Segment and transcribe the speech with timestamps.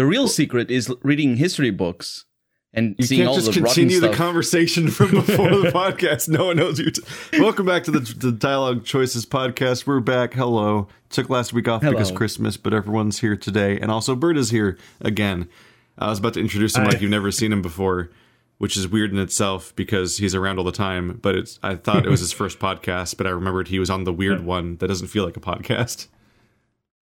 [0.00, 2.24] The real secret is reading history books
[2.72, 4.16] and You seeing can't all just the rotten continue the stuff.
[4.16, 6.26] conversation from before the podcast.
[6.26, 6.90] No one knows you.
[6.90, 7.02] T-
[7.38, 9.86] Welcome back to the, the Dialogue Choices podcast.
[9.86, 10.32] We're back.
[10.32, 10.88] Hello.
[11.10, 12.16] Took last week off because Hello.
[12.16, 15.50] Christmas, but everyone's here today, and also Bert is here again.
[15.98, 16.92] I was about to introduce him Hi.
[16.92, 18.08] like you've never seen him before,
[18.56, 21.18] which is weird in itself because he's around all the time.
[21.20, 24.04] But it's I thought it was his first podcast, but I remembered he was on
[24.04, 26.06] the weird one that doesn't feel like a podcast.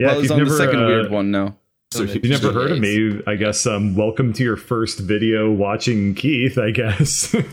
[0.00, 1.58] Yeah, well, if on never, the second uh, weird one now.
[1.91, 6.14] So you never heard of me, I guess um, welcome to your first video watching
[6.14, 7.35] Keith, I guess.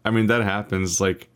[0.04, 1.00] I mean that happens.
[1.00, 1.28] Like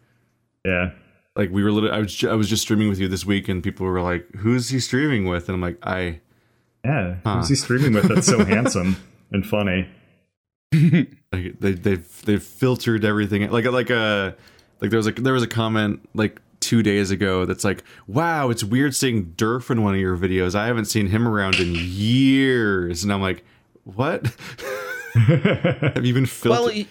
[0.65, 0.93] yeah.
[1.35, 3.49] like we were literally, I was ju- I was just streaming with you this week,
[3.49, 6.21] and people were like, "Who's he streaming with?" And I'm like, "I."
[6.85, 7.17] Yeah.
[7.25, 7.39] Huh.
[7.39, 8.97] Who's he streaming with that's so handsome
[9.33, 9.89] and funny?
[10.73, 14.37] like they they've they've filtered everything like like a,
[14.81, 18.51] like there was a there was a comment like two days ago that's like wow
[18.51, 20.55] it's weird seeing Durf in one of your videos.
[20.55, 23.03] I haven't seen him around in years.
[23.05, 23.45] And I'm like
[23.85, 24.27] what?
[25.15, 26.87] Have you been filtered Well, he,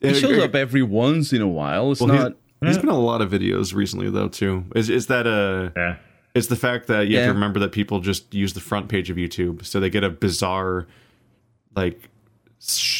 [0.00, 1.92] he shows up every once in a while.
[1.92, 2.22] It's Well, he's-
[2.60, 2.68] not.
[2.68, 4.64] he's been a lot of videos recently though too.
[4.74, 5.96] Is is that uh Yeah.
[6.34, 9.10] it's the fact that you have to remember that people just use the front page
[9.10, 10.86] of YouTube, so they get a bizarre,
[11.74, 12.06] like, sh-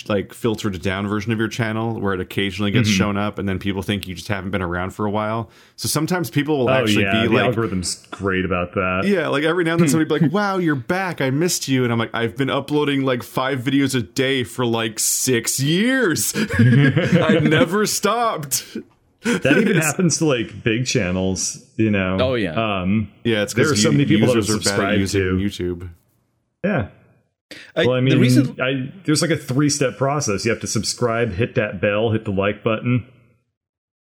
[0.08, 2.96] like filtered down version of your channel where it occasionally gets Mm-hmm.
[2.96, 5.50] shown up, and then people think you just haven't been around for a while.
[5.76, 7.22] So sometimes people will Oh, actually yeah.
[7.22, 9.02] be the like, algorithm's great about that.
[9.04, 11.20] yeah, like every now and then somebody be like, "Wow, you're back!
[11.20, 14.64] I missed you," and I'm like, "I've been uploading like five videos a day for
[14.64, 16.32] like six years.
[16.58, 18.76] I never stopped."
[19.24, 22.18] That even happens to like big channels, you know.
[22.20, 22.52] Oh, yeah.
[22.52, 25.08] Um, Yeah, it's There because are so many people that users have are bad at
[25.08, 25.90] subscribed using to- YouTube.
[26.64, 26.88] yeah.
[27.76, 30.44] I, Well, I mean, the reason I, there's like a three step process.
[30.44, 33.06] You have to subscribe, hit that bell, hit the like button.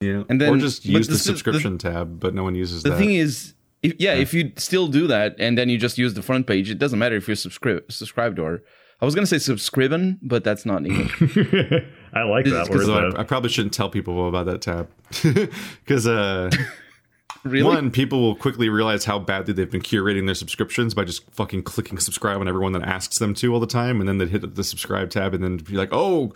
[0.00, 2.82] Yeah, And then- or just use the the s- subscription tab, but no one uses
[2.82, 2.98] the that.
[2.98, 6.22] thing is, if, yeah, if you still do that and then you just use the
[6.22, 8.62] front page, it doesn't matter if you're subscribed subscribed or.
[9.00, 11.12] I was gonna say subscriben, but that's not English.
[12.12, 12.86] I like that It's word.
[12.86, 13.10] though.
[13.16, 14.88] I, I probably shouldn't tell people about that tab
[15.84, 16.50] because uh,
[17.44, 17.64] really?
[17.64, 21.62] one, people will quickly realize how badly they've been curating their subscriptions by just fucking
[21.62, 24.54] clicking subscribe on everyone that asks them to all the time, and then they hit
[24.54, 26.32] the subscribe tab and then be like, "Oh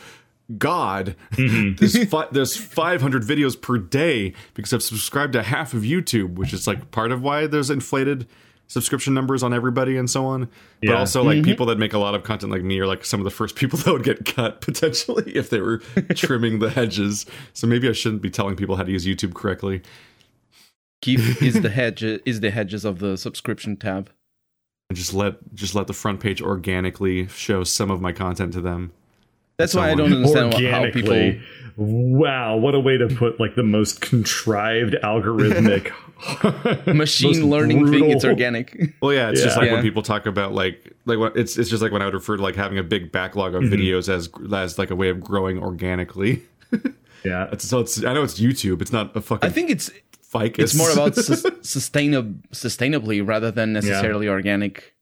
[0.59, 1.75] God, mm-hmm.
[1.79, 6.53] there's fi- there's 500 videos per day because I've subscribed to half of YouTube, which
[6.53, 8.27] is like part of why there's inflated."
[8.69, 10.49] subscription numbers on everybody and so on.
[10.83, 11.45] But also like mm-hmm.
[11.45, 13.55] people that make a lot of content like me are like some of the first
[13.57, 15.79] people that would get cut potentially if they were
[16.15, 17.27] trimming the hedges.
[17.53, 19.83] So maybe i shouldn't be telling people how to use youtube correctly
[21.03, 24.09] Keith is the hedge is the hedges of the subscription tab.
[24.89, 28.61] and just let just let the front page organically show some of my content to
[28.63, 28.93] them
[29.59, 31.33] That's why I don't understand wh- how Organically.
[31.33, 31.47] people.
[31.77, 35.91] Wow, what a way to put like the most contrived algorithmic
[36.95, 38.11] Machine most learning thing.
[38.11, 38.95] It's organic.
[39.01, 39.63] well yeah it's just Yeah.
[39.63, 42.15] like when people talk about like like what it's it's just like when i would
[42.15, 43.75] refer to like having a big backlog of mm-hmm.
[43.75, 46.43] videos as as like a way of growing organically
[47.25, 47.49] Yeah.
[47.53, 49.91] it's, so it's i know it's youtube it's not a fucking I think it's
[50.32, 54.94] ficus it's more about sus- sustainab- sustainably rather than necessarily organic.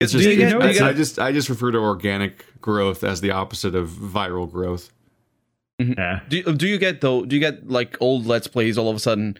[0.00, 3.30] It's just, get- I- get- I just I just refer to organic growth as the
[3.30, 4.90] opposite of viral growth.
[5.80, 5.92] Mm-hmm.
[5.98, 6.20] yeah.
[6.28, 7.24] Do you, do you get though?
[7.24, 9.36] Do you get like old Let's Plays all of a sudden?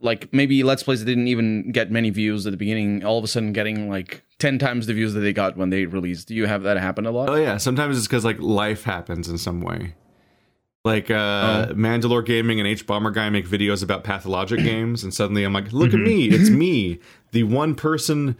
[0.00, 3.24] Like maybe Let's Plays that didn't even get many views at the beginning, all of
[3.24, 6.28] a sudden getting like ten times the views that they got when they released.
[6.28, 7.28] Do you have that happen a lot?
[7.30, 9.94] Oh yeah, sometimes it's because like life happens in some way.
[10.84, 11.74] Like uh Oh.
[11.74, 16.00] Mandalore Gaming and hbomberguy make videos about pathologic games, and suddenly I'm like, look at
[16.00, 16.98] me, it's me,
[17.30, 18.36] the one person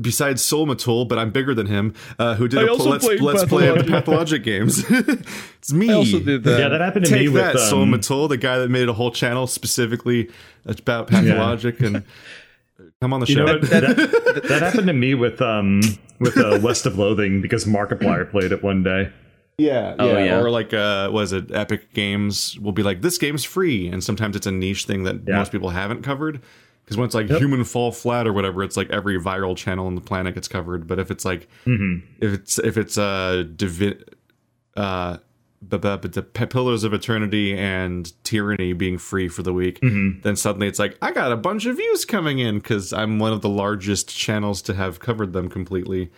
[0.00, 3.44] besides Solmatul, but I'm bigger than him, uh, who did I a also let's, let's
[3.44, 4.42] play of the Pathologic.
[4.42, 4.84] pathologic games.
[5.58, 5.90] it's me.
[5.90, 6.58] I also did that.
[6.58, 8.94] Yeah, that happened to Take me that, with um, Solmatul, the guy that made a
[8.94, 10.30] whole channel specifically
[10.64, 12.04] about pathologic and
[13.02, 13.44] come on the You show.
[13.44, 13.68] know what?
[13.68, 15.82] That, that happened to me with um
[16.18, 19.12] with uh, West of Loathing because Markiplier played it one day.
[19.58, 20.24] Yeah, Oh, yeah.
[20.24, 20.40] yeah.
[20.40, 24.34] Or like, uh, was it Epic Games will be like, this game's free, and sometimes
[24.36, 25.36] it's a niche thing that Yeah.
[25.36, 26.40] most people haven't covered.
[26.84, 29.94] Because when it's like human fall flat or whatever, it's like every viral channel on
[29.94, 30.86] the planet gets covered.
[30.88, 32.06] But if it's like, Mm-hmm.
[32.20, 34.02] if it's if it's uh, divi-
[34.76, 35.18] uh,
[35.64, 40.22] the, the, the Pillars of Eternity and Tyranny being free for the week, Mm-hmm.
[40.22, 43.32] then suddenly it's like I got a bunch of views coming in because I'm one
[43.32, 46.10] of the largest channels to have covered them completely,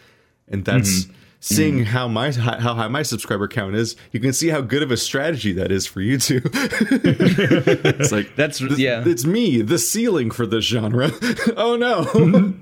[0.49, 1.09] and that's
[1.45, 3.97] seeing how my how high my subscriber count is.
[4.13, 6.49] You can see how good of a strategy that is for YouTube.
[8.01, 9.03] it's like That's this- yeah.
[9.07, 11.11] it's me, the ceiling for this genre.
[11.57, 12.05] oh no.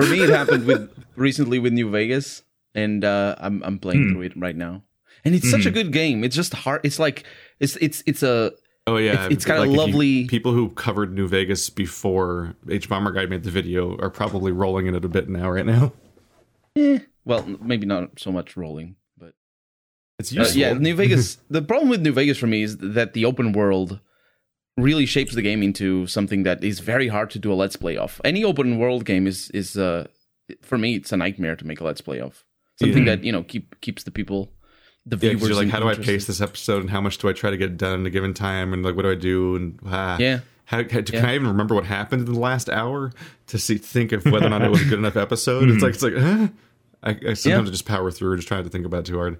[0.00, 2.42] For me, it happened with recently with New Vegas,
[2.74, 4.82] and uh, I'm I'm playing through it right now,
[5.26, 6.24] and it's such a good game.
[6.24, 6.80] It's just hard.
[6.84, 7.24] It's like
[7.58, 8.52] it's it's it's a
[8.86, 12.54] Oh yeah, It's- it's got a if you- lovely- people who covered New Vegas before
[12.66, 15.92] hbomberguy made the video are probably rolling in it a bit now, right now.
[16.76, 19.34] Eh, well, maybe not so much rolling, but
[20.18, 20.60] It's uh, useful.
[20.60, 21.36] yeah, New Vegas.
[21.50, 24.00] the problem with New Vegas for me is that the open world
[24.76, 27.96] really shapes the game into something that is very hard to do a let's play
[27.96, 28.20] of.
[28.24, 30.06] Any open world game is is uh
[30.62, 32.44] for me it's a nightmare to make a let's play of.
[32.78, 33.16] Something Yeah.
[33.16, 34.52] that you know keep keeps the people,
[35.04, 35.48] the Yeah, viewers.
[35.48, 37.56] you're like, how do I pace this episode, and how much do I try to
[37.58, 40.16] get done in a given time, and like, what do I do, and ah.
[40.18, 40.40] Yeah.
[40.64, 41.26] How, how, can Yeah.
[41.28, 43.12] I even remember what happened in the last hour
[43.48, 45.68] to see think of whether or not it was a good enough episode?
[45.68, 46.48] It's like it's like huh?
[47.02, 47.72] I, I sometimes Yeah.
[47.72, 49.38] Just power through, just trying to think about it too hard.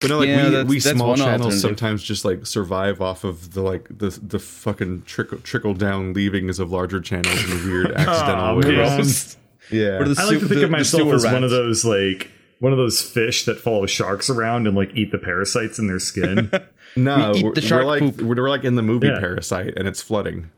[0.00, 3.22] But no, like Yeah, we, that's- we that's small channels sometimes just like survive off
[3.24, 7.92] of the like the the fucking trickle trickle down leavings of larger channels in weird
[7.96, 8.64] accidental Aw, ways.
[8.64, 9.36] gross.
[9.70, 11.84] Yeah, Or the I like to think the- of myself sewer as one of those
[11.84, 15.86] like one of those fish that follow sharks around and like eat the parasites in
[15.86, 16.50] their skin.
[16.96, 18.20] no, We eat we're, the we're like poop.
[18.22, 19.20] we're like in the movie Yeah.
[19.20, 20.50] Parasite, and it's flooding.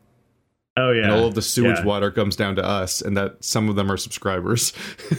[0.76, 1.84] Oh yeah, and all of the sewage Yeah.
[1.84, 4.72] water comes down to us, and that some of them are subscribers.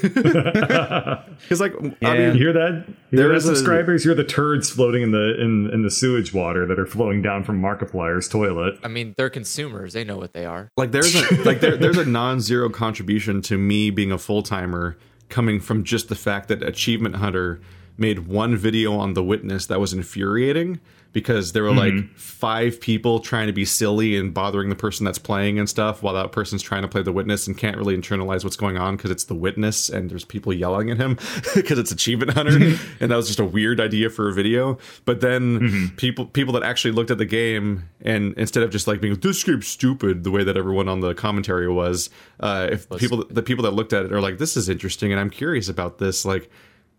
[1.45, 2.13] Because, like, I Yeah.
[2.13, 2.85] You mean, hear that?
[3.11, 4.05] You There hear that, is a- subscribers?
[4.05, 7.43] You're the turds floating in the in, in the sewage water that are flowing down
[7.43, 8.79] from Markiplier's toilet.
[8.83, 9.93] I mean, they're consumers.
[9.93, 10.69] They know what they are.
[10.77, 14.97] like there's a like there, there's a non-zero contribution to me being a full timer
[15.29, 17.59] coming from just the fact that Achievement Hunter
[17.97, 20.79] made one video on the witness that was infuriating
[21.15, 21.77] because there were hmm.
[21.77, 26.03] like five people trying to be silly and bothering the person that's playing and stuff
[26.03, 28.97] while that person's trying to play the witness and can't really internalize what's going on
[28.97, 31.17] because it's the witness and there's people yelling at him
[31.55, 32.59] because it's achievement hunter.
[32.59, 32.75] Hmm.
[32.99, 34.77] And that was just a weird idea for a video.
[35.05, 35.95] But then hmm.
[35.95, 39.43] people people that actually looked at the game and instead of just like being this
[39.43, 42.09] game's stupid the way that everyone on the commentary was
[42.41, 45.19] uh if people the people that looked at it are like this is interesting and
[45.19, 46.49] i'm curious about this like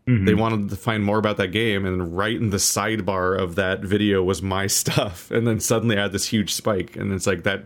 [0.06, 3.80] they wanted to find more about that game and right in the sidebar of that
[3.80, 7.42] video was my stuff and then suddenly i had this huge spike and it's like
[7.42, 7.64] that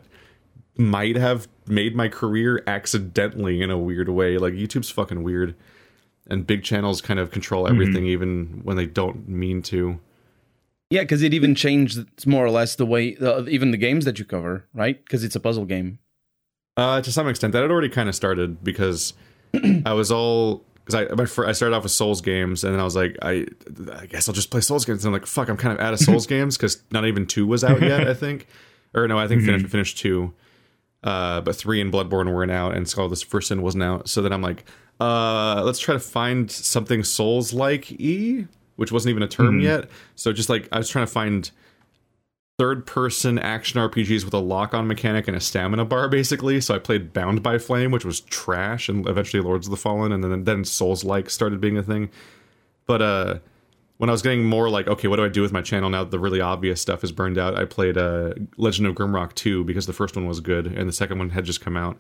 [0.81, 4.38] might have made my career accidentally in a weird way.
[4.38, 5.54] Like youtube's fucking weird
[6.28, 10.00] and big channels kind of control everything even when they don't mean to.
[10.90, 14.19] Yeah, because it even changed more or less the way, uh, even the games that
[14.19, 15.02] you cover, right?
[15.04, 16.00] Because it's a puzzle game.
[16.76, 19.14] Uh, to some extent, that had already kind of started because
[19.84, 22.84] I was all because I my I started off with Souls games and then I
[22.84, 23.46] was like I
[23.92, 25.04] I guess I'll just play Souls games.
[25.04, 27.46] And I'm like fuck I'm kind of out of Souls games because not even two
[27.46, 28.46] was out yet I think.
[28.94, 30.34] Or no I think finished finished two,
[31.02, 34.08] uh but three and Bloodborne weren't out and Scholar of the First Sin wasn't out.
[34.08, 34.64] So then I'm like
[35.00, 38.46] uh let's try to find something Souls like e
[38.76, 39.90] which wasn't even a term yet.
[40.14, 41.50] So just like I was trying to find
[42.61, 46.61] third person action RPGs with a lock on mechanic and a stamina bar, basically.
[46.61, 50.12] So I played Bound by Flame, which was trash, and eventually Lords of the Fallen,
[50.12, 52.11] and then then Souls like started being a thing.
[52.87, 53.39] But uh
[53.97, 56.05] when I was getting more like, okay, what do I do with my channel now
[56.05, 57.55] that the really obvious stuff is burned out?
[57.59, 60.93] I played uh, Legend of Grimrock 2 because the first one was good and the
[60.93, 61.99] second one had just come out.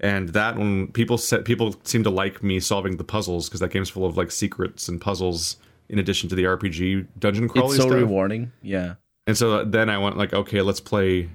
[0.00, 3.88] And that one, people people seem to like me solving the puzzles because that game's
[3.88, 5.56] full of like secrets and puzzles
[5.88, 7.94] in addition to the RPG dungeon crawly It's so stuff.
[8.00, 8.50] rewarding.
[8.62, 8.94] Yeah.
[9.28, 11.28] And so then I went like, okay, let's play,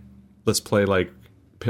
[0.45, 1.11] let's play like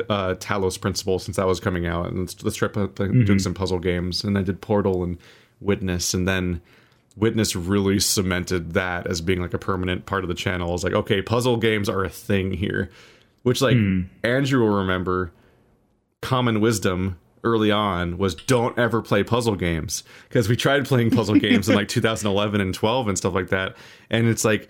[0.10, 3.40] uh, Talos Principle since that was coming out, and let's, let's try pl- play, doing
[3.40, 4.24] some puzzle games.
[4.24, 5.18] And I did Portal and
[5.60, 6.62] Witness, and then
[7.18, 10.70] Witness really cemented that as being like a permanent part of the channel.
[10.70, 12.90] I was like, okay, puzzle games are a thing here,
[13.42, 13.76] which like
[14.24, 15.34] Andrew will remember.
[16.22, 21.36] Common wisdom early on was don't ever play puzzle games because we tried playing puzzle
[21.40, 23.76] games in like 2011 and 12 and stuff like that,
[24.10, 24.70] and it's like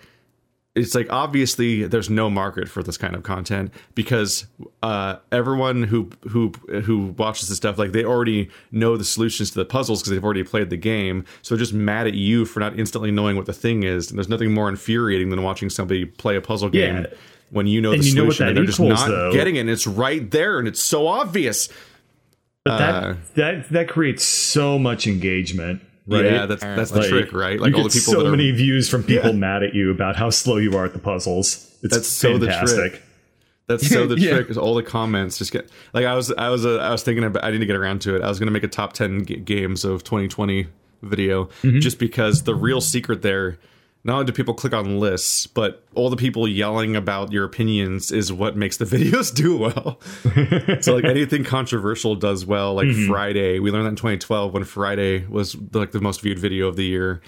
[0.74, 4.46] it's like obviously there's no market for this kind of content because
[4.82, 6.50] uh, everyone who who
[6.82, 10.24] who watches this stuff like they already know the solutions to the puzzles because they've
[10.24, 11.24] already played the game.
[11.42, 14.10] So they're just mad at you for not instantly knowing what the thing is.
[14.10, 17.06] And there's nothing more infuriating than watching somebody play a puzzle game Yeah.
[17.50, 19.32] when you know And the you know what solution and they're just not though.
[19.32, 19.60] getting it.
[19.60, 21.68] And it's right there and it's so obvious.
[22.64, 26.24] But that Uh, that that creates so much engagement, right?
[26.24, 28.30] yeah that's that's the Like, trick right like you all the people so that are
[28.30, 31.70] many views from people mad at you about how slow you are at the puzzles.
[31.82, 32.92] It's That's so the fantastic.
[32.92, 33.02] trick.
[33.66, 34.34] That's so the Yeah.
[34.36, 34.50] trick.
[34.50, 37.24] Is all the comments just get like I was I was uh, I was thinking
[37.24, 38.22] about I didn't get around to it.
[38.22, 40.66] I was going to make a top ten g- games of 2020
[41.02, 41.80] video Mm-hmm.
[41.80, 43.58] just because the real secret there.
[44.06, 48.12] Not only do people click on lists, but all the people yelling about your opinions
[48.12, 49.98] is what makes the videos do well.
[50.82, 52.74] so like anything controversial does well.
[52.74, 53.06] Like Mm-hmm.
[53.10, 56.76] Friday, we learned that in 2012 when Friday was like the most viewed video of
[56.76, 57.22] the year,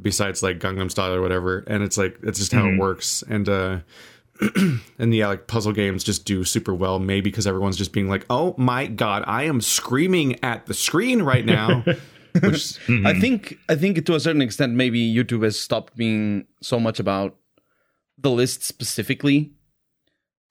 [0.00, 1.64] besides like Gangnam Style or whatever.
[1.66, 2.74] And it's like it's just how Mm-hmm.
[2.76, 3.24] it works.
[3.28, 3.78] And uh
[4.98, 6.98] and yeah, like puzzle games just do super well.
[6.98, 11.22] Maybe because everyone's just being like, "Oh my god, I am screaming at the screen
[11.22, 11.84] right now."
[12.42, 16.78] Which I think I think to a certain extent maybe YouTube has stopped being so
[16.80, 17.36] much about
[18.18, 19.52] the list specifically.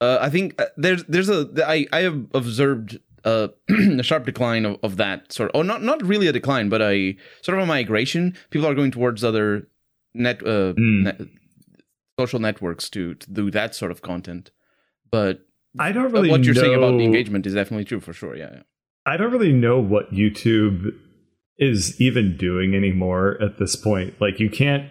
[0.00, 4.64] Uh, I think uh, there's there's a I I have observed uh, a sharp decline
[4.64, 5.50] of, of that sort.
[5.54, 8.36] Oh, not not really a decline, but a sort of a migration.
[8.50, 9.68] People are going towards other
[10.14, 11.02] net, uh, Mm.
[11.04, 11.20] net
[12.18, 14.50] social networks to to do that sort of content.
[15.10, 15.46] But
[15.78, 18.36] I don't really what you're saying about the engagement is definitely true for sure.
[18.36, 18.50] Yeah.
[18.52, 18.62] yeah.
[19.06, 20.92] I don't really know what YouTube
[21.60, 24.20] is even doing anymore at this point.
[24.20, 24.90] Like you can't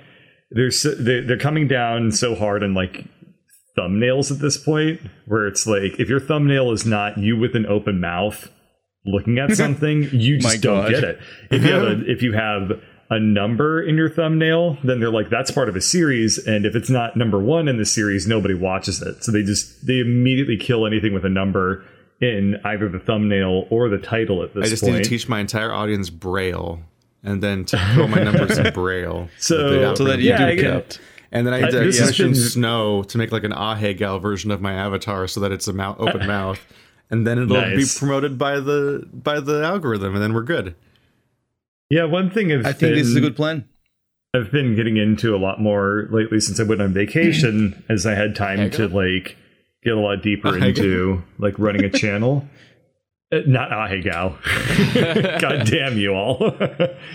[0.51, 3.05] they're so, they're, they're coming down so hard on like
[3.77, 7.65] thumbnails at this point where it's like if your thumbnail is not you with an
[7.65, 8.49] open mouth
[9.05, 10.91] looking at something, you just don't God.
[10.91, 11.19] get it.
[11.51, 12.71] If you have a if you have
[13.11, 16.75] a number in your thumbnail, then they're like that's part of a series and if
[16.75, 19.23] it's not number 1 in the series, nobody watches it.
[19.23, 21.85] So they just they immediately kill anything with a number
[22.21, 24.65] in either the thumbnail or the title at this point.
[24.65, 24.95] I just point.
[24.95, 26.79] need to teach my entire audience Braille,
[27.23, 29.29] and then to throw my numbers in Braille.
[29.37, 30.99] So- So that you Yeah, do I get-
[31.31, 34.21] And then I I- had to this commission been- Snow to make like an Ahegao
[34.21, 36.59] version of my avatar so that it's a mouth, open mouth.
[37.11, 37.95] And then it'll Nice.
[37.95, 40.75] be promoted by the by the algorithm, and then we're good.
[41.89, 43.65] Yeah, one thing I've I think this is a good plan.
[44.35, 48.13] I've been getting into a lot more lately since I went on vacation, as I
[48.13, 49.37] had time to like
[49.83, 50.67] get a lot deeper Ahegao?
[50.67, 52.47] into like running a channel.
[53.31, 55.39] Uh, not Ahegao.
[55.39, 56.39] God damn you all.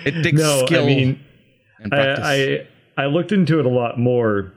[0.04, 1.24] It takes no, skill I mean,
[1.80, 2.24] and practice.
[2.24, 4.52] I, I I looked into it a lot more.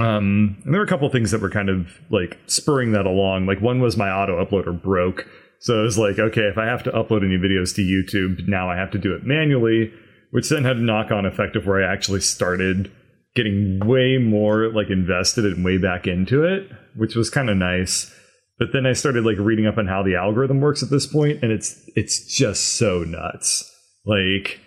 [0.00, 3.46] Um, and there were a couple things that were kind of like spurring that along.
[3.46, 5.28] Like one was my auto uploader broke,
[5.60, 8.68] so I was like, okay, if I have to upload any videos to YouTube, now
[8.68, 9.92] I have to do it manually,
[10.32, 12.90] which then had a knock on effect of where I actually started
[13.34, 18.12] getting way more like invested and way back into it, which was kind of nice.
[18.58, 21.42] But then I started like reading up on how the algorithm works at this point,
[21.42, 23.68] and it's it's just so nuts.
[24.06, 24.60] Like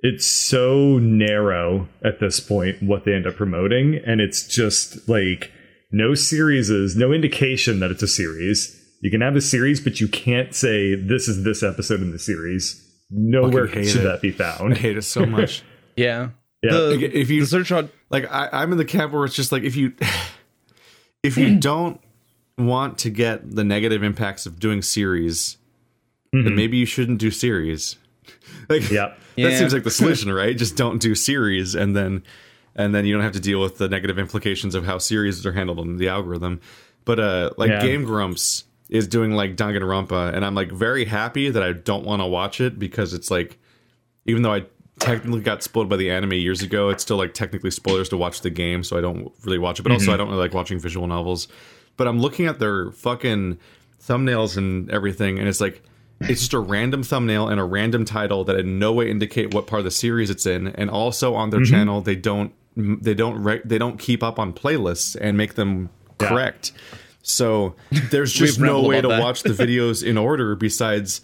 [0.00, 5.50] it's so narrow at this point what they end up promoting, and it's just like
[5.90, 8.80] no series is no indication that it's a series.
[9.02, 12.18] You can have a series, but you can't say this is this episode in the
[12.18, 12.80] series.
[13.10, 14.04] Nowhere Fucking should it.
[14.04, 14.78] that be I found.
[14.78, 15.62] hate it so much.
[15.96, 16.30] yeah.
[16.64, 16.72] Yeah.
[16.72, 19.52] The, if you- the search on like I, I'm in the camp where it's just
[19.52, 19.92] like if you
[21.22, 22.00] if you don't
[22.58, 25.56] want to get the negative impacts of doing series,
[26.32, 27.96] then maybe you shouldn't do series.
[28.68, 29.18] Like Yep.
[29.18, 29.58] that Yeah.
[29.58, 30.56] seems like the solution, right?
[30.56, 32.22] Just don't do series, and then
[32.74, 35.52] and then you don't have to deal with the negative implications of how series are
[35.52, 36.60] handled on the algorithm.
[37.04, 37.82] But uh, like Yeah.
[37.82, 42.22] Game Grumps is doing like Danganronpa, and I'm like very happy that I don't want
[42.22, 43.58] to watch it because it's like
[44.24, 44.64] even though I
[45.04, 48.40] technically got spoiled by the anime years ago, it's still like technically spoilers to watch
[48.40, 49.82] the game, so I don't really watch it.
[49.82, 51.48] But also, I don't really like watching visual novels.
[51.96, 53.58] But I'm looking at their fucking
[54.02, 55.82] thumbnails and everything, and it's like
[56.20, 59.66] it's just a random thumbnail and a random title that in no way indicate what
[59.66, 60.68] part of the series it's in.
[60.68, 64.52] And also on their channel, they don't they don't re- they don't keep up on
[64.52, 66.28] playlists and make them Yeah.
[66.28, 66.72] correct.
[67.22, 67.74] So
[68.10, 69.20] there's just no way to that.
[69.20, 71.20] watch the videos in order besides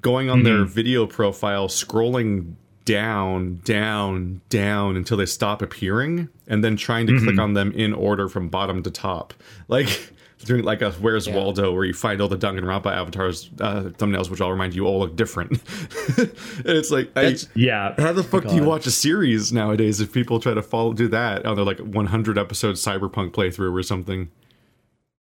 [0.00, 2.54] going on their video profile, scrolling
[2.92, 7.92] down, down, down until they stop appearing, and then trying to click on them in
[7.92, 9.34] order from bottom to top.
[9.68, 10.12] Like
[10.44, 14.30] doing like a Where's Waldo, where you find all the Duncan Danganronpa avatars uh, thumbnails,
[14.30, 15.52] which all remind you all look different.
[16.18, 16.30] and
[16.64, 17.94] it's like, I, Yeah.
[17.98, 21.08] how the fuck do you watch a series nowadays if people try to follow do
[21.08, 24.30] that on their like 100 episode cyberpunk playthrough or something?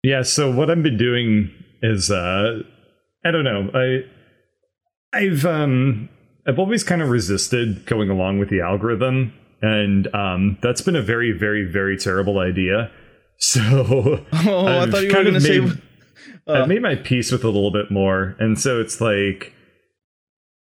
[0.02, 1.50] Yeah, so what I've been doing
[1.82, 2.62] is uh
[3.24, 3.70] I don't know.
[3.74, 4.04] I
[5.12, 6.08] I've um
[6.48, 11.02] I've always kind of resisted going along with the algorithm and um that's been a
[11.02, 12.90] very very very terrible idea.
[13.40, 13.60] So
[14.32, 15.60] Oh, I thought you were going to say.
[16.48, 16.62] Uh.
[16.62, 18.34] I've made my peace with a little bit more.
[18.40, 19.52] And so it's like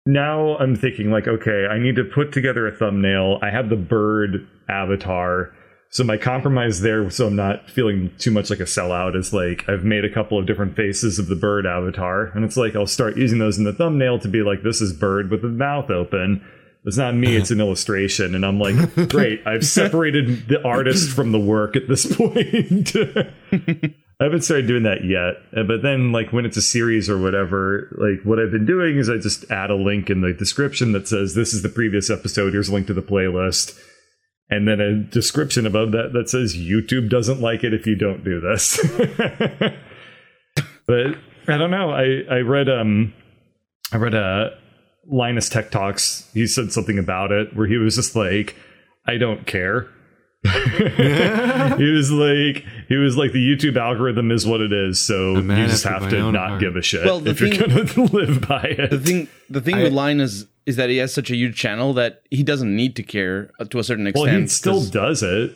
[0.06, 3.38] now I'm thinking like, okay, I need to put together a thumbnail.
[3.42, 5.52] I have the bird avatar.
[5.90, 9.68] So my compromise there, so I'm not feeling too much like a sellout, is like
[9.68, 12.86] I've made a couple of different faces of the bird avatar, and it's like I'll
[12.86, 15.90] start using those in the thumbnail to be like, this is bird with the mouth
[15.90, 16.44] open.
[16.84, 18.76] It's not me, it's an illustration, and I'm like,
[19.08, 22.94] great, I've separated the artist from the work at this point.
[24.18, 27.18] I haven't started doing that yet, uh, but then like when it's a series or
[27.18, 30.92] whatever, like what I've been doing is I just add a link in the description
[30.92, 32.54] that says this is the previous episode.
[32.54, 33.78] Here's a link to the playlist,
[34.50, 38.22] and then a description above that that says YouTube doesn't like it if you don't
[38.24, 38.78] do this.
[40.86, 41.06] but
[41.48, 41.90] I don't know.
[41.90, 43.12] I I read um
[43.92, 44.50] I read uh
[45.08, 46.28] Linus Tech Talks.
[46.34, 48.56] He said something about it where he was just like,
[49.06, 49.88] I don't care.
[50.44, 55.66] he was like he was like the YouTube algorithm is what it is, so you
[55.66, 56.60] just have to not heart.
[56.60, 58.90] give a shit Well, the if you're gonna live by it.
[58.90, 61.92] The thing, the thing I- with Linus is that he has such a huge channel
[61.94, 64.26] that he doesn't need to care uh, to a certain extent.
[64.26, 64.42] well, extent.
[64.42, 65.52] he still 'cause- does it.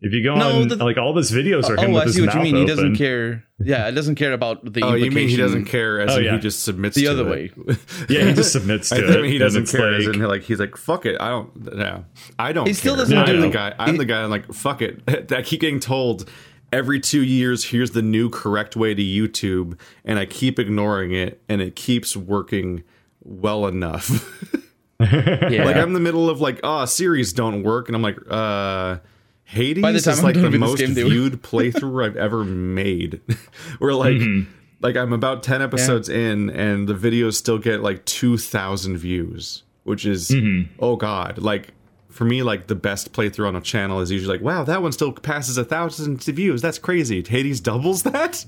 [0.00, 2.04] If you go No, on, the- like all his videos are him Oh, with I
[2.06, 2.56] his see what mouth you mean.
[2.56, 3.44] He doesn't care.
[3.58, 4.82] Yeah, it doesn't care about the.
[4.82, 6.32] Oh, you mean he doesn't care as Oh, yeah.
[6.34, 7.52] he just submits The to other it.
[8.10, 9.06] Yeah, he just submits to I it.
[9.12, 9.94] think he doesn't it's care.
[9.94, 11.18] as like- in, like he's like, fuck it.
[11.20, 11.50] I don't.
[11.74, 12.00] Yeah,
[12.38, 12.66] I don't.
[12.66, 13.04] He still care.
[13.04, 13.74] doesn't I'm do- the guy.
[13.78, 14.22] I'm he- the guy.
[14.24, 15.00] I'm like, fuck it.
[15.32, 16.28] I keep getting told
[16.70, 21.40] every two years, here's the new correct way to YouTube, and I keep ignoring it,
[21.48, 22.82] and it keeps working
[23.24, 24.10] well enough.
[25.00, 25.64] Yeah.
[25.64, 28.98] like I'm in the middle of like, oh, series don't work, and I'm like, uh.
[29.46, 33.20] Hades By the time is I'm like the most game, viewed playthrough I've ever made.
[33.78, 34.50] Where like Mm-hmm.
[34.80, 40.06] like I'm about 10 episodes in and the videos still get like 2000 views, which
[40.06, 40.72] is Mm-hmm.
[40.82, 41.36] oh god.
[41.38, 41.74] Like
[42.08, 44.92] for me like the best playthrough on a channel is usually like wow, that one
[44.92, 46.62] still passes a thousand views.
[46.62, 47.22] That's crazy.
[47.22, 48.46] Hades doubles that?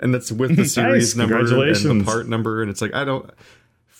[0.00, 3.30] And that's with the series number and the part number and it's like I don't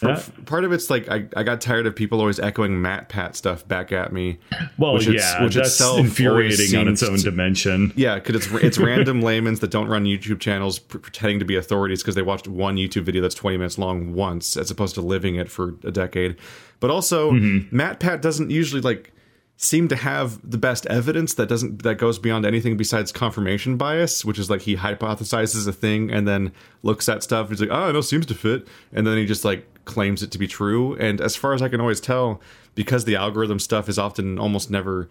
[0.02, 0.44] for, Yeah.
[0.44, 3.92] part of it's like I, I got tired of people always echoing MatPat stuff back
[3.92, 4.38] at me.
[4.76, 7.92] well, which yeah, which that's itself infuriating on its own to- dimension.
[7.96, 11.56] Yeah, because it's it's random layman's that don't run YouTube channels pr- pretending to be
[11.56, 15.00] authorities because they watched one YouTube video that's 20 minutes long once, as opposed to
[15.00, 16.36] living it for a decade.
[16.80, 17.74] But also, mm-hmm.
[17.74, 19.12] MatPat doesn't usually like
[19.56, 24.24] seem to have the best evidence that doesn't that goes beyond anything besides confirmation bias,
[24.24, 27.48] which is like he hypothesizes a thing and then looks at stuff.
[27.48, 30.38] He's like, oh, no, seems to fit, and then he just like claims it to
[30.38, 30.96] be true.
[30.96, 32.40] And as far as I can always tell,
[32.74, 35.08] because the algorithm stuff is often almost never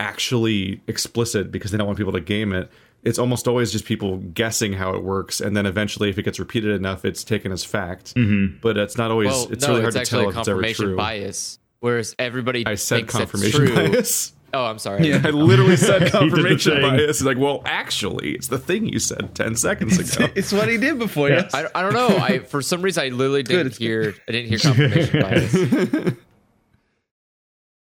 [0.00, 2.70] actually explicit because they don't want people to game it.
[3.04, 6.38] It's almost always just people guessing how it works, and then eventually, if it gets
[6.38, 8.14] repeated enough, it's taken as fact.
[8.14, 8.58] Mm-hmm.
[8.60, 9.28] But it's not always.
[9.28, 10.96] Well, it's no, really it's hard to tell if it's ever true.
[10.96, 11.58] bias.
[11.82, 13.74] Whereas everybody I said confirmation true.
[13.74, 14.32] bias.
[14.54, 15.08] Oh, I'm sorry.
[15.08, 15.20] Yeah.
[15.24, 17.18] I literally said confirmation bias.
[17.18, 20.28] He's like, well, actually, it's the thing you said ten seconds ago.
[20.36, 21.28] it's what he did before.
[21.30, 21.48] Yeah.
[21.52, 21.54] Yes.
[21.54, 22.16] I, I don't know.
[22.18, 23.78] I for some reason I literally didn't good.
[23.78, 24.14] hear.
[24.28, 26.14] I didn't hear confirmation bias.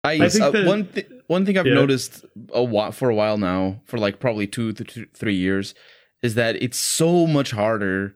[0.04, 1.76] I, I think uh, that- one th- one thing I've Yeah.
[1.76, 5.76] noticed a while, for a while now, for like probably two to th- three years,
[6.24, 8.16] is that it's so much harder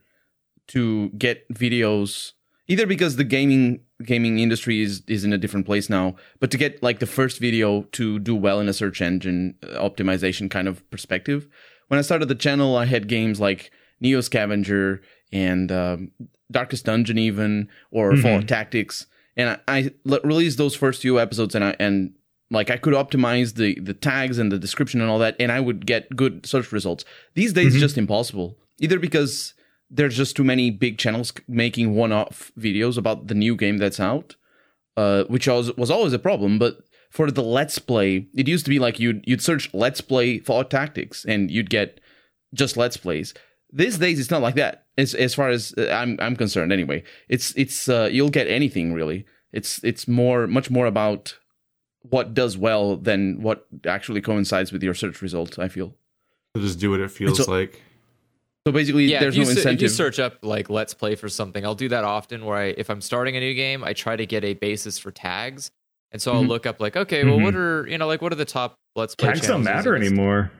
[0.69, 2.31] to get videos.
[2.67, 6.57] Either because the gaming gaming industry is is in a different place now, but to
[6.57, 10.67] get like the first video to do well in a search engine uh, optimization kind
[10.67, 11.47] of perspective.
[11.87, 16.11] When I started the channel, I had games like Neo Scavenger and um,
[16.51, 19.05] Darkest Dungeon, even or Fallout Tactics,
[19.37, 22.13] and I, I released those first few episodes, and I and
[22.51, 25.59] like I could optimize the the tags and the description and all that, and I
[25.59, 27.05] would get good search results.
[27.33, 28.57] These days, it's just impossible.
[28.79, 29.54] Either because
[29.89, 34.35] there's just too many big channels making one-off videos about the new game that's out,
[34.97, 36.57] uh, which was was always a problem.
[36.59, 40.39] But for the Let's Play, it used to be like you'd you'd search Let's Play
[40.39, 41.99] Fallout Tactics, and you'd get
[42.53, 43.33] just Let's Plays.
[43.71, 44.85] These days, it's not like that.
[44.97, 47.03] As as far as uh, I'm I'm concerned, anyway.
[47.29, 49.25] It's it's uh, you'll get anything really.
[49.51, 51.37] It's it's more much more about
[52.01, 55.57] what does well than what actually coincides with your search results.
[55.57, 55.95] I feel
[56.57, 57.81] just do what it feels a- like.
[58.67, 58.71] So.
[58.71, 61.29] Basically, Yeah, there's if you, no se- if you search up like "Let's Play" for
[61.29, 62.45] something, I'll do that often.
[62.45, 65.11] Where I, if I'm starting a new game, I try to get a basis for
[65.11, 65.71] tags,
[66.11, 66.47] and so I'll Mhm.
[66.49, 69.15] look up like, okay, well, what are you know, like what are the top Let's
[69.15, 69.29] Play?
[69.33, 70.51] Tags don't matter anymore.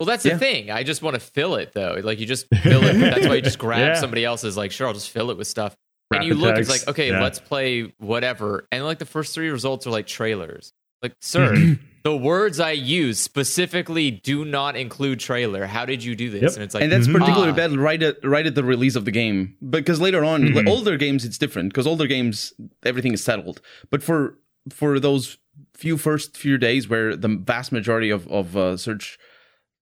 [0.00, 0.34] Well, that's Yeah.
[0.34, 0.70] the thing.
[0.70, 2.00] I just want to fill it though.
[2.02, 2.94] Like you just fill it.
[2.98, 3.94] that's why you just grab Yeah.
[3.94, 4.56] somebody else's.
[4.56, 5.74] Like, sure, I'll just fill it with stuff.
[6.14, 7.20] and you look, tags, it's like, okay, yeah.
[7.22, 8.66] let's play whatever.
[8.72, 10.72] And like the first three results are like trailers.
[11.02, 11.84] Like, sir, Mm-hmm.
[12.04, 15.66] the words I use specifically do not include trailer.
[15.66, 16.42] How did you do this?
[16.42, 16.52] Yep.
[16.54, 17.56] And it's like, and that's particularly ah.
[17.56, 20.54] bad right at right at the release of the game because later on Mhm.
[20.54, 22.52] like, older games it's different because older games
[22.84, 24.38] everything is settled but for
[24.70, 25.38] for those
[25.74, 29.18] few first few days where the vast majority of of uh, search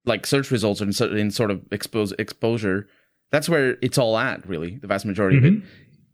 [0.05, 2.89] like search results are in, sort- in sort of expose exposure
[3.31, 5.55] that's where it's all at really the vast majority of it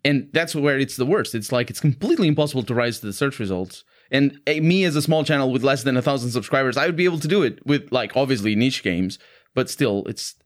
[0.04, 3.12] and that's where it's the worst it's like it's completely impossible to rise to the
[3.12, 6.76] search results and uh, me as a small channel with less than a thousand subscribers
[6.76, 9.18] i would be able to do it with like obviously niche games
[9.54, 10.36] but still it's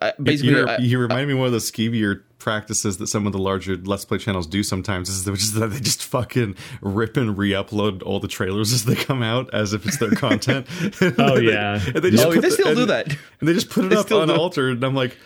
[0.00, 3.32] uh, basically You're- you remind me of one of the skeevier practices that some of
[3.32, 7.16] the larger Let's Play channels do sometimes, is which is that they just fucking rip
[7.16, 10.66] and re-upload all the trailers as they come out, as if it's their content.
[11.18, 11.80] Oh, they- yeah.
[11.84, 13.08] and they just Oh, put they the- still and- do that.
[13.40, 15.18] and they just put it They up unaltered, and I'm like.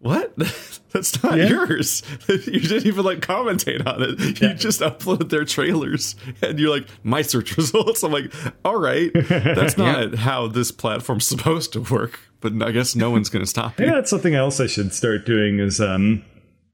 [0.00, 0.34] What?
[0.92, 1.48] That's not Yeah.
[1.48, 2.02] yours.
[2.28, 4.40] You didn't even like commentate on it.
[4.40, 8.02] You just uploaded their trailers, and you're like, my search results.
[8.02, 8.32] I'm like,
[8.64, 12.18] all right, that's not how this platform's supposed to work.
[12.40, 13.86] But I guess no one's going to stop you.
[13.86, 16.24] Yeah, that's something else I should start doing is um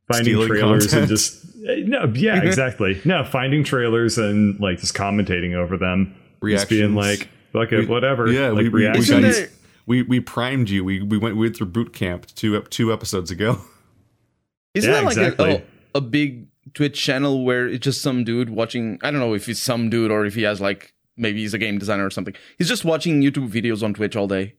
[0.07, 1.01] finding Stealing trailers content.
[1.03, 6.15] and just eh, no yeah exactly no finding trailers and like just commentating over them
[6.45, 7.21] just being Reactions.
[7.21, 9.47] like fuck it whatever Yeah, like we, we, we,
[9.87, 10.85] reactions Isn't got- there- we we primed you.
[10.85, 13.61] We we went we went through boot camp two ep- two episodes ago.
[14.75, 15.51] Isn't Yeah, that like exactly.
[15.51, 15.63] a, a,
[15.99, 18.99] a big Twitch channel where it's just some dude watching?
[19.03, 21.59] I don't know if he's some dude or if he has like maybe he's a
[21.59, 22.35] game designer or something.
[22.59, 24.55] He's just watching YouTube videos on Twitch all day.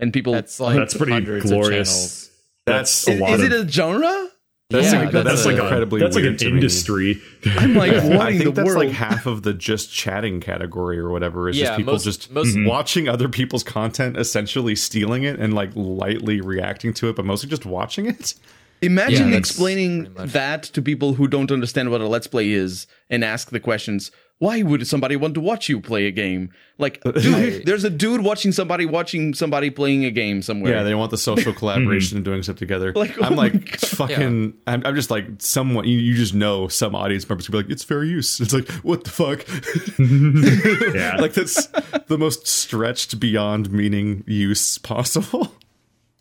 [0.00, 0.32] and people.
[0.32, 1.88] That's like That's pretty hundreds glorious.
[1.88, 2.30] channels.
[2.66, 4.28] That's a is, lot is of- it a genre?
[4.70, 6.52] That's, Yeah, like, that's that's, a- like incredibly That's like an to me.
[6.52, 7.20] industry.
[7.58, 8.78] I'm like, what I think the that's world?
[8.86, 11.48] like half of the just chatting category or whatever.
[11.50, 12.66] Is Yeah, just people most- just most- Mhm.
[12.66, 17.48] watching other people's content, essentially stealing it and like lightly reacting to it, but mostly
[17.48, 18.34] just watching it.
[18.80, 23.22] Imagine Yeah, explaining that to people who don't understand what a let's play is and
[23.22, 24.10] ask the questions.
[24.38, 26.50] Why would somebody want to watch you play a game?
[26.76, 30.72] Like, dude, there's a dude watching somebody watching somebody playing a game somewhere.
[30.72, 32.18] Yeah, they want the social collaboration hmm.
[32.18, 32.92] and doing stuff together.
[32.92, 33.80] Like, I'm oh like God.
[33.80, 34.54] fucking.
[34.66, 35.86] I'm, I'm just like someone.
[35.86, 38.70] You, you just know some audience members will be like, "It's fair use." It's like,
[38.82, 39.46] what the fuck?
[40.94, 41.16] Yeah.
[41.16, 41.66] like that's
[42.08, 45.54] the most stretched beyond meaning use possible.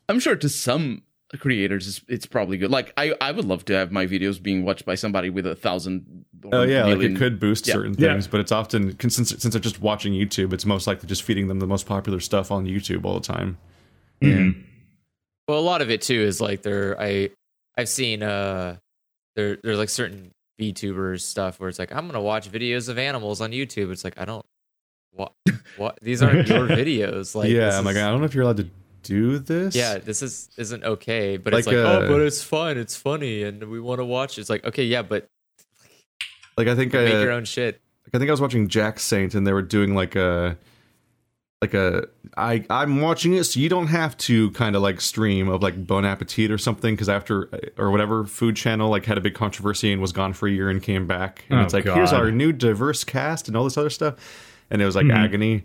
[0.08, 1.02] I'm sure to some
[1.38, 2.72] creators it's, it's probably good.
[2.72, 5.56] Like, I, I would love to have my videos being watched by somebody with a
[5.56, 6.26] thousand.
[6.44, 7.74] or Oh yeah, like it could boost Yeah.
[7.74, 8.14] certain Yeah.
[8.14, 11.48] things, but it's often since since they're just watching YouTube, it's most likely just feeding
[11.48, 13.58] them the most popular stuff on YouTube all the time.
[14.22, 14.64] Mhm.
[15.48, 17.00] Well, a lot of it too is like there.
[17.00, 17.30] I
[17.78, 18.78] I've seen uh
[19.36, 23.42] there there's like certain VTubers stuff where it's like I'm gonna watch videos of animals
[23.42, 23.92] on YouTube.
[23.92, 24.46] It's like I don't
[25.12, 25.34] what
[25.78, 27.36] what these aren't your videos.
[27.36, 28.70] Like yeah, I'm like, I don't know if you're allowed to
[29.04, 29.76] do this.
[29.76, 31.38] yeah, this is isn't okay.
[31.38, 32.78] But it's Like, like uh, oh, but it's fun.
[32.78, 34.40] It's funny, and we want to watch.
[34.40, 35.28] It's like okay, yeah, but
[36.58, 37.82] like I think I, make uh, your own shit.
[38.06, 40.58] Like I think I was watching Jack Saint and they were doing like a
[41.62, 45.48] like a I I'm watching it so you don't have to kind of like stream
[45.48, 49.22] of like Bon Appetit or something because after or whatever food channel like had a
[49.22, 51.86] big controversy and was gone for a year and came back and Oh, it's like
[51.86, 54.16] here's our new diverse cast and all this other stuff
[54.70, 55.64] and it was like agony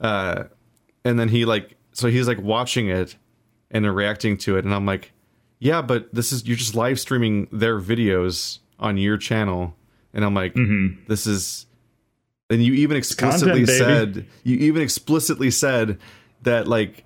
[0.00, 0.44] uh
[1.04, 3.16] and then he like so he's like watching it
[3.70, 5.12] and reacting to it and I'm like
[5.58, 9.74] yeah but this is you're just live streaming their videos on your channel.
[10.12, 11.00] And I'm like mm-hmm.
[11.08, 11.66] this is
[12.48, 13.78] and you even explicitly content, baby.
[13.78, 15.98] said you even explicitly said
[16.42, 17.04] that like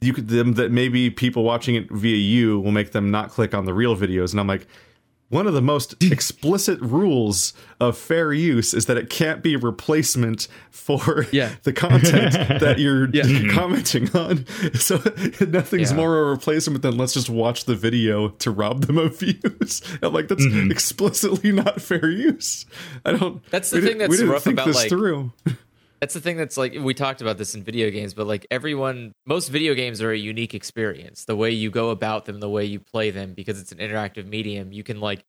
[0.00, 3.54] you could them that maybe people watching it via you will make them not click
[3.54, 4.32] on the real videos.
[4.32, 4.66] And i'm like
[5.32, 9.58] one of the most explicit rules of fair use is that it can't be a
[9.58, 11.54] replacement for Yeah.
[11.62, 13.50] the content that you're Yeah.
[13.52, 14.46] commenting on.
[14.74, 14.96] So
[15.40, 15.96] nothing's Yeah.
[15.96, 19.80] more a replacement than let's just watch the video to rob them of views.
[20.02, 20.70] I'm like, that's mm-hmm.
[20.70, 22.66] explicitly not fair use.
[23.04, 23.42] I don't.
[23.50, 25.32] That's the thing that's rough about, this like- through.
[26.02, 29.12] That's the thing that's like we talked about this in video games, but like everyone,
[29.24, 31.26] most video games are a unique experience.
[31.26, 34.26] The way you go about them, the way you play them, because it's an interactive
[34.26, 35.22] medium, you can like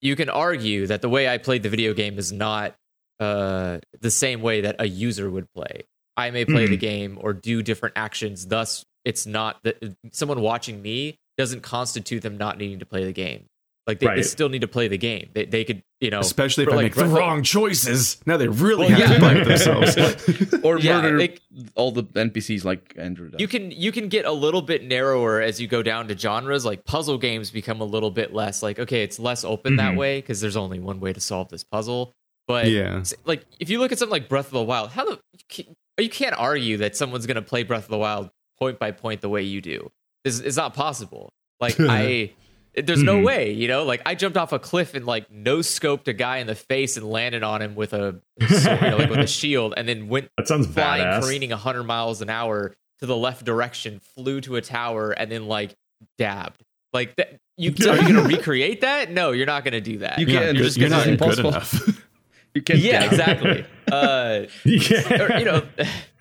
[0.00, 2.76] you can argue that the way I played the video game is not
[3.18, 5.82] uh, the same way that a user would play.
[6.16, 8.46] I may play the game or do different actions.
[8.46, 13.12] Thus, it's not that someone watching me doesn't constitute them not needing to play the
[13.12, 13.46] game.
[13.86, 15.30] Like they, they still need to play the game.
[15.32, 17.42] They, they could, you know, Especially if for, I like, make the Breath of- wrong
[17.42, 18.20] choices.
[18.26, 19.14] Now they really Well, have yeah.
[19.14, 20.54] to blame themselves.
[20.62, 21.40] or Yeah, murder like-
[21.74, 23.40] all the NPCs like Andrew does.
[23.40, 26.64] you can you can get a little bit narrower as you go down to genres
[26.64, 29.98] like puzzle games become a little bit less like okay it's less open that Mhm.
[29.98, 32.12] way because there's only one way to solve this puzzle
[32.46, 33.02] but Yeah.
[33.24, 35.68] like if you look at something like breath of the wild how the you can't,
[35.98, 39.20] you can't argue that someone's going to play breath of the wild point by point
[39.22, 39.90] the way you do
[40.24, 42.30] it's, it's not possible like i
[42.74, 43.24] there's no Mhm.
[43.24, 46.38] way you know like i jumped off a cliff and like no scoped a guy
[46.38, 49.26] in the face and landed on him with a sword, you know, like with a
[49.40, 51.22] shield and then went That sounds flying, badass.
[51.22, 55.46] careening 100 miles an hour to the left direction, flew to a tower, and then
[55.48, 55.74] like
[56.18, 56.62] dabbed.
[56.92, 59.10] Like that, you are you gonna recreate that?
[59.10, 60.18] No, you're not gonna do that.
[60.18, 60.56] You You're can't.
[60.56, 61.50] not Just good- you're not it's good impossible.
[61.50, 62.04] enough.
[62.54, 62.80] You can't.
[62.80, 63.12] yeah, dab.
[63.12, 63.64] exactly.
[63.92, 65.22] Uh, yeah.
[65.22, 65.62] or, you know,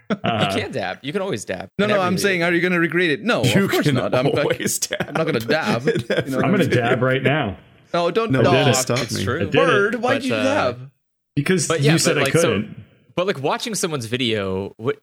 [0.09, 0.99] you Uh, can dab.
[1.01, 1.69] You can always dab.
[1.77, 1.99] No, no.
[1.99, 2.23] I'm video.
[2.23, 3.23] saying, are you going to recreate it?
[3.23, 4.13] No, you of course not.
[4.15, 5.01] I'm, like, always dab.
[5.07, 5.83] I'm not going to dab.
[6.25, 7.57] You know, I'm gonna dab right now
[7.93, 8.31] No, don't.
[8.31, 9.23] No, No, did it stop it's me.
[9.23, 9.41] true.
[9.41, 9.45] I.
[9.51, 10.91] Bird, why'd But, you uh, dab?
[11.35, 12.85] because But you said but I like, so- couldn't.
[13.15, 14.97] But like watching someone's video, what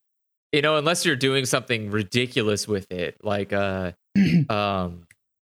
[0.53, 3.95] you know, unless you're doing something ridiculous with it, like a
[4.49, 5.07] um,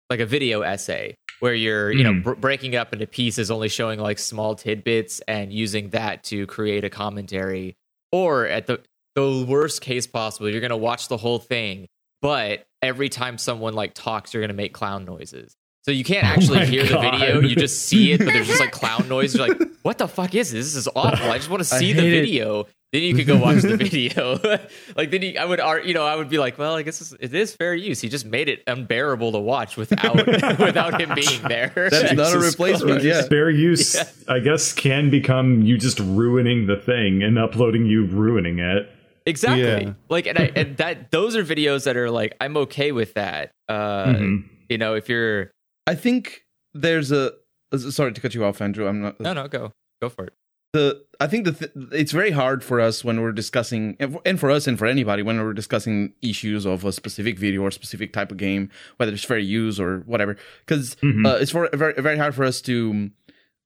[0.09, 2.23] like a video essay where you're you know Mhm.
[2.23, 6.83] br- breaking up into pieces, only showing like small tidbits and using that to create
[6.83, 7.75] a commentary,
[8.11, 8.79] or at the
[9.19, 11.87] the worst case possible, you're gonna watch the whole thing,
[12.21, 15.55] but every time someone like talks, you're gonna make clown noises.
[15.85, 18.47] So you can't Oh actually my hear the video; you just see it, but there's
[18.47, 19.33] just like clown noise.
[19.35, 20.65] You're like, "What the fuck is this?
[20.65, 22.21] This is awful." I just want to see the hate it.
[22.21, 22.67] video.
[22.91, 24.39] Then you could go watch the video.
[24.97, 26.99] like then you, I would, ar- you know, I would be like, "Well, I guess
[27.01, 31.13] it's, it is fair use." He just made it unbearable to watch without without him
[31.15, 31.71] being there.
[31.89, 33.01] That's not a replacement.
[33.03, 33.21] Yeah.
[33.23, 34.03] Fair use, Yeah.
[34.27, 38.89] I guess, can become you just ruining the thing and uploading you ruining it.
[39.29, 39.85] Exactly.
[39.85, 39.93] Yeah.
[40.09, 43.51] Like, and I and that those are videos that are like, I'm okay with that.
[43.67, 44.49] Uh, Mhm.
[44.69, 45.51] You know, if you're
[45.87, 47.33] I think there's a.
[47.71, 48.87] uh, Sorry to cut you off, Andrew.
[48.87, 49.19] I'm not.
[49.19, 50.33] no, no, go go for it.
[50.73, 54.51] the I think the th- it's very hard for us when we're discussing and for
[54.51, 58.31] us and for anybody when we're discussing issues of a specific video or specific type
[58.31, 61.25] of game, whether it's fair use or whatever, because Mhm.
[61.27, 63.09] uh, it's for, very very hard for us to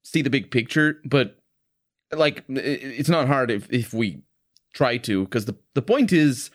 [0.06, 1.00] see the big picture.
[1.06, 1.38] But
[2.16, 4.22] like, it's not hard if if we
[4.74, 6.50] try to, because the the point is,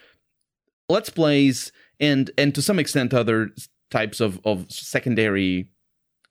[0.89, 3.51] let's plays and and to some extent other
[3.91, 5.69] types of of secondary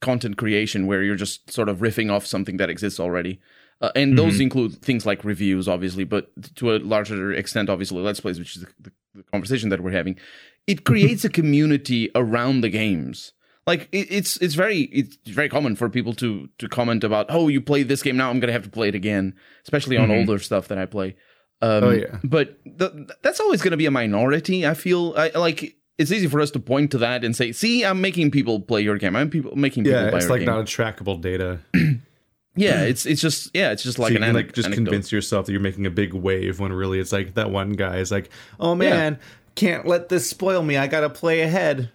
[0.02, 3.40] content creation where you're just sort of riffing off something that exists already.
[3.80, 8.20] Uh, and those include things like reviews, obviously, but to a larger extent, obviously, Let's
[8.20, 10.18] Plays, which is the, the, the conversation that we're having.
[10.66, 13.34] It creates a community around the games.
[13.68, 17.50] Like it, it's it's very it's very common for people to to comment about, oh,
[17.50, 20.20] you played this game now, I'm gonna have to play it again, especially on Mhm.
[20.22, 21.16] older stuff that I play.
[21.62, 22.20] Um, Oh, yeah.
[22.24, 22.92] but th-
[23.24, 24.66] that's always going to be a minority.
[24.68, 27.84] I feel I, like it's easy for us to point to that and say, "See,
[27.84, 29.16] I'm making people play your game.
[29.16, 31.60] I'm people making people Yeah, play it's like game." not a trackable data.
[32.56, 34.86] yeah, it's it's just yeah, it's just like so you an can like just anecdote.
[34.86, 37.98] convince yourself that you're making a big wave when really it's like that one guy
[37.98, 39.20] is like, oh man,
[39.56, 40.78] can't let this spoil me.
[40.78, 41.92] I gotta play ahead.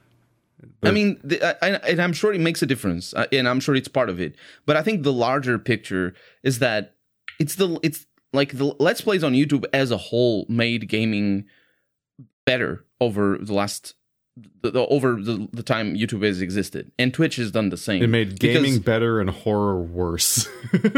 [0.84, 3.60] I mean, the, I, I- and I'm sure it makes a difference, uh, and I'm
[3.60, 4.34] sure it's part of it.
[4.66, 6.94] But I think the larger picture is that
[7.40, 11.44] it's the it's like the let's plays on YouTube as a whole made gaming
[12.46, 13.94] better over the last
[14.62, 18.02] the, the over the, the time YouTube has existed, and Twitch has done the same.
[18.02, 20.48] It made gaming Because- better and horror worse.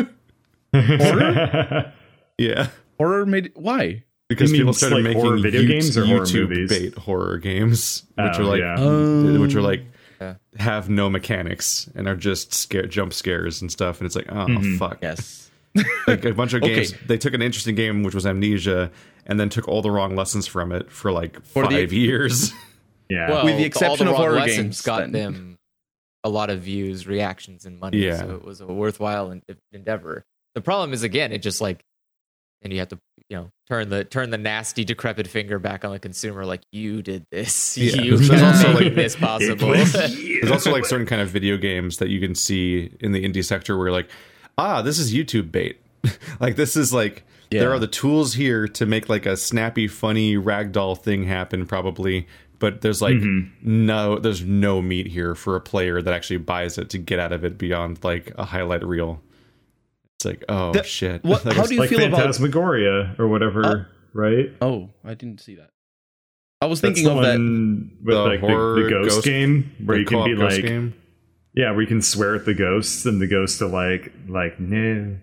[0.75, 1.93] Horror?
[2.39, 2.69] yeah.
[2.99, 4.05] horror made why?
[4.29, 6.69] Because You mean people started like making horror video YouTube, games or horror YouTube movies?
[6.71, 8.75] bait horror games, which Oh, are like yeah.
[8.77, 9.83] Um, which are like
[10.21, 10.35] Yeah.
[10.57, 14.01] have no mechanics and are just scare jump scares and stuff.
[14.01, 14.79] And it's like, oh Mhm.
[14.79, 14.99] fuck.
[15.03, 15.44] Yes.
[16.07, 16.75] Like a bunch of Okay.
[16.77, 16.95] games.
[17.07, 18.91] They took an interesting game which was Amnesia,
[19.27, 22.53] and then took all the wrong lessons from it for like For the- five years.
[23.09, 23.31] yeah.
[23.31, 25.13] Well, With the all exception of wrong horror lessons games, got then.
[25.13, 25.59] them
[26.23, 27.99] a lot of views, reactions, and money.
[27.99, 28.19] Yeah.
[28.19, 30.25] So it was a worthwhile en- endeavor.
[30.55, 31.83] The problem is again, it just like,
[32.63, 35.93] and you have to you know turn the turn the nasty decrepit finger back on
[35.93, 38.01] the consumer, like you did this, Yeah.
[38.01, 39.73] you There's kept also, like- this possible.
[39.73, 43.45] There's also like certain kind of video games that you can see in the indie
[43.45, 44.09] sector where like,
[44.59, 45.81] ah, this is YouTube bait.
[46.41, 50.37] like this is like there are the tools here to make like a snappy, funny
[50.37, 52.27] ragdoll thing happen, probably.
[52.59, 53.17] But there's like
[53.63, 57.33] no, there's no meat here for a player that actually buys it to get out
[57.33, 59.21] of it beyond like a highlight reel.
[60.19, 61.23] It's like, oh The- shit.
[61.25, 64.51] what- Like, how do you like feel about- Phantasmagoria or whatever, Uh, right?
[64.63, 65.71] Oh, I didn't see that.
[66.63, 67.39] I was That's thinking the of that.
[68.05, 70.57] with The like the, horror the ghost, ghost- game where the you can be ghost
[70.57, 70.95] like, game?
[71.55, 75.17] Yeah, we can swear at the ghosts and the ghosts are like, like, no.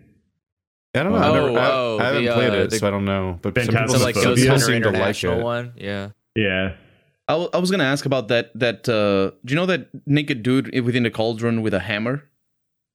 [0.93, 1.17] I don't know.
[1.17, 3.05] Oh, I've never, I, oh, I haven't the, played uh, it, the- so I don't
[3.05, 3.39] know.
[3.41, 5.43] But some Phantasm- people, so like Phobia Ghost people seem to like it.
[5.43, 6.09] one, yeah.
[6.35, 6.73] Yeah.
[7.27, 8.51] I, w- I was gonna ask about that.
[8.55, 12.23] That uh, do you know that naked dude within the cauldron with a hammer?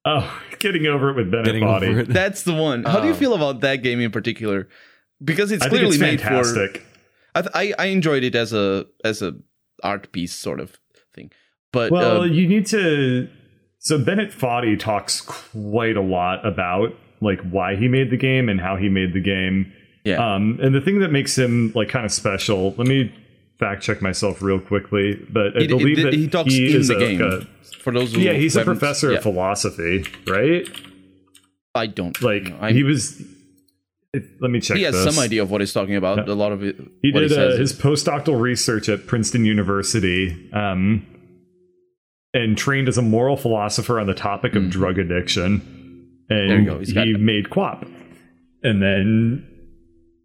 [0.05, 2.07] Oh, getting over it with Bennett Foddy.
[2.07, 2.85] That's the one.
[2.85, 3.17] How do you Oh.
[3.17, 4.69] feel about that game in particular?
[5.25, 6.79] Because it's I think clearly it's made fantastic.
[6.79, 6.83] for.
[7.35, 9.37] I, th- I I enjoyed it as a as a
[9.83, 10.79] art piece sort of
[11.15, 11.31] thing,
[11.77, 13.29] but Well, uh, you need to.
[13.79, 18.61] So Bennett Foddy talks quite a lot about like why he made the game and
[18.61, 19.73] how he made the game.
[20.05, 20.17] yeah.
[20.35, 22.75] Um, and the thing that makes him like kind of special.
[22.77, 23.13] Let me
[23.61, 26.89] fact check myself real quickly, but I He- believe he- that he talks in is
[26.89, 27.21] the a- game.
[27.23, 27.41] a-
[27.83, 30.69] for those who yeah, he's a professor yeah, of philosophy, right?
[31.75, 32.69] I don't Like know.
[32.69, 33.23] He was.
[34.13, 34.77] If, let me check.
[34.79, 35.15] he has this.
[35.15, 36.27] some idea of what he's talking about.
[36.29, 36.77] A lot of it.
[37.03, 41.07] He did he uh, his postdoctoral research at Princeton University um,
[42.37, 44.71] and trained as a moral philosopher on the topic of mm-hmm.
[44.71, 46.13] drug addiction.
[46.29, 46.79] And There you go.
[46.79, 47.91] He's got made QWOP.
[48.63, 49.49] And then,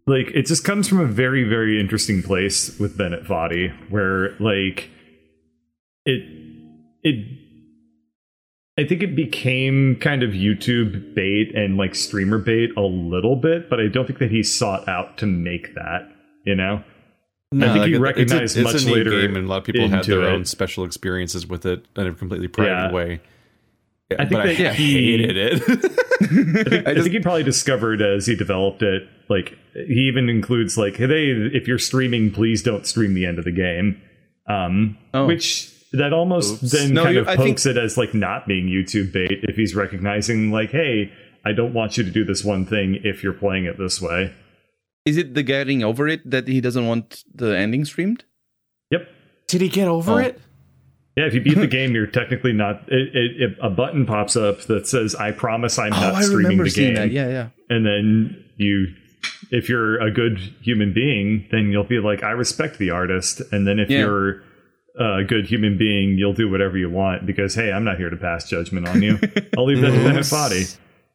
[0.06, 4.90] like, it just comes from a very, very interesting place with Bennett Foddy, where, like,
[6.04, 6.22] it,
[7.02, 7.38] it,
[8.78, 13.70] I think it became kind of YouTube bait and like streamer bait a little bit,
[13.70, 16.10] but I don't think that he sought out to make that,
[16.44, 16.82] you know?
[17.52, 19.48] No, I think like, he it- recognized it's a, much a later game, and a
[19.48, 20.26] lot of people had their it.
[20.32, 22.92] own special experiences with it in a completely private Yeah.
[22.92, 23.20] way.
[24.10, 25.52] Yeah, I think but that I he- hated it.
[25.62, 30.28] I think, I just- think he probably discovered as he developed it, like he even
[30.28, 34.00] includes like, hey, if you're streaming, please don't stream the end of the game.
[34.48, 35.26] Um, Oh.
[35.26, 36.72] which that almost Oops.
[36.72, 39.56] then No, kind of I think- pokes it as like not being YouTube bait if
[39.56, 41.12] he's recognizing like, hey,
[41.44, 44.32] I don't want you to do this one thing if you're playing it this way.
[45.04, 48.24] Is it the getting over it that he doesn't want the ending streamed?
[48.90, 49.08] Yep.
[49.48, 50.16] Did he get over Oh.
[50.18, 50.40] it?
[51.16, 52.84] Yeah, if you beat the game, you're technically not.
[52.88, 56.22] It, it, it, a button pops up that says, "I promise I'm Oh, not I
[56.22, 57.10] streaming the game." that.
[57.10, 57.48] Yeah, yeah.
[57.68, 58.94] and then you
[59.50, 63.66] if you're a good human being then you'll be like i respect the artist and
[63.66, 63.98] then if Yeah.
[64.00, 64.42] you're
[64.98, 68.16] a good human being you'll do whatever you want because hey i'm not here to
[68.16, 69.18] pass judgment on you
[69.56, 70.64] i'll leave that to Bennett Foddy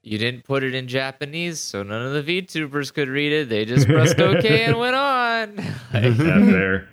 [0.07, 3.49] you didn't put it in Japanese, so none of the VTubers could read it.
[3.49, 5.49] They just pressed OK and went on.
[5.93, 6.89] Ain't that fair?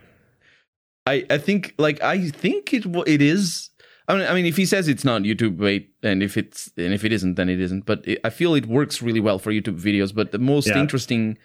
[1.07, 3.70] I I think like I think it it is.
[4.07, 6.92] I mean, I mean, if he says it's not YouTube bait, and if it's and
[6.92, 7.87] if it isn't, then it isn't.
[7.87, 10.14] But it, I feel it works really well for YouTube videos.
[10.14, 10.79] But the most Yeah.
[10.81, 11.38] interesting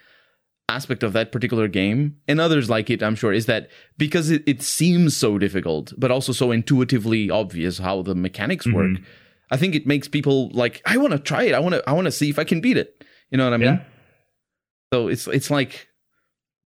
[0.68, 4.42] aspect of that particular game, and others like it, I'm sure, is that because it,
[4.46, 8.92] it seems so difficult, but also so intuitively obvious how the mechanics work.
[8.92, 9.04] Mm-hmm.
[9.50, 11.54] I think it makes people like, I want to try it.
[11.54, 11.88] I want to.
[11.88, 13.04] I want to see if I can beat it.
[13.30, 13.74] You know what I mean?
[13.74, 13.82] Yeah.
[14.92, 15.88] So it's it's like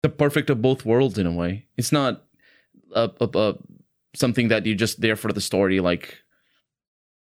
[0.03, 1.67] the perfect of both worlds in a way.
[1.77, 2.25] It's not
[2.95, 3.55] a, a, a
[4.15, 5.81] something that you're just there for the story.
[5.81, 6.19] Like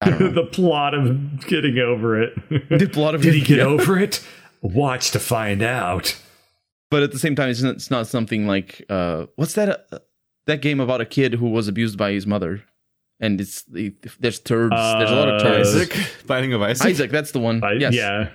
[0.00, 0.42] I don't know.
[0.44, 2.34] the plot of getting over it.
[2.50, 4.24] the plot of Did he get over it?
[4.60, 6.16] Watch to find out.
[6.90, 9.98] But at the same time, it's not, it's not something like uh, what's that uh,
[10.46, 12.62] that game about a kid who was abused by his mother,
[13.20, 13.64] and it's
[14.20, 14.74] there's turds.
[14.76, 15.74] there's a lot of Uh, turds.
[15.74, 16.86] Isaac, Binding of Isaac.
[16.86, 17.62] Isaac, that's the one.
[17.64, 17.94] I- yes.
[17.94, 18.28] Yeah.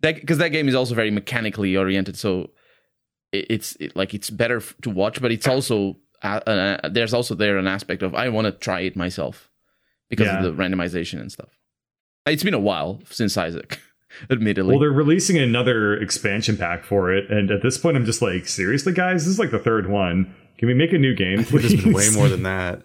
[0.00, 2.50] because that game is also very mechanically oriented so
[3.32, 7.14] it, it's it, like it's better f- to watch but it's also uh, uh, there's
[7.14, 9.48] also there an aspect of i want to try it myself
[10.10, 10.38] because Yeah.
[10.38, 11.50] of the randomization and stuff
[12.26, 13.78] it's been a while since isaac
[14.30, 18.20] admittedly Well, they're releasing another expansion pack for it, and at this point, I'm just
[18.20, 20.34] like, seriously, guys, this is like the third one.
[20.58, 21.70] Can we make a new game, I think please?
[21.70, 22.82] there's been way more than that.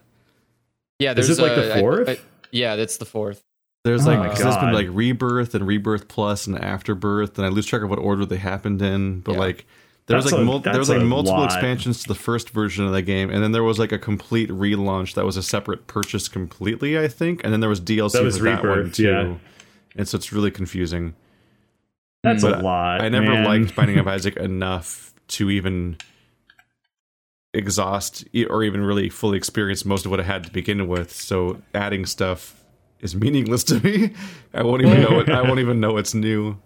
[1.00, 2.10] Yeah, Is there's it like the uh, I- fourth?
[2.10, 2.20] I-
[2.52, 3.44] yeah, that's the fourth.
[3.84, 7.46] There's Oh like my 'cause there's been like rebirth and rebirth plus and afterbirth, and
[7.46, 9.20] I lose track of what order they happened in.
[9.22, 9.40] But Yeah.
[9.40, 9.66] like
[10.08, 11.46] there was like a- mul- there was like multiple lot.
[11.46, 14.50] expansions to the first version of the game, and then there was like a complete
[14.50, 18.24] relaunch that was a separate purchase completely, I think, and then there was DLC That
[18.24, 19.04] was for that one Rebirth, too.
[19.04, 19.34] yeah.
[19.96, 21.14] And so it's really confusing.
[22.24, 23.02] That's But a lot.
[23.02, 23.44] I never man.
[23.46, 25.98] liked Binding of Isaac enough to even
[27.54, 31.12] exhaust or even really fully experience most of what it had to begin with.
[31.12, 32.64] So adding stuff
[33.00, 34.14] is meaningless to me.
[34.54, 35.30] I won't even know it.
[35.30, 36.58] I won't even know it's new.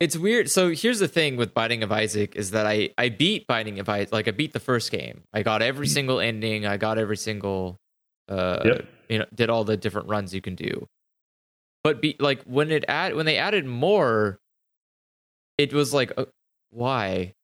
[0.00, 0.50] It's weird.
[0.50, 3.88] So here's the thing with Binding of Isaac is that I I beat Binding of
[3.88, 4.12] Isaac.
[4.12, 5.22] Like I beat the first game.
[5.32, 6.66] I got every single ending.
[6.66, 7.76] I got every single.
[8.28, 8.88] Uh, Yep.
[9.08, 10.86] You know, did all the different runs you can do.
[11.84, 14.38] But be like when it add when they added more,
[15.58, 16.24] it was like, uh,
[16.70, 17.34] why?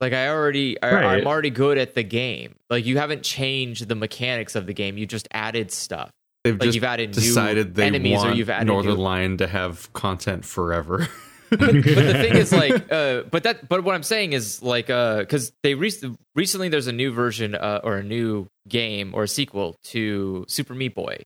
[0.00, 1.04] Like I already, I, Right.
[1.20, 2.54] I'm already good at the game.
[2.70, 4.98] Like you haven't changed the mechanics of the game.
[4.98, 6.10] You just added stuff.
[6.44, 9.02] They've Like just you've added new decided they enemies or want you've added Northern new-
[9.02, 11.08] Line to have content forever.
[11.50, 15.18] but the thing is like uh but that but what i'm saying is like uh
[15.20, 15.92] because they re-
[16.34, 20.74] recently there's a new version uh, or a new game or a sequel to super
[20.74, 21.16] meat boy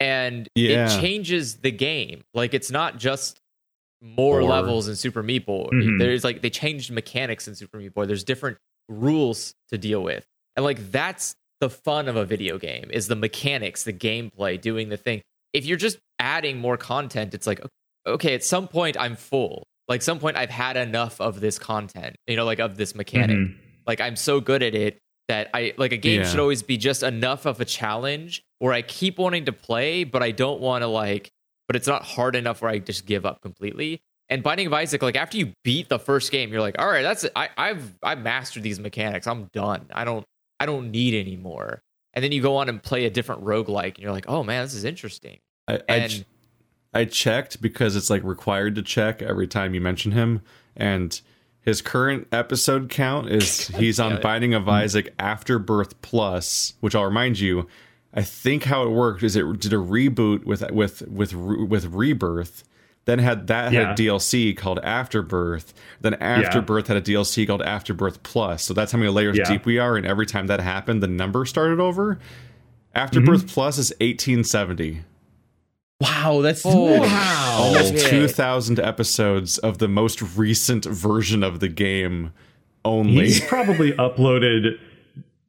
[0.00, 0.86] and Yeah.
[0.92, 3.38] it changes the game like it's not just
[4.00, 5.98] more Or- levels in super meat boy Mhm.
[5.98, 10.26] there's like they changed mechanics in super meat boy there's different rules to deal with
[10.56, 14.88] and like that's the fun of a video game is the mechanics the gameplay doing
[14.90, 15.22] the thing
[15.54, 17.60] if you're just adding more content it's like
[18.06, 22.14] okay at some point i'm full like some point i've had enough of this content
[22.26, 23.54] you know like of this mechanic Mhm.
[23.86, 26.28] like i'm so good at it that i like a game Yeah.
[26.30, 30.22] should always be just enough of a challenge where i keep wanting to play but
[30.22, 31.30] i don't want to like
[31.66, 35.02] but it's not hard enough where i just give up completely and binding of isaac
[35.02, 37.96] like after you beat the first game you're like all right that's it I, i've
[38.02, 40.24] i've mastered these mechanics i'm done i don't
[40.60, 43.94] i don't need any more and then you go on and play a different roguelike
[43.94, 46.24] and you're like oh man this is interesting I, I, ch-
[46.94, 50.42] I checked because it's like required to check every time you mention him,
[50.76, 51.20] and
[51.60, 54.20] his current episode count is he's on.
[54.20, 57.66] Binding of Isaac Afterbirth Plus, which I'll remind you.
[58.14, 62.62] I think how it worked is it did a reboot with with with with Rebirth,
[63.06, 63.88] then had that Yeah.
[63.88, 68.62] had DLC called Afterbirth, then Afterbirth had a DLC called Afterbirth Plus.
[68.62, 69.50] So that's how many layers Yeah.
[69.50, 72.18] deep we are, and every time that happened, the number started over.
[72.94, 73.48] Afterbirth mm-hmm.
[73.48, 75.00] Plus is 1870
[76.00, 78.10] wow that's Holy almost shit.
[78.10, 82.32] 2000 episodes of the most recent version of the game
[82.84, 84.78] only He's probably uploaded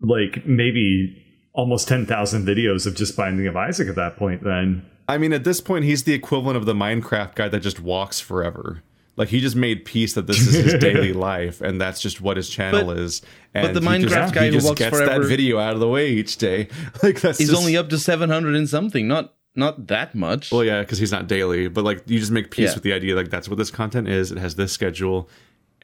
[0.02, 1.22] like maybe
[1.56, 4.86] almost 10,000 videos of just Binding of Isaac at that point then.
[5.08, 8.20] i mean at this point he's the equivalent of the minecraft guy that just walks
[8.20, 8.82] forever.
[9.18, 12.36] Like he just made peace that this is his daily life and that's just what
[12.38, 13.22] his channel But- is.
[13.54, 15.88] and the Minecraft just, guy who just walks gets forever- that video out of the
[15.88, 16.68] way each day.
[17.02, 20.52] Like that's he's just, only up to 700 and something not not that much.
[20.52, 22.74] Well yeah because he's not daily but like you just make peace Yeah.
[22.76, 24.32] with the idea like that's what this content is.
[24.34, 25.30] It has this schedule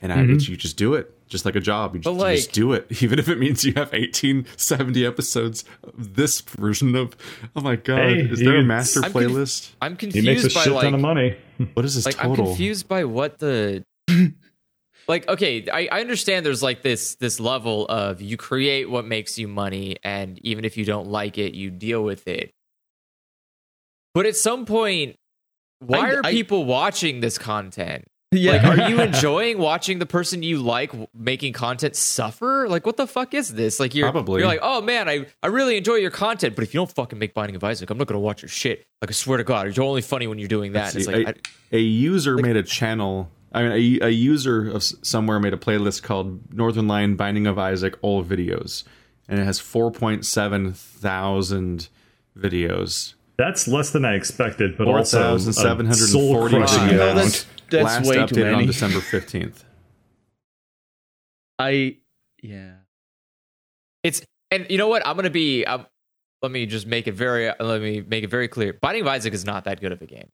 [0.02, 0.34] and Mm-hmm.
[0.34, 2.74] it's, you just do it just like a job you just, But, you just do
[2.74, 7.16] it even if it means you have 1870 episodes of this version of
[7.56, 10.26] oh my god Hey, is there a master I'm conf- playlist i'm confused.
[10.26, 11.38] He makes a confused by shit like ton of money.
[11.74, 13.84] what is this like I'm confused by what the
[15.08, 19.38] like okay I, I understand there's like this this level of you create what makes
[19.38, 22.52] you money and even if you don't like it you deal with it
[24.14, 25.16] but at some point
[25.80, 28.06] why I- are I- people watching this content?
[28.34, 28.54] Yeah.
[28.54, 32.68] Like, are you enjoying watching the person you like making content suffer?
[32.70, 33.78] Like, what the fuck is this?
[33.78, 34.40] Like, you're Probably.
[34.40, 37.20] you're like, oh man, I, I really enjoy your content, but if you don't fucking
[37.20, 38.86] make Binding of Isaac, I'm not gonna watch your shit.
[39.02, 40.96] Like, I swear to God, you're only funny when you're doing that.
[40.96, 43.30] It's like, a, a user made a channel.
[43.52, 47.60] I mean, a, a user of somewhere made a playlist called Northern Lion Binding of
[47.60, 48.86] Isaac All Videos,
[49.28, 51.90] and it has 4.7 thousand
[52.38, 53.16] videos.
[53.38, 57.46] That's less than I expected, but also a 4,740 videos.
[57.72, 58.66] That's Last way updated too on.
[58.68, 59.64] December 15th.
[61.60, 61.98] I
[62.42, 62.74] yeah.
[64.04, 65.06] It's and you know what?
[65.06, 65.66] I'm gonna be.
[65.66, 65.86] Um,
[66.42, 67.50] let me just make it very.
[67.50, 68.74] uh, Let me make it very clear.
[68.74, 70.30] Binding of Isaac is not that good of a game.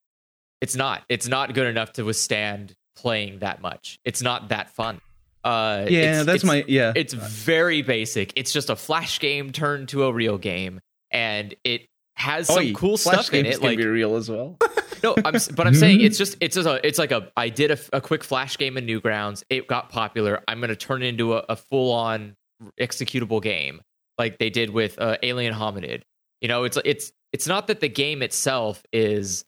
[0.62, 1.04] It's not.
[1.10, 4.00] It's not good enough to withstand playing that much.
[4.06, 5.02] It's not that fun.
[5.44, 6.94] Uh, Yeah, it's- that's my yeah.
[6.96, 8.34] It's very basic.
[8.36, 10.80] It's just a flash game turned to a real game,
[11.12, 13.60] and it has some Oi, cool Flash stuff in it.
[13.60, 14.58] can Like be real as well.
[15.04, 17.72] no, I'm, but I'm saying it's just it's just a it's like a I did
[17.72, 19.44] a, a quick flash game in Newgrounds.
[19.50, 20.42] It got popular.
[20.48, 22.36] I'm gonna turn it into a, a full on
[22.80, 23.82] executable game
[24.18, 26.02] like they did with uh, Alien Hominid.
[26.42, 29.46] You know, it's it's it's not that the game itself is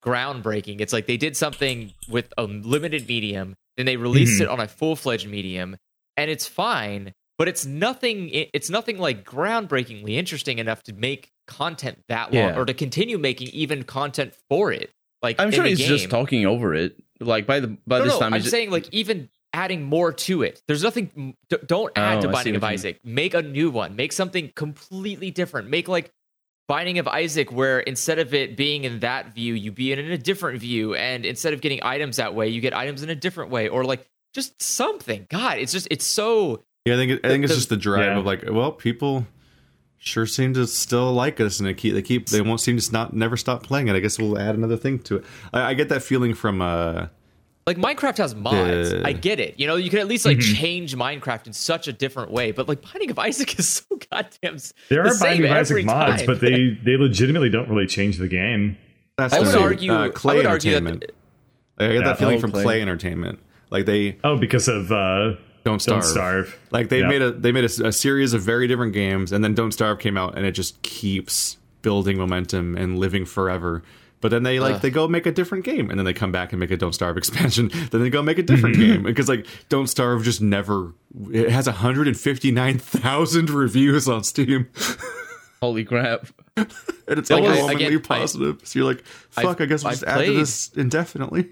[0.00, 0.80] groundbreaking.
[0.80, 4.44] It's like they did something with a limited medium, then they released Mhm.
[4.44, 5.76] it on a full fledged medium,
[6.16, 7.12] and it's fine.
[7.38, 8.30] But it's nothing.
[8.32, 12.58] It's nothing like groundbreakingly interesting enough to make content that long, Yeah.
[12.58, 14.90] or to continue making even content for it.
[15.22, 16.94] Like I'm sure the he's just talking over it.
[17.18, 19.82] Like by the by No, this no, time, I'm it's just- saying like even adding
[19.82, 20.62] more to it.
[20.68, 21.34] There's nothing.
[21.48, 22.74] d- Don't add Oh, to Binding of what you.
[22.74, 23.00] Isaac.
[23.02, 23.96] Make a new one.
[23.96, 25.68] Make something completely different.
[25.68, 26.12] Make like
[26.68, 30.18] Binding of Isaac, where instead of it being in that view, you be in a
[30.18, 33.50] different view, and instead of getting items that way, you get items in a different
[33.50, 35.26] way, or like just something.
[35.30, 36.62] God, it's just it's so.
[36.84, 38.18] Yeah, I think it, I think it's just the drive Yeah.
[38.18, 39.26] of like, well, people
[39.98, 42.92] sure seem to still like us, and they keep they keep they won't seem to
[42.92, 43.94] not never stop playing it.
[43.96, 45.24] I guess we'll add another thing to it.
[45.52, 47.06] I, I get that feeling from uh,
[47.66, 48.92] Like Minecraft has mods.
[48.92, 49.02] Yeah.
[49.04, 49.54] I get it.
[49.58, 50.54] You know, you can at least like Mhm.
[50.56, 52.50] change Minecraft in such a different way.
[52.52, 54.54] But like Binding of Isaac is so goddamn.
[54.54, 56.26] s- There the are same Binding of Isaac every mods, time.
[56.26, 58.76] but they they legitimately don't really change the game.
[59.16, 59.92] that's I the would thing, argue.
[59.92, 61.12] uh, Klei I would argue Entertainment.
[61.76, 62.00] that I get Yeah.
[62.04, 62.64] that feeling Oh, from Klei.
[62.64, 63.38] Klei Entertainment.
[63.70, 65.34] Like they Oh, because of uh,
[65.68, 66.02] don't starve.
[66.02, 66.58] Don't Starve.
[66.70, 67.08] Like they Yeah.
[67.08, 69.98] made a they made a, a series of very different games, and then Don't Starve
[69.98, 73.82] came out, and it just keeps building momentum and living forever.
[74.20, 74.82] But then they like Ugh.
[74.82, 76.92] they go make a different game, and then they come back and make a Don't
[76.94, 77.70] Starve expansion.
[77.90, 78.92] then they go make a different mm-hmm.
[78.94, 80.92] game because like Don't Starve just never.
[81.32, 84.68] It has 159,000 reviews on Steam,
[85.60, 86.26] holy crap.
[86.56, 86.66] and
[87.08, 88.60] it's Like, I- overwhelmingly again, I- positive.
[88.64, 91.48] so you're like, fuck, i guess we'll I've just add to played- this indefinitely.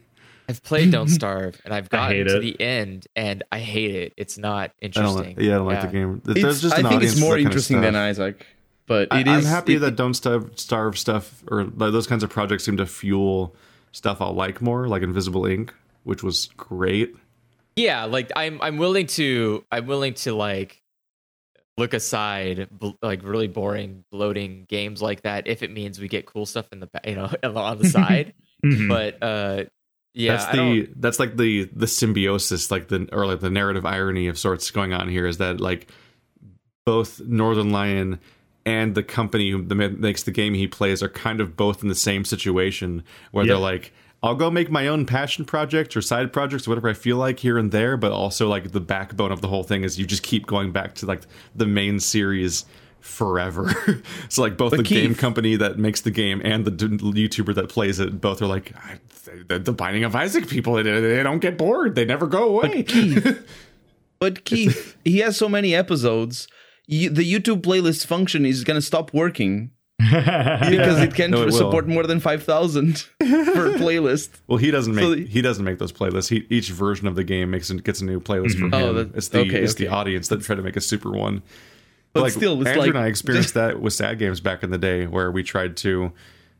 [0.49, 2.40] I've played Don't Starve and I've gotten to it.
[2.40, 4.12] the end and I hate it.
[4.16, 5.36] It's not I don't interesting.
[5.36, 6.22] like, yeah, I don't like the game.
[6.24, 7.84] There's It's, just I an think it's more that kind of interesting stuff.
[7.84, 8.47] than Isaac,
[8.86, 12.07] but I, it I'm is- happy it- that Don't Starve, Starve stuff or like, those
[12.07, 13.55] kinds of projects seem to fuel
[13.92, 15.70] stuff I'll like more, like Invisible, Inc.,
[16.05, 17.14] which was great.
[17.76, 20.80] Yeah, like I'm I'm willing to I'm willing to like
[21.78, 26.24] look aside bl- like really boring bloating games like that if it means we get
[26.24, 28.32] cool stuff in the you know on the side.
[28.64, 28.88] Mhm.
[28.88, 29.64] but uh
[30.17, 34.27] yeah, that's the that's like the the symbiosis, like the or like the narrative irony
[34.29, 35.89] of sorts going on here is that like
[36.85, 38.19] both Northern Lion
[38.64, 41.89] and the company who the, makes the game he plays are kind of both in
[41.89, 43.49] the same situation where Yep.
[43.53, 43.93] they're like
[44.23, 47.59] I'll go make my own passion projects or side projects, whatever I feel like here
[47.59, 47.97] and there.
[47.97, 50.95] But also, like the backbone of the whole thing is you just keep going back
[50.97, 51.23] to like
[51.55, 52.64] the main series
[52.99, 53.71] forever.
[54.29, 57.55] so, like both But the game company that makes the game and the d- YouTuber
[57.55, 58.99] that plays it, both are like "I-
[59.49, 60.74] the, the Binding of Isaac people.
[60.74, 61.95] They, they don't get bored.
[61.95, 62.83] They never go away.
[62.83, 63.49] But Keith,
[64.18, 66.49] but Keith he has so many episodes.
[66.87, 71.47] You, the YouTube playlist function is going to stop working because it can't No, it
[71.47, 71.53] will.
[71.53, 74.29] support more than five thousand for a playlist.
[74.47, 76.29] well, he doesn't make So the- he doesn't make those playlists.
[76.29, 78.74] He, each version of the game makes and gets a new playlist for him.
[78.74, 81.43] Oh, that- it's the okay, it's the audience that try to make a super one.
[82.12, 84.79] But still, it's Andrew like and I experienced that with sad games back in the
[84.79, 86.12] day, where we tried to.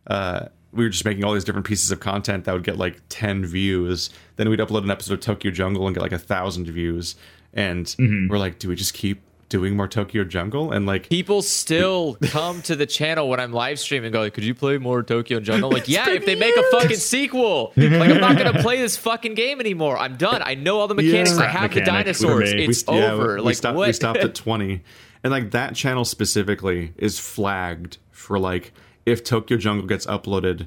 [0.07, 3.01] Uh, we were just making all these different pieces of content that would get like
[3.09, 6.67] 10 views then we'd upload an episode of tokyo jungle and get like a thousand
[6.67, 7.15] views
[7.55, 8.29] and Mm-hmm.
[8.31, 12.61] we're like do we just keep doing more tokyo jungle and like people still come
[12.63, 15.71] to the channel when I'm live streaming and go, could you play more Tokyo Jungle?
[15.71, 17.73] I'm like, yeah, if they make a fucking sequel.
[17.77, 19.97] Like, I'm not going to play this fucking game anymore.
[19.99, 20.43] I'm done.
[20.45, 21.39] I know all the mechanics.
[21.39, 21.45] Yeah.
[21.45, 22.55] I have the Mechanic for dinosaurs.
[22.55, 22.65] me.
[22.65, 23.35] It's yeah, over.
[23.37, 23.87] we, like, stopped, what?
[23.87, 24.83] we stopped at 20
[25.23, 28.73] and like that channel specifically is flagged for like
[29.07, 30.67] if tokyo jungle gets uploaded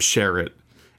[0.00, 0.52] share it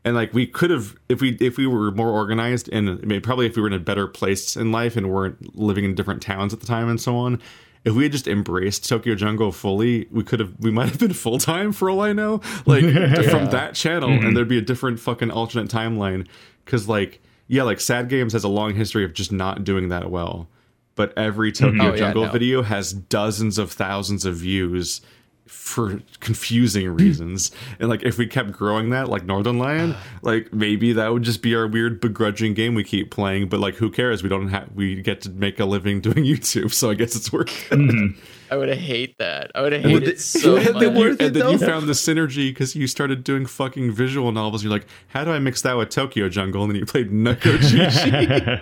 [0.03, 3.21] and like we could have if we if we were more organized and I mean,
[3.21, 6.21] probably if we were in a better place in life and weren't living in different
[6.21, 7.41] towns at the time and so on
[7.83, 11.13] if we had just embraced Tokyo Jungle fully, we could have we might have been
[11.25, 12.81] full time for all I know, like
[13.29, 14.25] from that channel, Mm-hmm.
[14.25, 16.25] and there'd be a different fucking alternate timeline.
[16.65, 20.09] Because like yeah, like Sad Games has a long history of just not doing that
[20.09, 20.47] well,
[20.95, 22.31] but every Tokyo Oh, yeah, Jungle no.
[22.31, 25.01] video has dozens of thousands of views
[25.47, 27.51] for confusing reasons.
[27.79, 31.41] and like if we kept growing that like Northern Lion, like maybe that would just
[31.41, 34.23] be our weird begrudging game we keep playing, but like who cares?
[34.23, 37.31] We don't have we get to make a living doing YouTube, so I guess it's
[37.31, 38.15] worth it.
[38.51, 39.51] I would hate that.
[39.55, 40.81] I would have Would hated it- it so would it much.
[40.81, 44.31] be worth and it, then you found the synergy because you started doing fucking visual
[44.31, 44.63] novels.
[44.63, 46.63] You're like, how do I mix that with Tokyo Jungle?
[46.63, 48.61] And then you played Neko Jishi.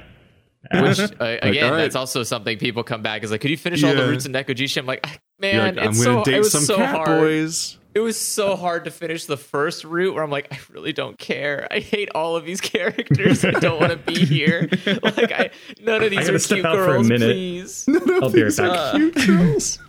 [0.71, 1.77] Which uh, again, all right.
[1.81, 4.07] that's also something people come back is like, could you finish all the Yeah.
[4.07, 4.77] roots in Nekojishi?
[4.77, 7.21] I'm like, "Ah, You're man, like, I'm it's gonna so date some so cat hard.
[7.21, 7.77] boys.
[7.95, 11.15] It was so hard to finish the first route where I'm like, I really don't
[11.19, 11.67] care.
[11.69, 13.45] I hate all of these characters.
[13.45, 14.69] I don't want to be here.
[15.03, 15.49] Like, I
[15.81, 17.85] none of these are cute out for a girls, please.
[18.21, 18.95] I'll be right back.
[18.95, 19.79] Cute girls.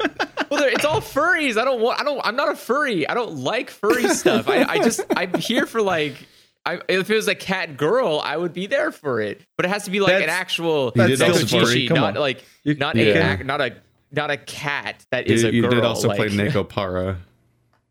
[0.51, 1.57] well, it's all furries.
[1.57, 2.01] I don't want.
[2.01, 2.21] I don't.
[2.25, 3.09] I'm not a furry.
[3.09, 4.49] I don't like furry stuff.
[4.49, 5.01] I, I just.
[5.17, 6.27] I'm here for like.
[6.67, 9.43] I, if it was a cat girl, I would be there for it.
[9.57, 11.89] But it has to be like an actual that's still furry.
[11.89, 12.21] Not on.
[12.21, 13.05] like not yeah.
[13.05, 13.77] a ac- not a
[14.15, 15.71] not a cat that is You, a you girl.
[15.71, 17.19] did also like, play Neko Para,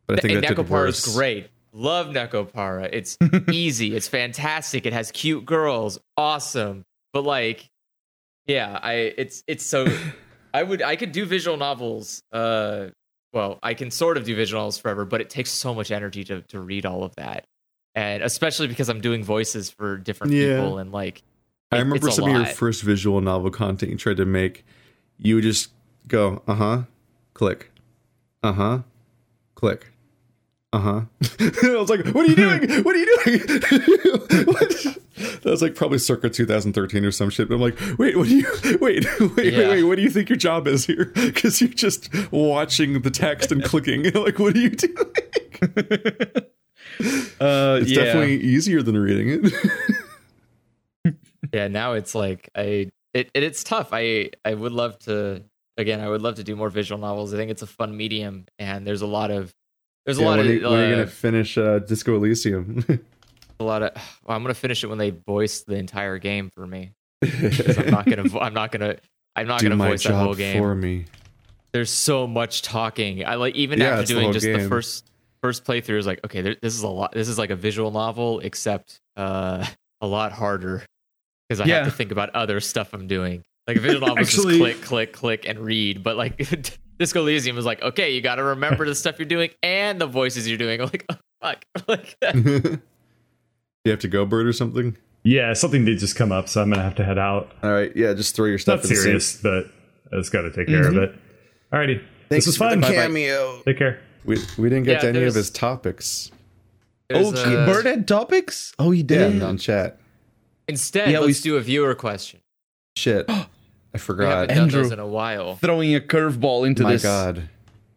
[0.08, 1.50] but I think that Nekopara is great.
[1.72, 2.90] Love Nekopara.
[2.92, 3.18] It's
[3.52, 3.96] easy.
[3.96, 4.86] It's fantastic.
[4.86, 6.00] It has cute girls.
[6.18, 6.86] Awesome.
[7.14, 7.70] But like,
[8.46, 9.88] yeah, I it's it's so
[10.54, 12.22] I would I could do visual novels.
[12.32, 12.88] Uh,
[13.34, 16.24] well, I can sort of do visual novels forever, but it takes so much energy
[16.26, 17.46] to to read all of that,
[17.96, 20.58] and especially because I'm doing voices for different Yeah.
[20.58, 21.24] people and like.
[21.72, 24.64] I remember some of your first visual novel content you tried to make.
[25.18, 25.72] You would just
[26.08, 26.82] go, uh huh,
[27.34, 27.72] click,
[28.42, 28.80] uh huh,
[29.56, 29.92] click,
[30.72, 31.02] uh huh.
[31.64, 32.84] I was like, "What are you doing?
[32.84, 33.40] What are you doing?"
[34.48, 34.98] what?
[35.44, 37.48] That was like probably circa 2013 or some shit.
[37.48, 38.46] But I'm like, "Wait, what do you?
[38.82, 39.70] Wait, wait, wait, Yeah.
[39.70, 39.84] wait.
[39.84, 41.06] What do you think your job is here?
[41.16, 44.04] Because you're just watching the text and clicking.
[44.14, 44.96] like, what are you doing?
[47.40, 48.04] Uh, It's yeah.
[48.04, 51.14] definitely easier than reading it.
[51.54, 55.44] yeah now it's like i it, it it's tough i i would love to
[55.78, 58.46] again i would love to do more visual novels i think it's a fun medium
[58.60, 59.54] and there's a lot of
[60.06, 62.16] there's a Yeah, lot when, of you, when are you uh, gonna finish uh, Disco
[62.16, 62.84] Elysium?
[63.60, 63.92] a lot of
[64.26, 66.92] well, i'm gonna finish it when they voice the entire game for me.
[67.24, 68.98] i'm not gonna i'm not gonna
[69.36, 71.06] i'm not Do gonna voice that whole game for me.
[71.72, 75.10] there's so much talking i like even Yeah, after the doing whole just the first
[75.42, 77.92] first playthrough is like okay there, this is a lot this is like a visual
[77.92, 79.66] novel except uh
[80.02, 80.84] a lot harder
[81.48, 81.76] because i Yeah.
[81.78, 84.82] have to think about other stuff i'm doing like a visual novel is Actually- just
[84.82, 86.38] click click click and read but like
[87.00, 90.08] disco elysium is like okay you got to remember the stuff you're doing and the
[90.08, 92.18] voices you're doing I'm like oh, fuck like
[93.86, 94.96] you have to go, Bird, or something?
[95.24, 97.52] Yeah, something did just come up, so I'm gonna have to head out.
[97.64, 99.04] All right, yeah, just throw your It's not stuff in the sink.
[99.22, 99.66] serious, but
[100.14, 101.14] I just got to take care of it.
[101.74, 102.94] Alrighty, Thanks this was for the fun.
[102.94, 103.62] cameo.
[103.66, 104.00] Take care.
[104.26, 106.32] We, we didn't get Yeah, to any of his topics.
[107.14, 108.74] Oh, There's, uh, Bird had topics.
[108.80, 109.44] Oh, he Yeah, did.
[109.44, 110.00] on chat.
[110.70, 112.40] instead Yeah, we let's s- do a viewer question
[112.96, 113.48] Shit, I
[113.94, 114.32] we forgot.
[114.32, 114.82] haven't done Andrew.
[114.84, 116.90] those in a while Throwing a curveball into this.
[116.90, 117.04] My this.
[117.04, 117.50] God,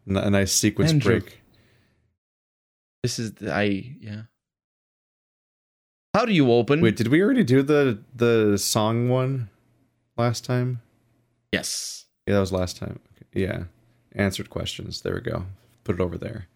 [0.09, 1.21] N- a nice sequence Andrew.
[1.21, 1.41] break.
[3.03, 4.23] This is the, I yeah.
[6.15, 6.81] How do you open?
[6.81, 9.49] Wait, did we already do the the song one
[10.17, 10.81] last time?
[11.53, 12.05] yes.
[12.27, 12.99] Yeah, that was last time.
[13.13, 13.65] Okay, Yeah,
[14.17, 15.03] answered questions.
[15.03, 15.45] There we go.
[15.85, 16.49] Put it over there.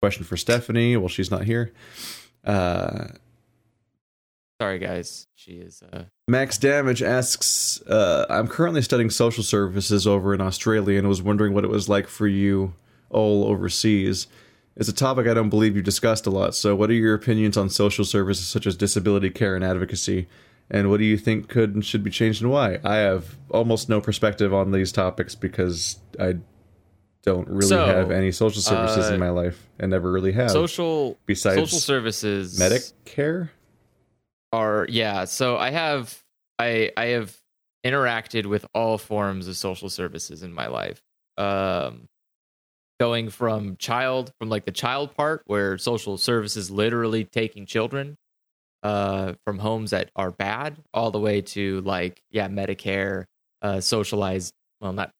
[0.00, 0.96] Question for Stephanie.
[0.96, 1.70] Well, she's not here.
[2.44, 3.08] Uh,
[4.62, 10.32] sorry guys she is uh Max Damage asks, uh, I'm currently studying social services over
[10.32, 12.74] in Australia and was wondering what it was like for you
[13.10, 14.28] all overseas.
[14.76, 17.56] It's a topic I don't believe you discussed a lot, so what are your opinions
[17.56, 20.28] on social services such as disability care and advocacy?
[20.70, 22.78] And what do you think could and should be changed and why?
[22.84, 26.36] I have almost no perspective on these topics because I
[27.24, 30.52] don't really So, have any social services uh, in my life and never really have.
[30.52, 33.50] social besides social services Medicare?
[34.52, 35.24] Are yeah.
[35.24, 36.18] So i have
[36.58, 37.36] i i have
[37.84, 41.00] interacted with all forms of social services in my life.
[41.38, 42.08] Um
[43.00, 48.16] going from child from like the child part where social services literally taking children
[48.84, 53.24] uh from homes that are bad all the way to like yeah medicare
[53.62, 55.10] uh socialized well not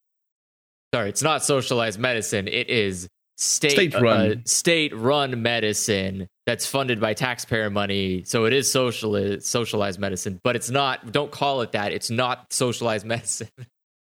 [0.95, 2.47] sorry it's not socialized medicine.
[2.47, 3.09] It is
[3.43, 4.30] state State-run.
[4.32, 10.40] uh, state run medicine that's funded by taxpayer money so it is social socialized medicine
[10.45, 13.49] but it's not don't call it that it's not socialized medicine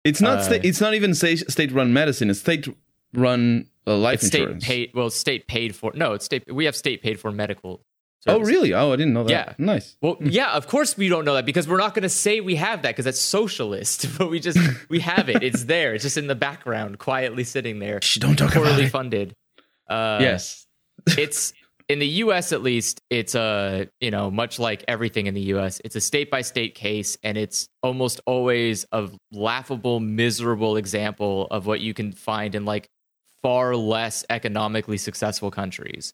[0.05, 0.39] It's not.
[0.39, 2.31] Uh, sta- it's not even sta- state-run medicine.
[2.31, 4.65] It's state-run uh, life it's state insurance.
[4.65, 7.81] paid well state paid for no it's state we have state paid for medical
[8.27, 8.75] Oh, really?
[8.75, 9.31] Oh, I didn't know that.
[9.31, 9.53] Yeah.
[9.59, 9.97] Nice.
[10.03, 12.57] Well, yeah, of course we don't know that because we're not going to say we
[12.57, 14.07] have that because that's socialist.
[14.19, 14.59] But we just
[14.89, 15.43] we have it.
[15.43, 15.95] It's there.
[15.95, 18.91] It's just in the background, quietly sitting there, Shh, don't talk about poorly it.
[18.91, 19.35] funded.
[19.89, 20.67] Uh, yes.
[21.17, 21.53] it's
[21.89, 22.53] in the U.S.
[22.53, 23.01] at least.
[23.09, 25.81] It's a you know much like everything in the U.S.
[25.85, 31.67] It's a state by state case, and it's almost always a laughable, miserable example of
[31.67, 32.89] what you can find in like
[33.43, 36.13] far less economically successful countries.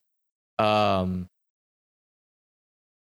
[0.58, 1.28] Um,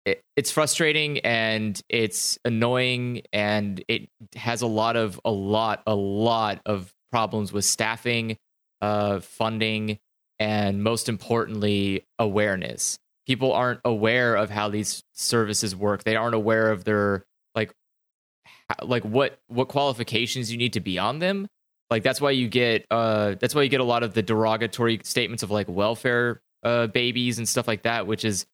[0.06, 5.94] it, it's frustrating and it's annoying and it has a lot of a lot a
[5.94, 8.36] lot of problems with staffing
[8.80, 9.98] uh funding
[10.38, 12.98] and most importantly awareness.
[13.26, 16.04] People aren't aware of how these services work.
[16.04, 17.72] They aren't aware of their like
[18.82, 21.48] like what what qualifications you need to be on them.
[21.90, 25.00] Like that's why you get uh that's why you get a lot of the derogatory
[25.02, 28.46] statements of like welfare uh babies and stuff like that which is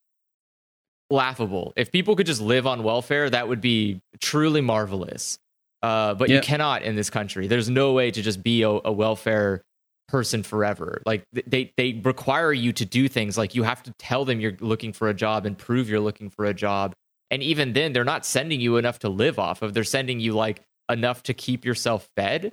[1.13, 1.73] laughable.
[1.77, 5.39] If people could just live on welfare that would be truly marvelous.
[5.83, 7.47] Uh but you cannot in this country.
[7.47, 9.63] There's no way to just be a, a welfare
[10.09, 11.03] person forever.
[11.07, 13.39] Like they they require you to do things.
[13.39, 16.31] Like you have to tell them you're looking for a job and prove you're looking
[16.31, 16.95] for a job.
[17.31, 19.73] And even then they're not sending you enough to live off of.
[19.75, 20.61] They're sending you like
[20.91, 22.53] enough to keep yourself fed.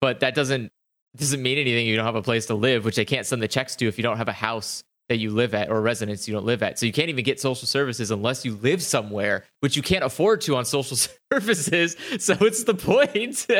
[0.00, 0.70] But that doesn't
[1.16, 3.48] doesn't mean anything you don't have a place to live which they can't send the
[3.48, 6.34] checks to if you don't have a house that you live at or residence you
[6.34, 6.78] don't live at.
[6.78, 10.40] So you can't even get social services unless you live somewhere which you can't afford
[10.42, 10.96] to on social
[11.32, 11.96] services.
[12.18, 13.46] So it's the point.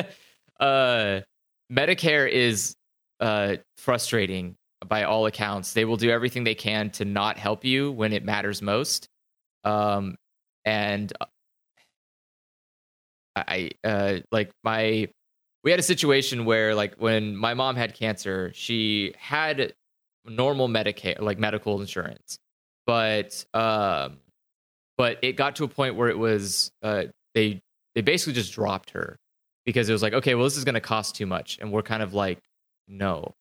[0.61, 1.21] Uh
[1.71, 2.77] medicare is
[3.19, 4.55] uh frustrating
[4.87, 5.73] by all accounts.
[5.73, 9.09] They will do everything they can to not help you when it matters most.
[9.65, 10.15] Um
[10.65, 11.13] and
[13.37, 15.09] i uh like my
[15.63, 19.75] we had a situation where like when my mom had cancer she had
[20.27, 22.39] normal medicare like medical insurance.
[22.87, 24.19] But um
[24.97, 27.05] but it got to a point where it was uh
[27.35, 27.63] they
[27.95, 29.19] they basically just dropped her
[29.65, 31.59] because it was like okay well this is going to cost too much.
[31.61, 32.39] And we're kind of like
[32.89, 33.35] no.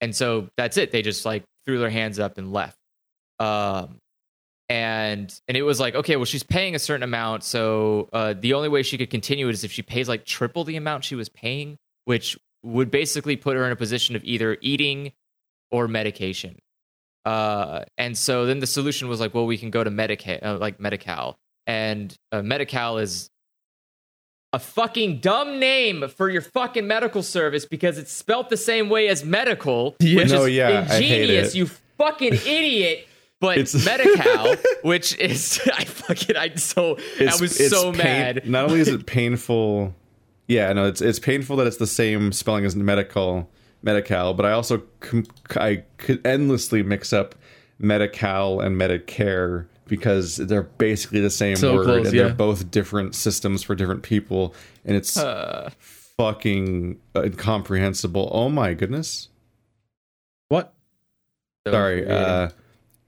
[0.00, 0.92] And so that's it.
[0.92, 2.78] They just like threw their hands up and left.
[3.40, 3.98] Um
[4.68, 7.44] and and it was like okay well she's paying a certain amount.
[7.44, 10.64] So uh the only way she could continue it is if she pays like triple
[10.64, 14.56] the amount she was paying which would basically put her in a position of either
[14.60, 15.12] eating
[15.70, 16.56] or medication
[17.24, 20.58] uh and so then the solution was like well we can go to medica uh,
[20.58, 21.36] like Medi-Cal
[21.66, 23.30] and uh, Medi-Cal is
[24.52, 29.08] a fucking dumb name for your fucking medical service because it's spelt the same way
[29.08, 30.14] as medical, Yeah.
[30.14, 31.54] No, which is Oh, yeah, ingenious.
[31.56, 31.66] You
[31.98, 33.08] fucking idiot.
[33.40, 38.48] But It's- medical, which is I fucking I so I was so pain- mad.
[38.48, 39.92] Not only is it painful,
[40.46, 43.50] yeah, no, it's it's painful that it's the same spelling as medical,
[43.84, 45.26] medical, but I also com-
[45.56, 47.34] I could endlessly mix up
[47.78, 52.22] Medi-Cal and Medicare because they're basically the same So word close, and yeah.
[52.24, 54.54] they're both different systems for different people,
[54.84, 55.70] and it's Uh,
[56.16, 58.30] fucking incomprehensible.
[58.32, 59.28] Oh my goodness.
[60.48, 60.72] What?
[61.66, 61.96] so Sorry.
[62.00, 62.10] weird.
[62.10, 62.48] Uh,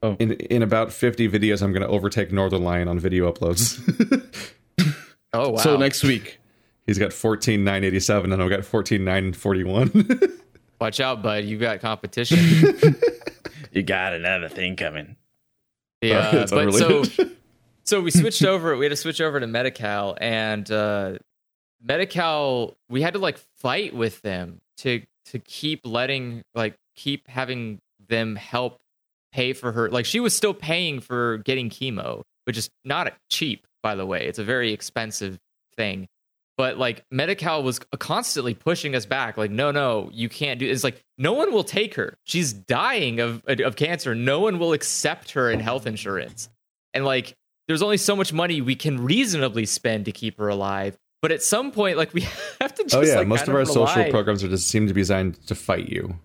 [0.03, 0.14] Oh.
[0.18, 3.81] in in about fifty videos, I'm going to overtake Northern Lion on video uploads.
[5.33, 5.57] oh wow.
[5.57, 6.39] So next week.
[6.87, 9.91] He's got fourteen nine eighty seven, and I've got fourteen nine forty one.
[10.81, 11.45] Watch out, bud.
[11.45, 12.39] You got competition.
[13.77, 15.16] You got another thing coming.
[16.01, 17.05] Yeah, It's but so
[17.85, 18.74] so we switched over.
[18.74, 21.18] We had to switch over to Medi-Cal, and uh,
[21.83, 22.74] Medi-Cal.
[22.89, 28.35] We had to like fight with them to to keep letting like keep having them
[28.35, 28.79] help
[29.31, 29.91] pay for her.
[29.91, 34.27] Like she was still paying for getting chemo, which is not cheap, by the way.
[34.27, 35.39] It's a very expensive
[35.77, 36.09] thing.
[36.57, 40.67] But like Medi-Cal was constantly pushing us back, like, no, no, you can't do.
[40.69, 42.17] It's like no one will take her.
[42.25, 44.15] She's dying of of cancer.
[44.15, 46.49] No one will accept her in health insurance.
[46.95, 47.35] And like,
[47.69, 50.97] there's only so much money we can reasonably spend to keep her alive.
[51.21, 52.21] But at some point, like, we
[52.61, 54.69] have to oh, just oh yeah, like, most kind of our social programs are just
[54.69, 56.17] seem to be designed to fight you.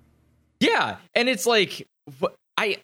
[0.62, 1.88] Yeah, and it's like
[2.58, 2.78] I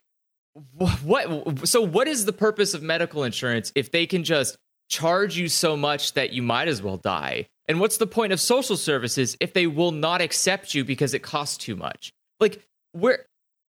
[0.80, 4.58] wh- what so what is the purpose of medical insurance if they can just
[4.90, 7.48] charge you so much that you might as well die?
[7.68, 11.20] And what's the point of social services if they will not accept you because it
[11.20, 12.14] costs too much?
[12.40, 12.64] Like
[12.94, 13.26] where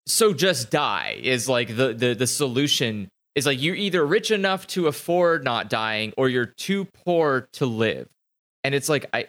[0.06, 4.66] so just die is like the the the solution is like you're either rich enough
[4.68, 8.08] to afford not dying or you're too poor to live.
[8.64, 9.28] And it's like I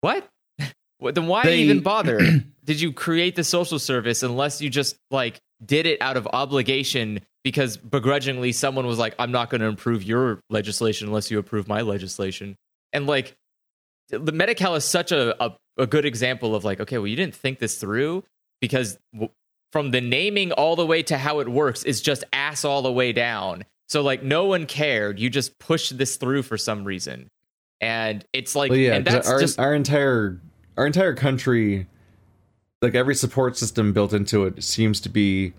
[0.00, 0.28] what?
[1.00, 2.20] Then why They- even bother?
[2.64, 7.20] Did you create the social service unless you just like did it out of obligation
[7.44, 11.68] because begrudgingly someone was like, I'm not going to improve your legislation unless you approve
[11.68, 12.56] my legislation.
[12.92, 13.36] And like
[14.08, 17.34] the Medi-Cal is such a, a, a good example of like, okay, well, you didn't
[17.34, 18.24] think this through
[18.60, 19.30] because w-
[19.72, 22.92] from the naming all the way to how it works is just ass all the
[22.92, 23.64] way down.
[23.88, 25.18] So like no one cared.
[25.18, 27.30] You just pushed this through for some reason.
[27.80, 30.40] And it's like Well, yeah, and that's our just our entire
[30.76, 31.86] our entire country,
[32.82, 35.54] like every support system built into it, seems to be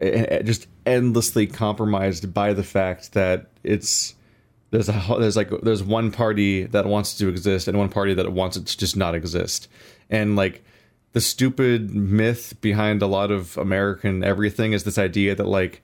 [0.00, 4.14] eh, eh, just endlessly compromised by the fact that it's
[4.72, 8.30] there's a there's like there's one party that wants to exist and one party that
[8.32, 9.68] wants it to just not exist,
[10.10, 10.64] and like
[11.12, 15.82] the stupid myth behind a lot of American everything is this idea that like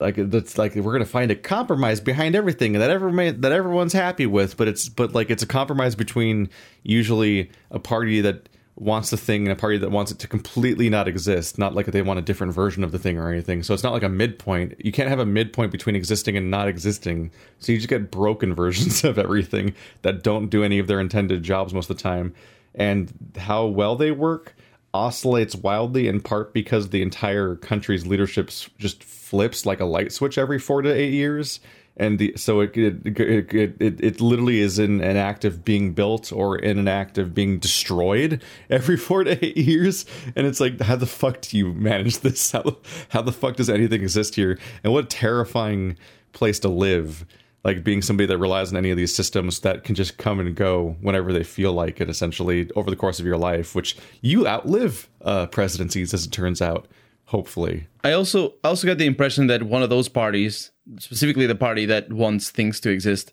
[0.00, 4.24] like that's like we're gonna find a compromise behind everything that everyone that everyone's happy
[4.24, 6.48] with but it's but like it's a compromise between
[6.84, 8.48] usually a party that
[8.80, 11.86] wants the thing and a party that wants it to completely not exist not like
[11.86, 13.62] they want a different version of the thing or anything.
[13.62, 14.74] So it's not like a midpoint.
[14.84, 17.30] You can't have a midpoint between existing and not existing.
[17.58, 21.42] So you just get broken versions of everything that don't do any of their intended
[21.42, 22.34] jobs most of the time.
[22.74, 24.54] And how well they work
[24.94, 30.38] oscillates wildly in part because the entire country's leadership just flips like a light switch
[30.38, 31.60] every four to eight years
[31.98, 35.64] and the, so it it, it it it it literally is in an act of
[35.64, 40.06] being built or in an act of being destroyed every four to eight years.
[40.36, 42.52] And it's like how the fuck do you manage this?
[42.58, 42.76] How,
[43.10, 44.58] how the fuck does anything exist here?
[44.82, 45.96] And what a terrifying
[46.32, 47.26] place to live
[47.64, 50.54] like being somebody that relies on any of these systems that can just come and
[50.54, 54.46] go whenever they feel like it essentially over the course of your life which you
[54.46, 56.86] outlive uh, presidencies as it turns out
[57.28, 57.86] hopefully.
[58.02, 61.86] I also I also got the impression that one of those parties, specifically the party
[61.86, 63.32] that wants things to exist,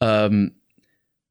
[0.00, 0.52] um,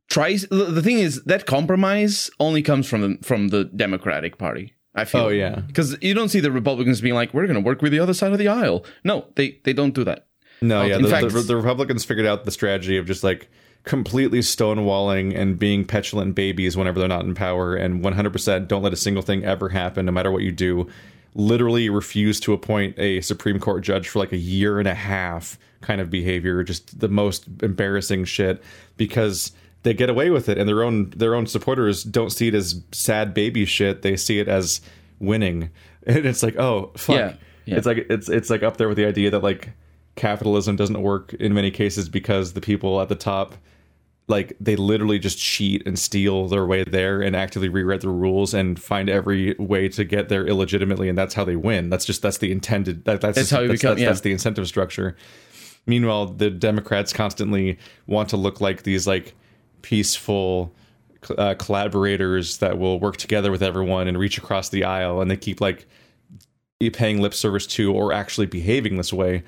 [0.10, 0.44] tries.
[0.50, 4.74] The thing is that compromise only comes from the, from the Democratic Party.
[4.96, 5.22] I feel.
[5.22, 5.62] Oh, yeah.
[5.62, 8.14] because you don't see the Republicans being like, "We're going to work with the other
[8.14, 10.28] side of the aisle." No, they they don't do that.
[10.62, 13.50] no yeah in the, fact- the, the republicans figured out the strategy of just like
[13.84, 18.94] completely stonewalling and being petulant babies whenever they're not in power and 100% don't let
[18.94, 20.88] a single thing ever happen no matter what you do
[21.36, 25.58] literally refuse to appoint a supreme court judge for like a year and a half
[25.82, 28.64] kind of behavior just the most embarrassing shit
[28.98, 29.52] because
[29.84, 32.82] they get away with it and their own their own supporters don't see it as
[32.92, 34.02] sad baby shit.
[34.02, 34.82] They see it as
[35.20, 35.70] winning.
[36.06, 37.16] And it's like oh fuck.
[37.16, 37.78] Yeah, yeah.
[37.78, 39.70] it's like it's it's like up there with the idea that like
[40.18, 43.56] capitalism doesn't work in many cases because the people at the top
[44.28, 48.54] like they literally just cheat and steal their way there and actively rewrite the rules
[48.54, 51.90] and find every way to get there illegitimately and that's how they win.
[51.90, 54.08] That's just that's the intended that, that's That's just, how you that's, become- that's, yeah.
[54.08, 55.18] that's the incentive structure.
[55.86, 59.36] Meanwhile the democrats constantly want to look like these like
[59.82, 60.74] peaceful
[61.38, 65.38] uh, collaborators that will work together with everyone and reach across the aisle and they
[65.38, 65.86] keep like
[66.92, 69.44] paying lip service to or actually behaving this way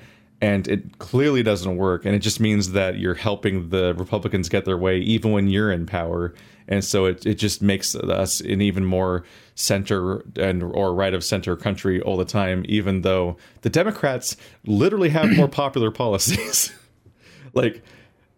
[0.46, 4.64] and it clearly doesn't work and it just means that you're helping the republicans get
[4.64, 6.32] their way even when you're in power
[6.68, 9.24] and so it, it just makes us an even more
[9.56, 14.36] center and or right of center country all the time even though the democrats
[14.66, 16.72] literally have more popular policies.
[17.54, 17.82] Like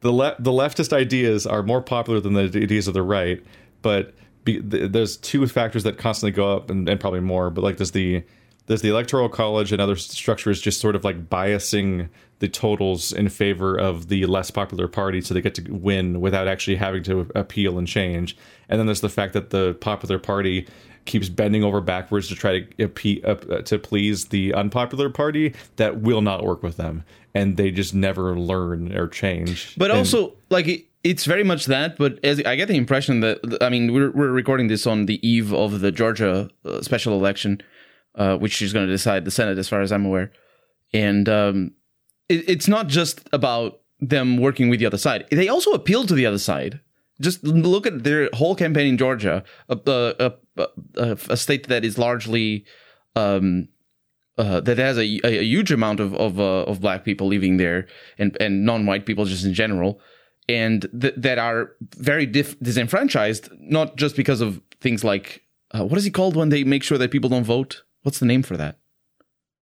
[0.00, 3.42] the le- the leftist ideas are more popular than the ideas of the right
[3.82, 7.64] but be- th- there's two factors that constantly go up and, and probably more but
[7.64, 8.22] like there's the
[8.68, 12.08] there's the electoral college and other structures just sort of like biasing
[12.38, 16.46] the totals in favor of the less popular party so they get to win without
[16.46, 18.36] actually having to appeal and change
[18.68, 20.66] and then there's the fact that the popular party
[21.04, 26.00] keeps bending over backwards to try to appe- uh, to please the unpopular party that
[26.02, 27.02] will not work with them
[27.34, 31.66] and they just never learn or change But And- also, like it, it's very much
[31.66, 31.96] that.
[31.96, 35.24] But as I get the impression that I mean, we're we're recording this on the
[35.26, 37.62] eve of the Georgia uh, special election,
[38.18, 40.32] uh, which is going to decide the Senate, as far as I'm aware.
[40.92, 41.72] And um,
[42.28, 46.14] it, it's not just about them working with the other side; they also appeal to
[46.14, 46.80] the other side.
[47.20, 50.32] Just look at their whole campaign in Georgia, a, a,
[50.96, 52.64] a, a, state that is largely.
[53.16, 53.68] Um,
[54.36, 57.56] uh, that has a, a, a huge amount of of, uh, of black people living
[57.56, 57.88] there
[58.18, 60.00] and and non-white people just in general
[60.48, 65.42] and th- that are very dif- disenfranchised not just because of things like
[65.72, 68.26] uh, what is it called when they make sure that people don't vote what's the
[68.26, 68.78] name for that?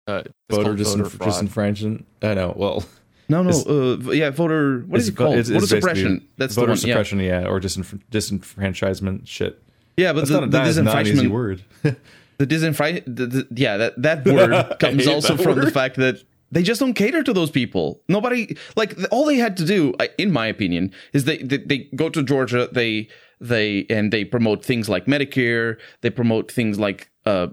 [0.08, 2.04] Uh, it's voter, disenf- voter disenfranchisement?
[2.22, 2.86] I know well
[3.30, 5.34] no no uh, yeah voter what is it called?
[5.34, 6.28] it's- voter it's basically suppression.
[6.38, 9.62] That's voter the one suppression yeah, or disenf- disenfranchisement shit.
[9.98, 11.64] Yeah yeah but that's the, not, the that is not an easy disenfranchisement word.
[12.38, 16.24] the disenfranch the, the, yeah that that word comes also that from the fact that
[16.52, 18.02] they just don't cater to those people.
[18.08, 22.10] Nobody like all they had to do in my opinion is they, they they go
[22.10, 23.10] to georgia they
[23.42, 27.48] they and they promote things like medicare they promote things like uh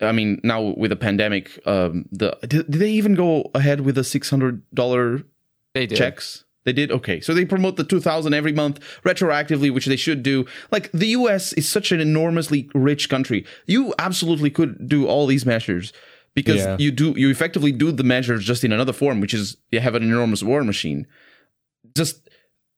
[0.00, 3.94] i mean now with the pandemic um the did, did they even go ahead with
[3.94, 5.24] the $600
[6.00, 7.18] checks They did okay.
[7.20, 10.44] So they promote the 2000 every month retroactively, which they should do.
[10.70, 13.44] Like the US is such an enormously rich country.
[13.66, 15.92] You absolutely could do all these measures
[16.38, 16.76] because Yeah.
[16.78, 19.96] you do you effectively do the measures just in another form, which is you have
[19.96, 21.06] an enormous war machine.
[21.96, 22.16] Just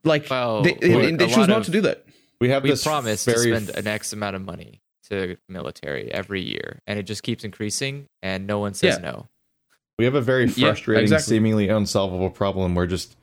[0.02, 2.06] like Well, they, we- and they choose not of- to do that.
[2.40, 4.80] We have we this promise very to spend an X amount of money
[5.10, 9.10] to military every year, and it just keeps increasing, and no one says Yeah.
[9.10, 9.28] no.
[9.98, 11.36] We have a very Yeah, frustrating, exactly.
[11.36, 13.16] seemingly unsolvable problem where just,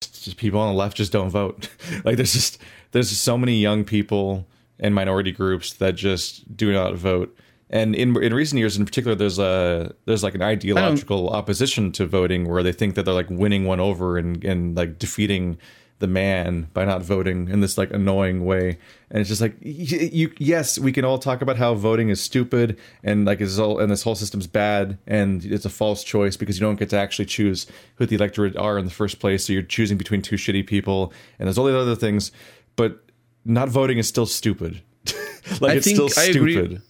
[0.00, 1.68] just people on the left just don't vote.
[2.04, 2.58] like there's just
[2.92, 4.46] there's just so many young people
[4.78, 7.36] and minority groups that just do not vote.
[7.70, 12.06] And in in recent years, in particular, there's a there's like an ideological opposition to
[12.06, 15.58] voting where they think that they're like winning one over and and like defeating
[15.98, 18.78] the man by not voting in this like annoying way.
[19.10, 22.20] And it's just like y- you yes we can all talk about how voting is
[22.20, 26.36] stupid and like is all and this whole system's bad and it's a false choice
[26.36, 29.46] because you don't get to actually choose who the electorate are in the first place.
[29.46, 32.30] So you're choosing between two shitty people and there's all these other things.
[32.76, 33.02] But
[33.44, 34.82] not voting is still stupid.
[35.62, 36.82] Like I it's still stupid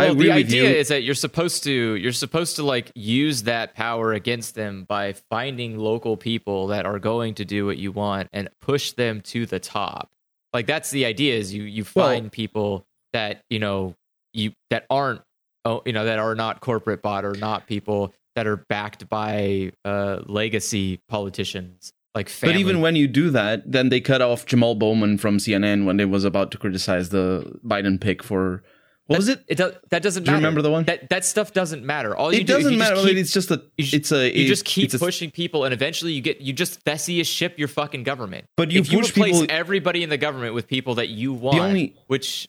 [0.00, 4.12] Well, the idea is that you're supposed to you're supposed to like use that power
[4.12, 8.48] against them by finding local people that are going to do what you want and
[8.60, 10.10] push them to the top.
[10.52, 13.94] Like that's the idea is you you Well- find people that, you know,
[14.32, 15.22] you that aren't
[15.64, 19.72] oh, you know, that are not corporate bought or not people that are backed by
[19.84, 22.54] uh legacy politicians like family.
[22.54, 25.96] But even when you do that, then they cut off Jamal Bowman from CNN when
[25.96, 28.62] they was about to criticize the Biden pick for
[29.10, 29.44] what was it?
[29.48, 30.42] it does that doesn't Do you matter.
[30.46, 30.84] remember the one?
[30.84, 32.16] That that stuff doesn't matter.
[32.16, 33.06] All you It do doesn't you just matter.
[33.08, 33.62] keep- it's just a.
[33.76, 34.38] you ju- it's a.
[34.38, 37.68] you just keep a- pushing people and eventually you get you just Theseus ship your
[37.68, 41.08] fucking government But you if you replace people- everybody in the government with people that
[41.08, 42.46] you want only- which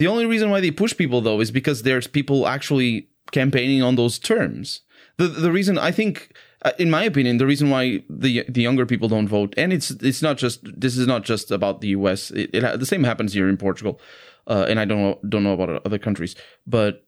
[0.00, 3.96] The only reason why they push people though is because there's people actually campaigning on
[3.96, 4.82] those terms.
[5.16, 6.32] The the reason I think,
[6.64, 9.90] uh, in my opinion, the reason why the the younger people don't vote, and it's
[9.90, 12.30] it's not just this is not just about the U.S.
[12.30, 14.00] It, it the same happens here in Portugal,
[14.48, 16.34] uh, and I don't know don't know about other countries,
[16.66, 17.04] but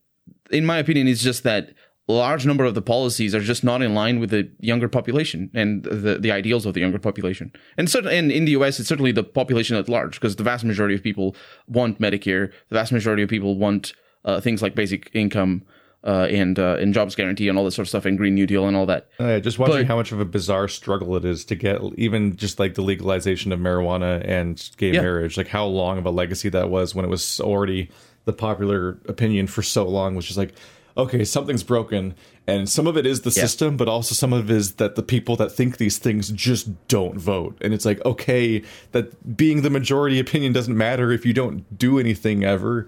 [0.51, 1.73] in my opinion, it's just that
[2.07, 5.83] large number of the policies are just not in line with the younger population and
[5.83, 7.51] the, the ideals of the younger population.
[7.77, 10.63] And certainly, and in the US, it's certainly the population at large because the vast
[10.63, 11.35] majority of people
[11.67, 12.51] want Medicare.
[12.69, 13.93] The vast majority of people want
[14.25, 15.63] uh, things like basic income
[16.03, 18.47] uh, and uh, and jobs guarantee and all this sort of stuff and Green New
[18.47, 19.07] Deal and all that.
[19.19, 22.35] Uh, just watching But- how much of a bizarre struggle it is to get even
[22.35, 25.01] just like the legalization of marijuana and gay Yeah.
[25.01, 27.89] marriage, like how long of a legacy that was when it was already
[28.25, 30.53] the popular opinion for so long, was just like,
[30.97, 32.13] okay, something's broken.
[32.47, 33.43] And some of it is the Yeah.
[33.43, 36.67] system, but also some of it is that the people that think these things just
[36.87, 37.55] don't vote.
[37.61, 41.97] And it's like, okay, that being the majority opinion doesn't matter if you don't do
[41.99, 42.87] anything ever.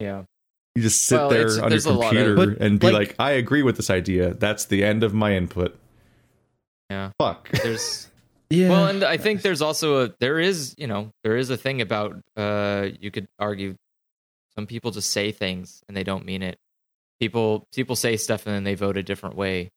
[0.00, 0.22] yeah
[0.78, 3.08] You just sit Well, there on your there's a lot of- computer and be like-
[3.08, 4.32] like, I agree with this idea.
[4.34, 5.76] That's the end of my input.
[6.88, 7.50] yeah Fuck.
[7.64, 8.06] there's
[8.48, 8.68] Yeah.
[8.70, 11.80] well and i think there's also a there is you know there is a thing
[11.82, 13.74] about uh you could argue
[14.54, 16.56] some people just say things and they don't mean it
[17.20, 19.70] people people say stuff and then they vote a different way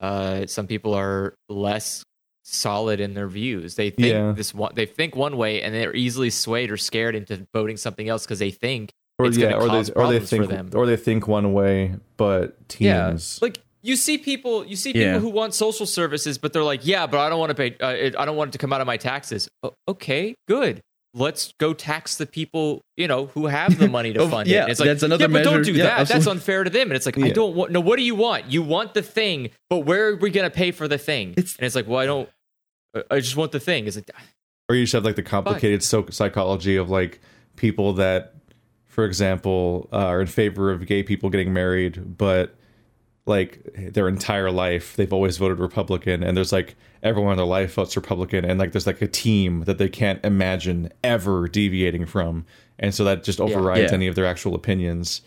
[0.00, 2.04] uh some people are less
[2.44, 4.32] solid in their views they think Yeah.
[4.32, 8.08] this one they think one way and they're easily swayed or scared into voting something
[8.08, 11.26] else because they think or it's yeah, or they or they think or they think
[11.28, 13.38] one way, but teams.
[13.40, 15.18] Yeah, like you see people, you see people Yeah.
[15.18, 17.76] who want social services, but they're like, yeah, but I don't want to pay.
[17.80, 19.48] Uh, it, I don't want it to come out of my taxes.
[19.62, 20.80] O- okay, good.
[21.14, 24.66] Let's go tax the people, you know, who have the money to Oh, fund yeah,
[24.66, 24.70] it.
[24.72, 26.08] It's like, that's another yeah, but don't do Yeah, that.
[26.08, 26.88] That's unfair to them.
[26.88, 27.72] And it's like, I don't want.
[27.72, 28.50] No, what do you want?
[28.52, 31.30] You want the thing, but where are we going to pay for the thing?
[31.30, 32.28] It's- and it's like, well, I don't.
[32.94, 33.86] uh, I just want the thing.
[33.86, 34.10] It's like,
[34.68, 37.20] or you just have like the complicated so- psychology of like
[37.56, 38.34] people that,
[38.98, 42.56] for example, uh, are in favor of gay people getting married, but
[43.26, 46.74] like their entire life they've always voted Republican, and there's like
[47.04, 50.18] everyone in their life votes Republican, and like there's like a team that they can't
[50.24, 52.44] imagine ever deviating from,
[52.80, 53.94] and so that just overrides Yeah.
[53.94, 55.22] any of their actual opinions.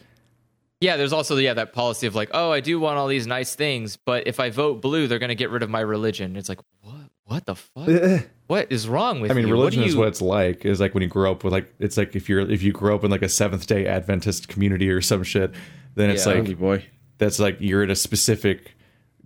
[0.82, 3.56] Yeah, there's also yeah that policy of like, oh, I do want all these nice
[3.56, 6.36] things, but if I vote blue, they're going to get rid of my religion.
[6.36, 7.01] It's like, what?
[7.32, 7.88] What the fuck?
[7.88, 8.20] Eh, eh.
[8.48, 9.54] what is wrong with I mean, you?
[9.54, 10.00] religion what do is you...
[10.00, 10.66] what it's like.
[10.66, 12.94] Is like when you grow up with like it's like if you're if you grow
[12.96, 15.52] up in like a Seventh Day Adventist community or some shit,
[15.96, 16.34] then it's Yeah.
[16.34, 16.86] like Holy boy.
[17.20, 18.74] that's like you're in a specific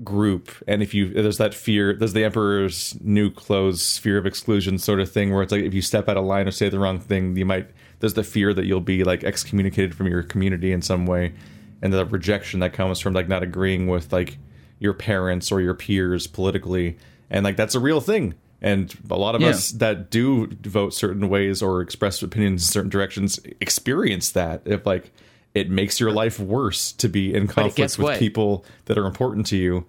[0.03, 4.77] group, and if you there's that fear, there's the Emperor's new clothes fear of exclusion
[4.77, 6.77] sort of thing, where it's like if you step out of line or say the
[6.79, 7.69] wrong thing, you might
[8.01, 11.33] there's the fear that you'll be like excommunicated from your community in some way,
[11.81, 14.37] and the rejection that comes from like not agreeing with like
[14.79, 16.97] your parents or your peers politically,
[17.29, 18.35] and like that's a real thing.
[18.61, 19.49] And a lot of Yeah.
[19.49, 24.61] us that do vote certain ways or express opinions in certain directions experience that.
[24.65, 25.11] If like
[25.53, 28.19] it makes your life worse to be in conflict with what?
[28.19, 29.85] people that are important to you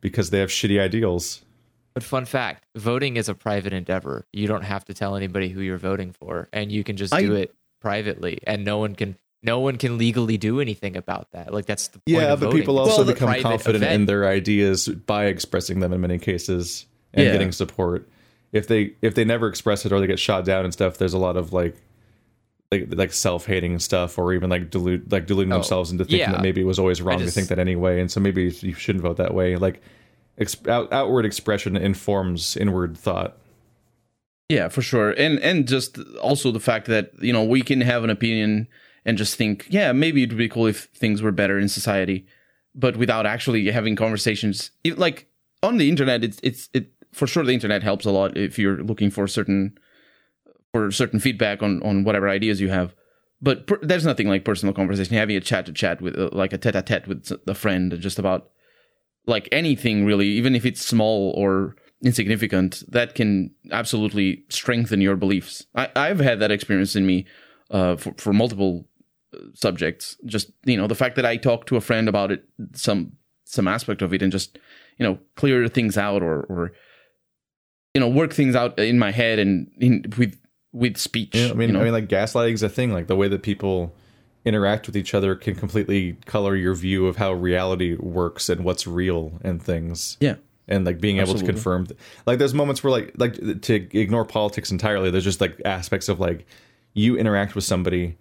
[0.00, 1.42] because they have shitty ideals.
[1.92, 4.26] But fun fact, voting is a private endeavor.
[4.32, 7.20] You don't have to tell anybody who you're voting for and you can just I-
[7.20, 11.52] do it privately and no one can no one can legally do anything about that.
[11.52, 12.60] Like that's the point Yeah, of but voting.
[12.60, 16.86] people also a become private confident in their ideas by expressing them in many cases
[17.12, 17.32] and Yeah.
[17.32, 18.08] getting support.
[18.52, 21.14] If they if they never express it or they get shot down and stuff, there's
[21.14, 21.76] a lot of like
[22.72, 26.20] like like self hating stuff or even like dilute like deluding Oh, themselves into thinking
[26.20, 26.32] yeah.
[26.32, 28.72] that maybe it was always wrong just- to think that anyway, and so maybe you
[28.74, 29.56] shouldn't vote that way.
[29.56, 29.80] Like
[30.38, 33.36] ex- out, outward expression informs inward thought.
[34.48, 35.10] Yeah, for sure.
[35.10, 38.68] And and just also the fact that, you know, we can have an opinion
[39.04, 42.26] and just think, yeah, maybe it would be cool if things were better in society,
[42.74, 45.28] but without actually having conversations It- like
[45.62, 48.82] on the internet it's it's it for sure the internet helps a lot if you're
[48.82, 49.78] looking for certain
[50.72, 52.94] for certain feedback on on whatever ideas you have.
[53.40, 56.52] But per, there's nothing like personal conversation, having a chat to chat with uh, like
[56.52, 58.50] a tete-a-tete with a friend just about
[59.26, 65.66] like anything really, even if it's small or insignificant, that can absolutely strengthen your beliefs.
[65.74, 67.26] I, I've had that experience in me
[67.70, 68.86] uh, for, for multiple
[69.54, 70.16] subjects.
[70.24, 73.12] Just you know, the fact that I talk to a friend about it, some
[73.44, 74.58] some aspect of it, and just
[74.98, 76.72] you know, clear things out or or
[77.94, 80.40] you know, work things out in my head and in, with
[80.72, 81.34] with speech.
[81.34, 81.80] Yeah, I mean, you know?
[81.80, 82.92] I mean, like gaslighting is a thing.
[82.92, 83.94] Like the way that people
[84.44, 88.86] interact with each other can completely color your view of how reality works and what's
[88.86, 90.16] real and things.
[90.20, 90.34] yeah,
[90.68, 91.86] and like being able to confirm
[92.26, 96.20] like there's moments where like like to ignore politics entirely there's just like aspects of
[96.20, 96.46] like
[96.94, 98.16] you interact with somebody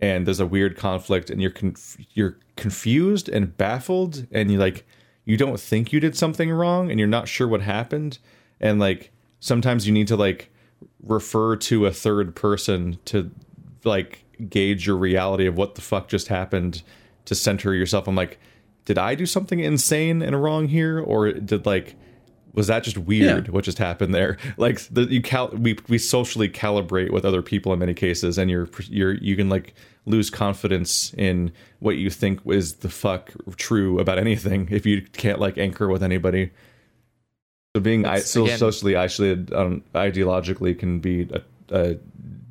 [0.00, 4.86] and there's a weird conflict and you're conf- you're confused and baffled and you like
[5.24, 8.18] you don't think you did something wrong and you're not sure what happened
[8.60, 10.50] and like sometimes you need to like
[11.02, 13.30] refer to a third person to
[13.84, 16.82] like gauge your reality of what the fuck just happened
[17.24, 18.06] to center yourself.
[18.06, 18.38] I'm like,
[18.84, 21.96] did I do something insane and wrong here, or did like
[22.56, 23.52] was that just weird Yeah.
[23.52, 24.36] what just happened there?
[24.56, 28.50] Like the, you cal- we we socially calibrate with other people in many cases, and
[28.50, 29.74] you're you're you can like
[30.06, 35.38] lose confidence in what you think is the fuck true about anything if you can't
[35.38, 36.50] like anchor with anybody.
[37.76, 41.96] So being I, so again- socially isolated um, ideologically can be a, a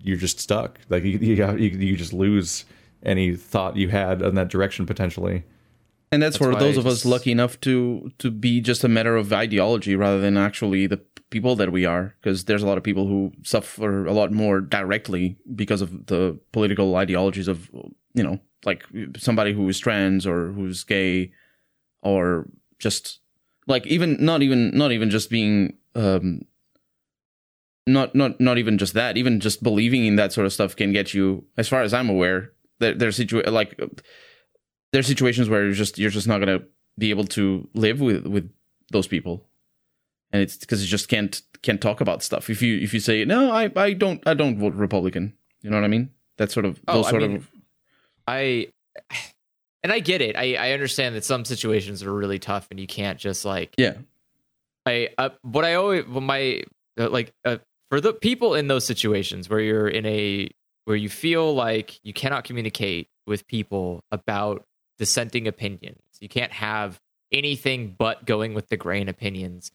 [0.03, 0.79] you're just stuck.
[0.89, 2.63] Like you, you you you just lose
[3.01, 5.43] any thought you had in that direction potentially.
[6.15, 8.87] And that's, That's for those I of us lucky enough to to be just a
[8.87, 12.15] matter of ideology rather than actually the people that we are.
[12.21, 16.39] Because there's a lot of people who suffer a lot more directly because of the
[16.53, 17.69] political ideologies of
[18.13, 18.85] you know, like
[19.17, 21.33] somebody who is trans or who's gay,
[22.01, 22.47] or
[22.79, 23.19] just
[23.67, 26.45] like even not even not even just being um
[27.85, 30.91] not not not even just that even just believing in that sort of stuff can
[30.91, 33.79] get you as far as i'm aware there, there's situa- like
[34.95, 36.61] there's situations where you're just you're just not gonna
[36.97, 38.49] be able to live with with
[38.91, 39.45] those people.
[40.31, 42.49] And it's because you just can't can't talk about stuff.
[42.49, 45.75] If you if you say no i i don't i don't vote republican you know
[45.75, 46.11] what i mean?
[46.37, 47.49] That's sort of Oh, those I sort mean, of
[48.25, 48.67] I
[49.83, 50.37] and I get it.
[50.37, 53.95] I I understand that some situations are really tough and you can't just like yeah.
[54.85, 56.63] I uh, what I always what my
[56.97, 57.57] uh, like uh,
[57.89, 60.49] for the people in those situations where you're in a
[60.85, 64.63] where you feel like you cannot communicate with people about
[64.97, 66.01] dissenting opinions.
[66.19, 66.99] You can't have
[67.31, 69.71] anything but going with the grain opinions.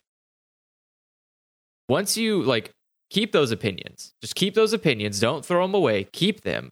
[1.88, 2.70] Once you like
[3.10, 6.70] keep those opinions, just keep those opinions, don't throw them away, keep them.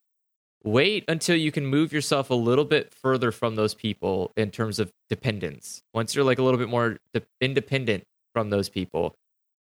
[0.65, 4.79] Wait until you can move yourself a little bit further from those people in terms
[4.79, 5.83] of dependence.
[5.95, 9.15] Once you're like a little bit more de- independent from those people,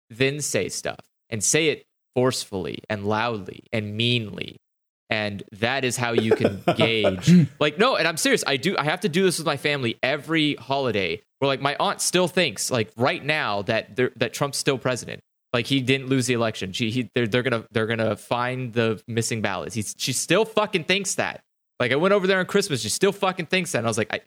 [0.09, 4.57] then say stuff and say it forcefully and loudly and meanly.
[5.11, 7.49] And that is how you can gauge.
[7.61, 8.43] Like, no, and I'm serious.
[8.47, 8.77] I do.
[8.79, 11.23] I have to do this with my family every holiday.
[11.39, 15.21] Where like my aunt still thinks like right now that that Trump's still president.
[15.53, 16.73] Like he didn't lose the election.
[16.73, 19.75] She he, they're they're gonna they're gonna find the missing ballots.
[19.75, 21.45] He's she still fucking thinks that.
[21.79, 22.81] Like I went over there on Christmas.
[22.81, 23.79] She still fucking thinks that.
[23.79, 24.21] And I was like, I,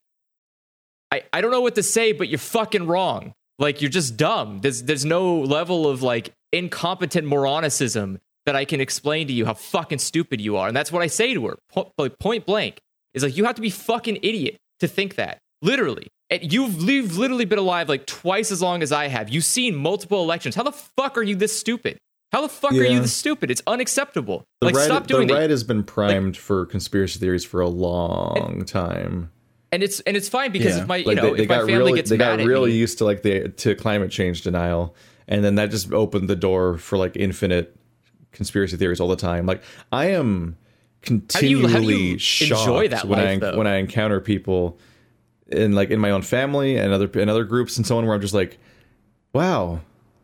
[1.12, 3.34] I I don't know what to say, but you're fucking wrong.
[3.60, 4.62] Like you're just dumb.
[4.62, 9.54] There's there's no level of like incompetent moronicism that I can explain to you how
[9.54, 10.68] fucking stupid you are.
[10.68, 12.80] And that's what I say to her, point, point blank.
[13.14, 15.38] Is like you have to be fucking idiot to think that.
[15.62, 16.08] Literally.
[16.30, 19.30] And you've, you've literally been alive like twice as long as I have.
[19.30, 20.56] You've seen multiple elections.
[20.56, 21.98] How the fuck are you this stupid?
[22.32, 23.50] How the fuck are you this stupid?
[23.52, 24.44] It's unacceptable.
[24.62, 27.70] The like right, stop doing the right has been primed for conspiracy theories for a
[27.70, 29.32] long time.
[29.72, 30.82] And it's and it's fine because Yeah.
[30.84, 32.40] if my you Like know they, they if my family really gets they mad got
[32.42, 34.96] at really me, used to like the to climate change denial,
[35.28, 37.77] and then that just opened the door for like infinite
[38.38, 39.46] conspiracy theories all the time.
[39.46, 39.62] Like
[39.92, 40.56] I am
[41.04, 43.58] do you- continually how do you shocked enjoy that when life, I though?
[43.58, 44.78] when I encounter people
[45.48, 48.16] in like in my own family and other in other groups and so on where
[48.16, 48.58] I'm just like,
[49.34, 49.82] wow,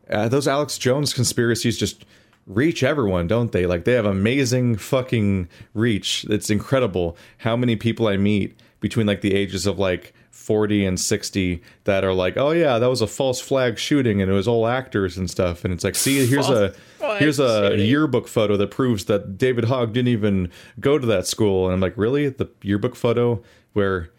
[0.09, 2.05] uh, those Alex Jones conspiracies just
[2.45, 3.65] reach everyone, don't they?
[3.65, 6.25] Like they have amazing fucking reach.
[6.29, 10.99] It's incredible how many people I meet between like the ages of like 40 and
[10.99, 14.47] 60 that are like, "Oh yeah, that was a false flag shooting and it was
[14.47, 16.73] all actors and stuff." And it's like, "See, here's a
[17.17, 17.85] here's a shooting.
[17.85, 21.79] yearbook photo that proves that David Hogg didn't even go to that school." And I'm
[21.79, 22.27] like, "Really?
[22.27, 23.41] The yearbook photo
[23.71, 24.09] where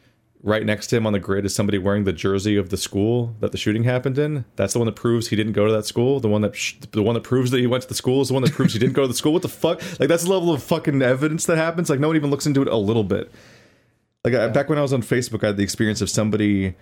[0.42, 3.34] right next to him on the grid is somebody wearing the jersey of the school
[3.40, 4.44] that the shooting happened in.
[4.56, 6.20] That's the one that proves he didn't go to that school.
[6.20, 8.28] The one that sh- the one that proves that he went to the school is
[8.28, 9.32] the one that proves he didn't go to the school.
[9.32, 9.82] What the fuck?
[9.98, 11.88] Like that's the level of fucking evidence that happens.
[11.90, 13.32] Like no one even looks into it a little bit.
[14.24, 16.74] Like I, back when I was on Facebook, I had the experience of somebody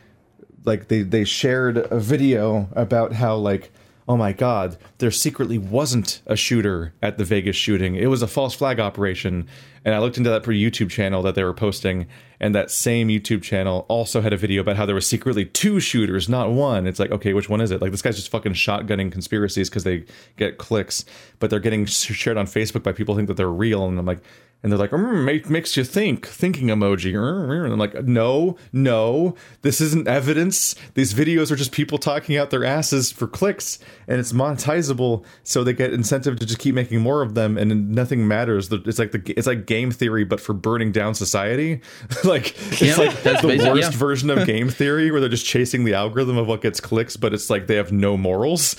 [0.65, 3.73] like they they shared a video about how like
[4.09, 7.97] oh my god there secretly wasn't a shooter at the vegas shooting.
[7.97, 9.49] It was a false flag operation.
[9.85, 12.07] And i looked into that per youtube channel that they were posting.
[12.39, 15.81] And that same youtube channel also had a video about how there were secretly two
[15.81, 16.87] shooters not one.
[16.87, 17.81] It's like okay which one is it?
[17.81, 20.05] Like this guy's just fucking shotgunning conspiracies because they
[20.37, 21.05] get clicks.
[21.41, 23.87] But they're getting shared on facebook by people who think that they're real.
[23.87, 24.23] And i'm like
[24.63, 27.13] and they're like, mm, make, makes you think, thinking emoji.
[27.63, 30.75] And I'm like, no, no, this isn't evidence.
[30.95, 35.65] These videos are just people talking out their asses for clicks, and it's monetizable, so
[35.65, 38.71] they get incentive to just keep making more of them, and nothing matters.
[38.73, 41.81] It's like the it's like game theory, but for burning down society.
[42.25, 43.99] like it's Yeah, like the worst yeah.
[43.99, 47.35] version of game theory, where they're just chasing the algorithm of what gets clicks, but
[47.35, 48.75] it's like they have no morals,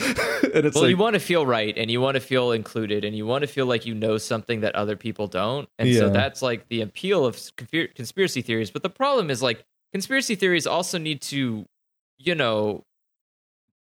[0.53, 3.03] and it's Well, like you want to feel right and you want to feel included
[3.05, 5.67] and you want to feel like you know something that other people don't.
[5.79, 7.37] And so that's like the appeal of
[7.95, 8.71] conspiracy theories.
[8.71, 11.65] But the problem is like conspiracy theories also need to,
[12.19, 12.83] you know,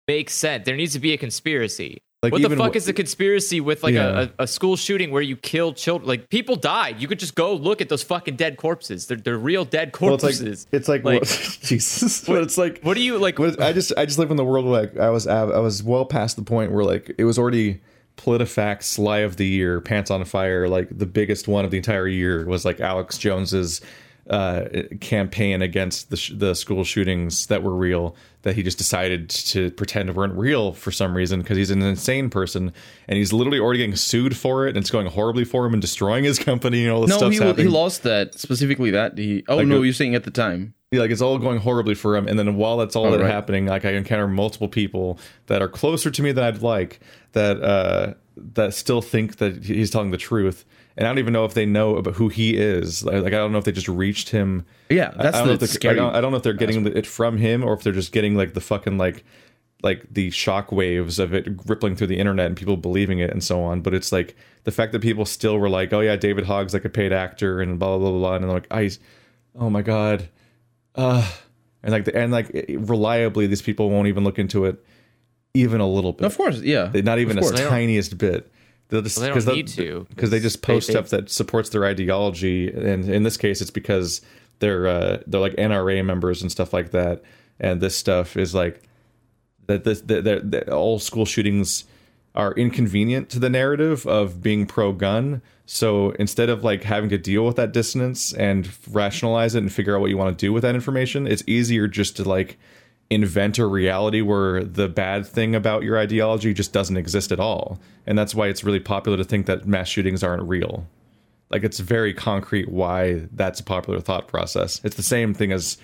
[0.06, 0.64] make sense.
[0.64, 2.02] There needs to be a conspiracy.
[2.20, 4.26] Like, what the fuck wh- is a conspiracy with like Yeah.
[4.38, 6.08] a, a, school shooting where you kill children?
[6.08, 7.00] Like people died.
[7.00, 9.06] You could just go look at those fucking dead corpses.
[9.06, 10.66] They're, they're real dead well, it's corpses.
[10.66, 13.38] like it's like, Like- what- Jesus, but it's like what do you like?
[13.38, 15.84] What- I just I just live in the world where like I was I was
[15.84, 17.80] well past the point where like it was already
[18.18, 22.06] PolitiFact's lie of the year, pants on fire, like the biggest one of the entire
[22.08, 23.80] year was like Alex Jones's
[24.28, 24.64] uh,
[25.00, 29.70] campaign against the sh- the school shootings that were real that he just decided to
[29.70, 32.70] pretend weren't real for some reason because he's an insane person
[33.08, 35.80] and he's literally already getting sued for it and it's going horribly for him and
[35.80, 38.90] destroying his company and all this No, stuff's he, he lost that specifically.
[38.90, 39.44] That he.
[39.48, 40.74] Oh Like no, a- you're saying at the time.
[40.90, 43.30] Like it's all going horribly for him and then while that's all Oh, that right.
[43.30, 47.00] happening like i encounter multiple people that are closer to me than i'd like
[47.32, 48.14] that uh
[48.54, 50.64] that still think that he's telling the truth
[50.96, 53.52] and i don't even know if they know about who he is like, i don't
[53.52, 55.98] know if they just reached him Yeah, that's I, don't the they're- scary.
[55.98, 58.12] I don't, I don't know if they're getting it from him or if they're just
[58.12, 59.24] getting like the fucking like
[59.82, 63.44] like the shock waves of it rippling through the internet and people believing it and
[63.44, 63.80] so on.
[63.82, 64.34] But it's like
[64.64, 67.60] the fact that people still were like, "Oh yeah, David Hogg's like a paid actor,"
[67.60, 68.90] and blah blah blah, blah and I'm like, "I,
[69.56, 70.28] oh my god,"
[70.98, 71.26] uh,
[71.82, 74.84] and like the, and like reliably, these people won't even look into it
[75.54, 76.26] even a little bit.
[76.26, 76.86] of course, yeah.
[76.86, 77.60] They- not even Of a course.
[77.60, 78.50] tiniest bit.
[78.88, 81.08] They'll just Well, they don't 'cause they'll- need to, because they just post they- stuff
[81.10, 84.20] that supports their ideology, and in this case, it's because
[84.60, 87.22] they're uh, they're like NRA members and stuff like that.
[87.60, 88.82] And this stuff is like
[89.66, 89.84] that.
[89.84, 91.84] This that, that, that all school shootings
[92.38, 95.42] are inconvenient to the narrative of being pro gun.
[95.66, 99.96] So instead of like having to deal with that dissonance and rationalize it and figure
[99.96, 102.56] out what you want to do with that information, it's easier just to like
[103.10, 107.80] invent a reality where the bad thing about your ideology just doesn't exist at all.
[108.06, 110.86] And that's why it's really popular to think that mass shootings aren't real.
[111.50, 114.80] Like it's very concrete why that's a popular thought process.
[114.84, 115.76] It's the same thing as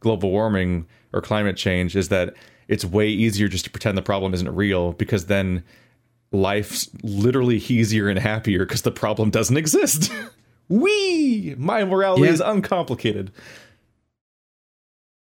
[0.00, 2.34] global warming or climate change is that
[2.68, 5.62] it's way easier just to pretend the problem isn't real because then
[6.32, 10.12] life's literally easier and happier because the problem doesn't exist.
[10.68, 11.54] Wee!
[11.58, 12.30] My morality Yeah.
[12.32, 13.30] is uncomplicated.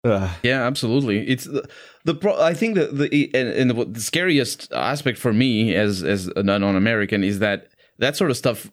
[0.04, 0.30] Ugh.
[0.44, 1.28] Yeah, absolutely.
[1.28, 1.68] It's the,
[2.06, 6.04] the pro- I think that the and, and the, the scariest aspect for me as
[6.04, 7.68] as a non-American is that
[8.00, 8.72] that sort of stuff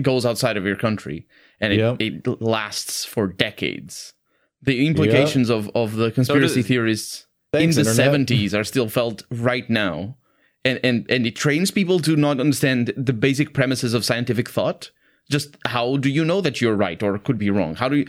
[0.00, 1.26] goes outside of your country
[1.60, 1.96] and it, Yep.
[2.00, 4.14] it lasts for decades.
[4.62, 8.06] The implications of of the conspiracy does- theorists Thanks, in the Internet.
[8.06, 10.16] seventies are still felt right now,
[10.64, 14.90] and and and it trains people to not understand the basic premises of scientific thought.
[15.30, 17.76] Just how do you know that you're right or could be wrong?
[17.76, 18.06] How do you,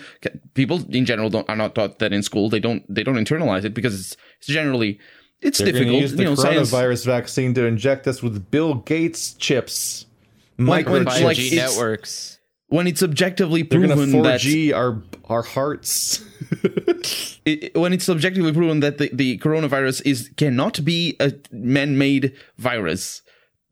[0.56, 2.50] people in general don't are not taught that in school?
[2.50, 5.00] They don't they don't internalize it because it's, it's generally
[5.40, 6.02] it's They're going to difficult.
[6.02, 6.72] use the you know, science.
[6.72, 10.06] coronavirus vaccine to inject us with Bill Gates chips.
[10.58, 12.40] Like when- like 5G networks.
[12.68, 16.24] when it's objectively They're going proven to that 4G our our hearts.
[17.46, 23.22] it, when it's objectively proven that the, the coronavirus is cannot be a man-made virus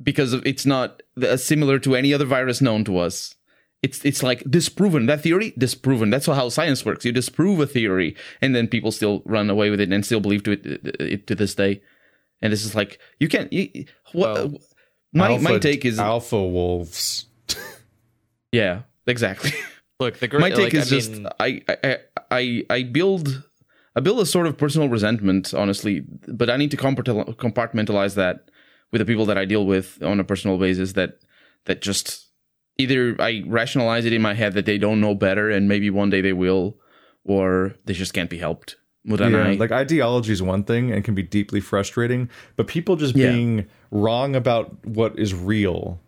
[0.01, 1.01] because it's not
[1.37, 3.35] similar to any other virus known to us.
[3.81, 6.09] It's it's like disproven that theory disproven.
[6.09, 7.05] That's how science works.
[7.05, 10.43] You disprove a theory, and then people still run away with it and still believe
[10.43, 10.65] to it,
[10.99, 11.81] it to this day.
[12.41, 13.51] and this is like you can't.
[13.53, 14.53] You, what Well,
[15.13, 17.27] my alpha, my take is alpha wolves.
[18.51, 19.51] yeah exactly.
[19.99, 20.39] Look, the great.
[20.41, 21.97] my take like, is I just mean, I, I
[22.31, 23.43] I I build
[23.95, 28.49] I build a sort of personal resentment, honestly, but I need to compartmentalize compartmentalize that
[28.91, 30.93] with the people that I deal with on a personal basis.
[30.93, 31.19] That
[31.65, 32.27] that just
[32.77, 36.09] either I rationalize it in my head that they don't know better, and maybe one
[36.09, 36.77] day they will,
[37.25, 38.77] or they just can't be helped.
[39.03, 43.15] Yeah, I, like ideology is one thing and can be deeply frustrating, but people just
[43.15, 43.31] Yeah.
[43.31, 45.99] being wrong about what is real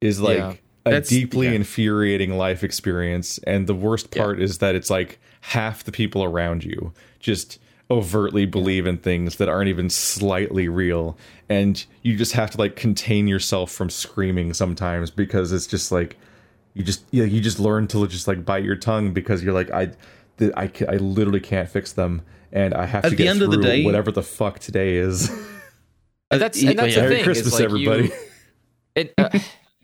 [0.00, 0.54] is like Yeah.
[0.86, 1.54] A That's- deeply yeah.
[1.54, 3.38] infuriating life experience.
[3.46, 7.58] And the worst part is that it's like half the people around you just
[7.90, 11.16] overtly believe in things that aren't even slightly real.
[11.48, 16.16] And you just have to like contain yourself from screaming sometimes because it's just like
[16.74, 19.70] you just yeah you just learn to just like bite your tongue because you're like
[19.70, 19.90] I
[20.38, 23.42] th- I I literally can't fix them and I have At to the get end
[23.42, 25.28] of the through day- whatever the fuck today is.
[26.30, 27.02] and that's and that's yeah.
[27.02, 27.22] the Merry.
[27.22, 28.04] Christmas, like everybody.
[28.04, 28.12] You,
[28.94, 29.28] it, uh,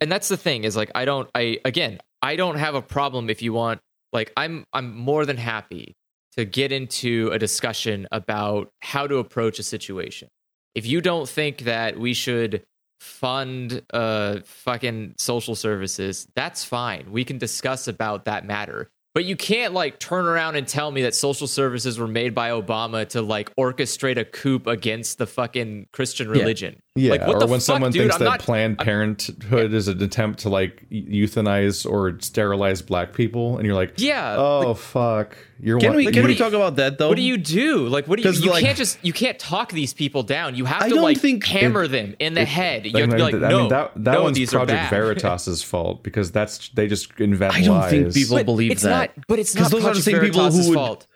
[0.00, 1.28] and that's the thing is like I don't.
[1.34, 3.80] I again, I don't have a problem if you want.
[4.12, 5.96] Like I'm, I'm more than happy
[6.36, 10.28] to get into a discussion about how to approach a situation.
[10.74, 12.64] If you don't think that we should
[13.00, 17.12] fund uh fucking social services, that's fine.
[17.12, 18.90] We can discuss about that matter.
[19.14, 22.50] But you can't like turn around and tell me that social services were made by
[22.50, 26.74] Obama to like orchestrate a coup against the fucking Christian religion.
[26.74, 28.02] Yeah, like, what or the when fuck, someone dude?
[28.02, 33.12] thinks I'm that not- Planned Parenthood is an attempt to like euthanize or sterilize black
[33.12, 36.36] people, and you're like, Yeah, oh fuck, you're can one- we like, can you- we
[36.36, 37.08] talk about that though?
[37.08, 37.86] What do you do?
[37.88, 38.28] Like, what do you?
[38.28, 40.54] 'Cause, You like- can't just you can't talk these people down.
[40.54, 42.86] You have I to like think- hammer them in the head.
[42.86, 44.54] You I have to be like, mean, no, I mean, that that no, one's these
[44.54, 44.90] are Project.
[44.90, 47.90] Veritas's fault because that's they just invent I don't lies.
[47.90, 49.16] think people But believe it's that.
[49.16, 49.26] not.
[49.26, 51.06] But it's 'Cause not those are the Project same people who Veritas's would- fault.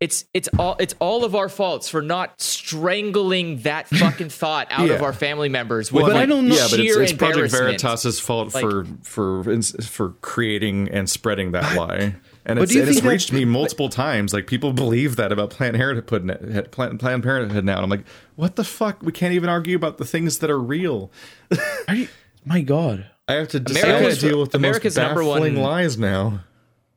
[0.00, 4.88] It's it's all it's all of our faults for not strangling that fucking thought out
[4.88, 5.92] of our family members.
[5.92, 7.52] With But I don't know- Yeah, but it's, it's Project.
[7.52, 9.44] Veritas's fault Like- for for
[9.82, 12.14] for creating and spreading that lie.
[12.46, 14.32] And But it's, and it's think that- reached me multiple times.
[14.32, 16.06] Like people believe that about Planned Parenthood,
[16.72, 17.74] Planned, Planned Parenthood now.
[17.76, 18.06] And I'm like,
[18.36, 19.02] what the fuck?
[19.02, 21.12] We can't even argue about the things that are real.
[21.88, 22.08] Are you,
[22.46, 23.04] my God.
[23.28, 25.98] I have to, I have America's- to deal with the America's most number one- lies
[25.98, 26.40] now.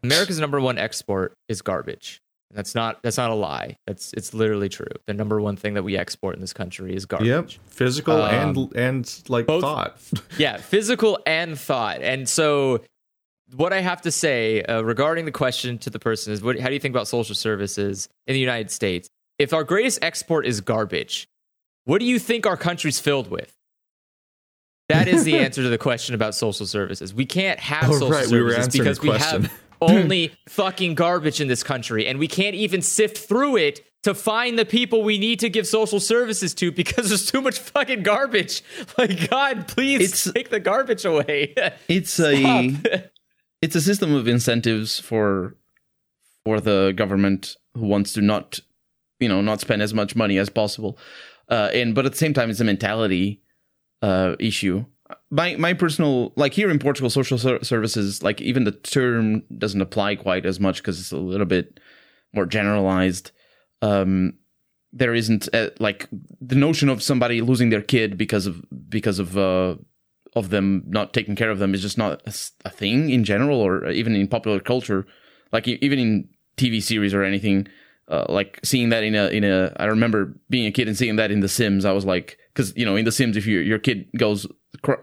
[0.03, 2.21] America's number one export is garbage.
[2.53, 3.77] And that's not that's not a lie.
[3.87, 4.85] That's it's literally true.
[5.07, 7.27] The number one thing that we export in this country is garbage.
[7.27, 9.97] Yep, physical Um, and and like both- thought.
[10.37, 12.03] yeah, physical and thought.
[12.03, 12.81] And so,
[13.55, 16.67] what I have to say uh, regarding the question to the person is, what, how
[16.67, 19.09] do you think about social services in the United States?
[19.39, 21.27] If our greatest export is garbage,
[21.85, 23.51] what do you think our country's filled with?
[24.89, 27.15] That is the answer to the question about social services.
[27.15, 29.51] We can't have Oh, social right, services answering because we have
[29.89, 34.59] only fucking garbage in this country, and we can't even sift through it to find
[34.59, 38.61] the people we need to give social services to because there's too much fucking garbage.
[38.97, 41.53] Like, God, please It's- take the garbage away.
[41.87, 42.75] It's a
[43.61, 45.55] it's a system of incentives for
[46.43, 48.59] for the government who wants to not
[49.19, 50.97] you know not spend as much money as possible
[51.49, 53.41] uh and but at the same time it's a mentality
[54.01, 54.83] uh issue
[55.29, 59.81] my my personal like here in portugal social ser- services like even the term doesn't
[59.81, 61.79] apply quite as much because it's a little bit
[62.33, 63.31] more generalized.
[63.81, 64.33] Um
[64.91, 66.07] there isn't uh like
[66.41, 69.75] the notion of somebody losing their kid because of because of uh
[70.35, 72.21] of them not taking care of them is just not
[72.65, 75.05] a thing in general or even in popular culture.
[75.51, 77.67] Like even in tv series or anything
[78.07, 81.15] uh, like seeing that in a in a i remember being a kid and seeing
[81.15, 83.61] that in the sims i was like because you know in the sims if your
[83.63, 84.45] your kid goes
[84.81, 84.95] cr-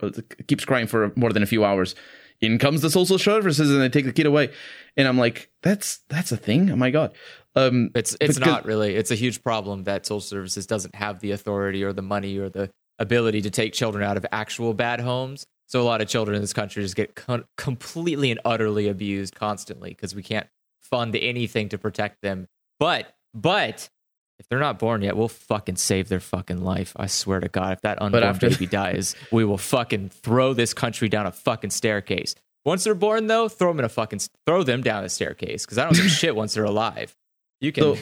[0.47, 1.95] keeps crying for more than a few hours
[2.41, 4.49] in comes the social services and they take the kid away
[4.97, 7.13] and i'm like that's that's a thing oh my god
[7.55, 8.95] um It's it's Because- not really.
[8.95, 12.47] It's a huge problem that social services doesn't have the authority or the money or
[12.49, 15.45] the ability to take children out of actual bad homes.
[15.67, 19.35] So a lot of children in this country just get con- completely and utterly abused
[19.35, 20.47] constantly because we can't
[20.81, 22.47] fund anything to protect them.
[22.79, 23.89] But but
[24.41, 26.93] if they're not born yet, we'll fucking save their fucking life.
[26.95, 30.73] I swear to God, if that unborn after- baby dies, we will fucking throw this
[30.73, 32.33] country down a fucking staircase.
[32.65, 35.77] Once they're born, though, throw them in a fucking throw them down a staircase because
[35.77, 37.15] I don't give a shit once they're alive.
[37.59, 37.83] You can.
[37.83, 37.97] So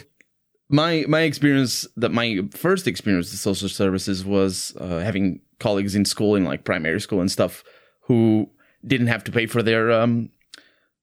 [0.70, 6.06] my my experience that my first experience with social services was uh, having colleagues in
[6.06, 7.64] school in like primary school and stuff
[8.04, 8.50] who
[8.88, 10.30] didn't have to pay for their um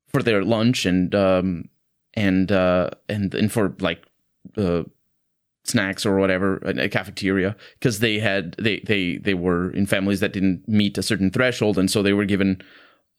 [0.08, 1.68] for their lunch and um
[2.14, 4.02] and uh and and for like
[4.56, 4.82] uh
[5.68, 10.32] snacks or whatever a cafeteria because they had they they they were in families that
[10.32, 12.60] didn't meet a certain threshold and so they were given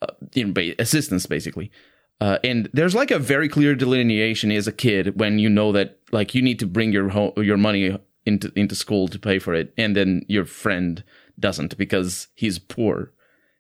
[0.02, 1.72] uh, you know assistance basically
[2.20, 6.00] uh, and there's like a very clear delineation as a kid when you know that
[6.12, 7.96] like you need to bring your ho- your money
[8.26, 11.04] into into school to pay for it, and then your friend
[11.40, 13.14] doesn't because he's poor.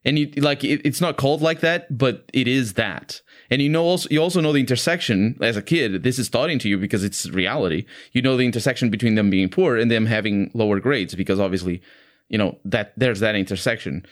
[0.04, 3.22] And you like it, it's not called like that, but it is that.
[3.50, 6.04] And you know also you also know the intersection as a kid.
[6.04, 7.86] This is taught into you because it's reality.
[8.12, 11.82] You know the intersection between them being poor and them having lower grades because obviously,
[12.30, 14.06] you know that there's that intersection.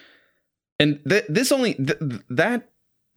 [0.79, 1.99] And th- this only th-
[2.29, 2.69] that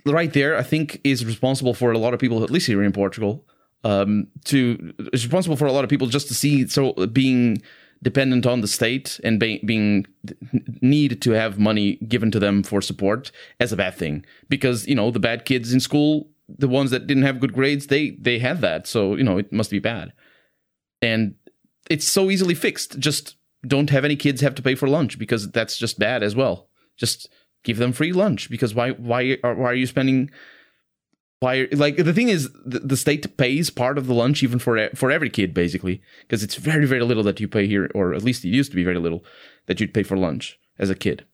[0.07, 2.93] right there, I think, is responsible for a lot of people, at least here in
[2.93, 3.45] Portugal,
[3.85, 7.63] um, to is responsible for a lot of people just to see so being
[8.03, 10.07] dependent on the state and be, being
[10.81, 14.25] need to have money given to them for support as a bad thing.
[14.49, 17.89] Because you know the bad kids in school the ones that didn't have good grades
[17.89, 18.87] they they had that.
[18.87, 20.13] So you know it must be bad.
[21.03, 21.35] And
[21.91, 22.99] it's so easily fixed.
[22.99, 26.35] Just don't have any kids have to pay for lunch because that's just bad as
[26.35, 26.69] well.
[26.97, 27.29] Just
[27.65, 30.31] give them free lunch because why why are, why are you spending
[31.41, 34.89] why like the thing is the, the state pays part of the lunch even for
[34.95, 38.23] for every kid basically because it's very very little that you pay here or at
[38.23, 39.25] least it used to be very little
[39.67, 41.25] that you'd pay for lunch as a kid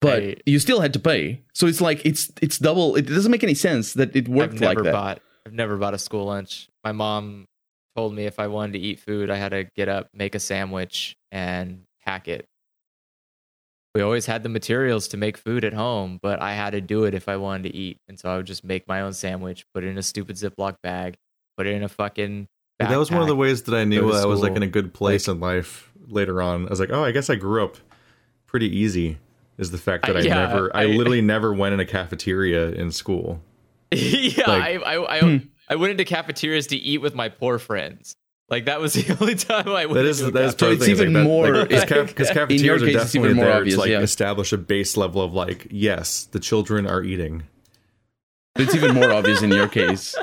[0.00, 3.30] but I- you still had to pay so it's like it's it's double it doesn't
[3.30, 5.98] make any sense that it worked I've never like that bought I've never bought a
[5.98, 6.68] school lunch.
[6.84, 7.46] My mom
[7.96, 10.38] told me if I wanted to eat food, I had to get up, make a
[10.38, 12.44] sandwich, and pack it.
[13.94, 17.04] We always had the materials to make food at home, but I had to do
[17.04, 17.98] it if I wanted to eat.
[18.08, 20.76] And so I would just make my own sandwich, put it in a stupid Ziploc
[20.82, 21.16] bag,
[21.56, 22.46] put it in a fucking
[22.78, 24.62] But that was one of the ways that I knew go I was like in
[24.62, 26.66] a good place in life later on.
[26.66, 27.78] I was like, oh, I guess I grew up
[28.46, 29.18] pretty easy.
[29.58, 31.84] Is the fact that I, I- yeah, never, I, I- literally never went in a
[31.86, 33.42] cafeteria in school.
[33.92, 35.36] yeah, Like- I I I, Hmm.
[35.68, 38.16] I went into cafeterias to eat with my poor friends.
[38.50, 39.94] Like that was the only time I went.
[39.94, 41.28] That is into a that is So part of it's the thing, even like that-
[41.28, 42.46] more- like, because caf- 'cause In your
[42.78, 44.00] cafeterias are case, it's even definitely more there obvious, to like yeah.
[44.00, 47.44] establish a base level of like, yes, the children are eating.
[48.58, 50.14] it's even more obvious in your case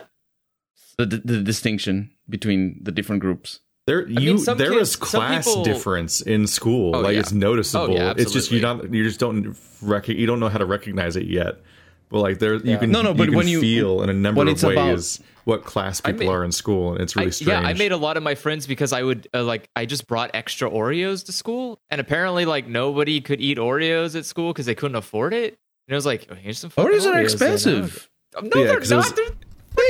[0.98, 4.96] the, the, the distinction between the different groups There mean, you some there kids- is
[4.98, 6.94] class people- difference in school.
[6.96, 7.22] Oh, like yeah.
[7.22, 7.94] it's noticeable.
[7.94, 10.66] Oh, yeah, it's just you not you just don't rec- you don't know how to
[10.66, 11.62] recognize it yet.
[12.10, 14.14] But like there you can No, no, you but can when you- feel in a
[14.14, 17.28] number of it's about- ways what class people made- are in school and it's really
[17.28, 17.48] I, strange.
[17.64, 20.06] yeah, I made a lot of my friends because I would uh, like I just
[20.08, 24.66] brought extra Oreos to school, and apparently like nobody could eat Oreos at school because
[24.66, 25.58] they couldn't afford it.
[25.88, 26.70] And it was like, oh, here's some.
[26.70, 29.16] fucking oreos are expensive Oh, No, Yeah, they're 'cause it was- not.
[29.16, 29.36] They're-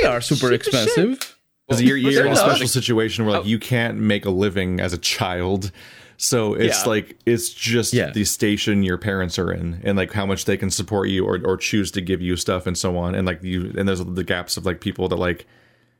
[0.01, 0.53] they are super shit.
[0.53, 1.35] expensive
[1.67, 3.47] Because you're, you're in a special situation where like Oh.
[3.47, 5.71] you can't make a living as a child.
[6.19, 6.89] So it's Yeah.
[6.89, 8.09] like it's just Yeah.
[8.11, 11.39] the station your parents are in and like how much they can support you or,
[11.45, 13.13] or choose to give you stuff and so on.
[13.15, 15.45] And like you and there's the gaps of like people that like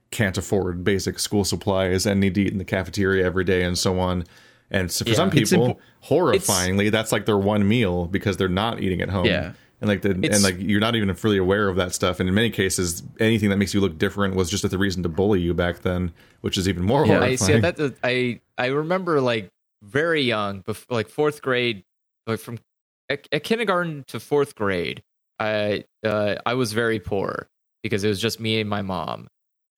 [0.10, 3.78] can't afford basic school supplies and need to eat in the cafeteria every day and
[3.78, 4.24] so on.
[4.72, 5.16] And so for Yeah.
[5.16, 5.78] some people, impo-
[6.10, 9.26] horrifyingly, that's like their one meal because they're not eating at home.
[9.26, 9.52] Yeah.
[9.80, 12.20] And like the and like you're not even fully aware of that stuff.
[12.20, 15.10] And in many cases, anything that makes you look different was just the reason to
[15.10, 16.12] bully you back then,
[16.42, 17.18] which is even more Yeah.
[17.20, 17.64] horrifying.
[17.64, 17.96] I see that.
[18.04, 19.50] I I remember like
[19.82, 21.84] very young, before, like fourth grade,
[22.26, 22.60] like from
[23.10, 25.04] at, at kindergarten to fourth grade.
[25.40, 27.48] I uh, I was very poor
[27.84, 29.28] because it was just me and my mom,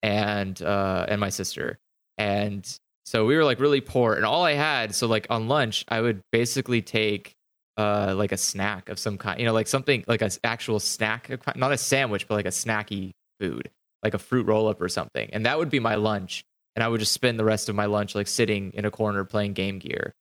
[0.02, 1.78] and uh, and my sister,
[2.18, 2.66] and
[3.04, 4.14] so we were like really poor.
[4.14, 7.34] And all I had, so like on lunch, I would basically take
[7.76, 11.30] uh like a snack of some kind, you know, like something like an actual snack,
[11.56, 13.70] not a sandwich, but like a snacky food,
[14.02, 16.44] like a fruit roll up or something, and that would be my lunch
[16.76, 19.24] and I would just spend the rest of my lunch like sitting in a corner
[19.24, 20.14] playing Game Gear.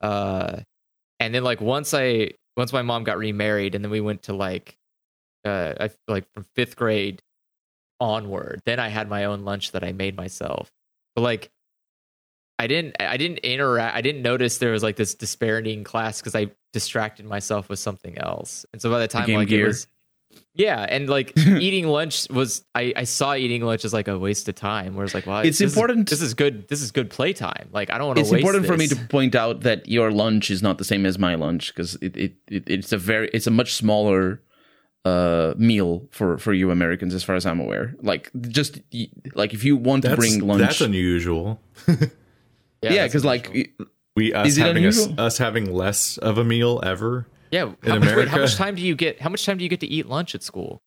[0.00, 0.60] Uh,
[1.20, 4.32] and then like once I once my mom got remarried, and then we went to
[4.32, 4.76] like
[5.44, 7.22] uh I like from fifth grade
[8.00, 8.62] onward.
[8.66, 10.70] Then I had my own lunch that I made myself.
[11.14, 11.50] But like
[12.58, 13.96] I didn't I didn't interact.
[13.96, 17.78] I didn't notice there was like this disparity in class because I distracted myself with
[17.78, 18.66] something else.
[18.72, 19.64] And so by the time Game like Gear.
[19.64, 19.86] it was
[20.56, 24.48] yeah, and like eating lunch was I, I saw eating lunch as like a waste
[24.48, 24.94] of time.
[24.96, 26.66] Where it's like, well, It's this is- important- this is good.
[26.68, 27.68] This is good playtime.
[27.72, 28.22] Like I don't want to.
[28.22, 31.06] it's waste important for me to point out that your lunch is not the same
[31.06, 34.40] as my lunch because it, it, it it's a very it's a much smaller
[35.04, 37.94] uh meal for for you Americans as far as I'm aware.
[38.02, 38.80] Like just
[39.34, 41.60] like if you want to bring lunch, that's unusual.
[41.86, 41.96] yeah,
[42.82, 43.72] that's because like.
[44.16, 45.20] We us Is it having us, unusual?
[45.26, 47.26] us having less of a meal ever.
[47.50, 47.72] Yeah.
[47.82, 49.20] in How much, wait, how much time do you get?
[49.20, 50.82] How much time do you get to eat lunch at school?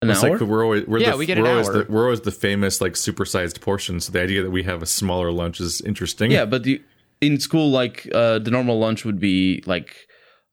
[0.00, 0.38] an It's hour.
[0.38, 1.84] like we're always we're Yeah, the, we get an we're always hour.
[1.84, 4.00] the we're always the famous like supersized portion.
[4.00, 6.30] So the idea that we have a smaller lunch is interesting.
[6.30, 6.80] yeah, but the,
[7.20, 10.06] in school, like uh, the normal lunch would be like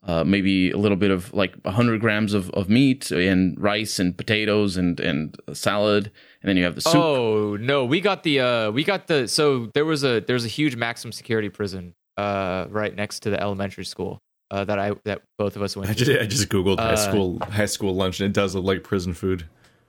[0.04, 4.18] uh, maybe a little bit of like 100 grams of, of meat and rice and
[4.18, 6.96] potatoes and and salad, and then you have the soup.
[6.96, 10.48] Oh no, we got the uh we got the so there was a there's a
[10.50, 14.22] huge maximum security prison uh right next to the elementary school
[14.52, 16.06] uh that I that both of us went I to.
[16.06, 18.84] just I just googled high Uh, school high school lunch and it does look like
[18.84, 19.46] prison food.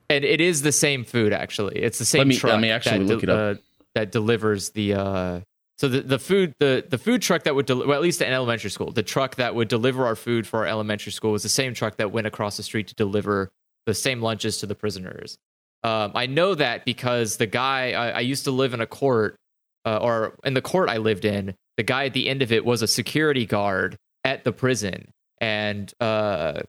[0.09, 1.77] and it is the same food actually.
[1.83, 3.57] It's the same Let me- truck let me actually that look it up.
[3.57, 3.61] Uh,
[3.95, 5.41] that delivers the uh
[5.79, 8.33] so the, the food the the food truck that would del- well at least in
[8.33, 11.49] elementary school the truck that would deliver our food for our elementary school was the
[11.49, 13.51] same truck that went across the street to deliver
[13.87, 15.37] the same lunches to the prisoners.
[15.85, 19.37] Um, I know that because the guy I, I used to live in a court
[19.85, 21.55] uh, or in the court I lived in.
[21.77, 23.97] The guy at the end of it was a security guard
[24.27, 26.61] at the prison, and uh,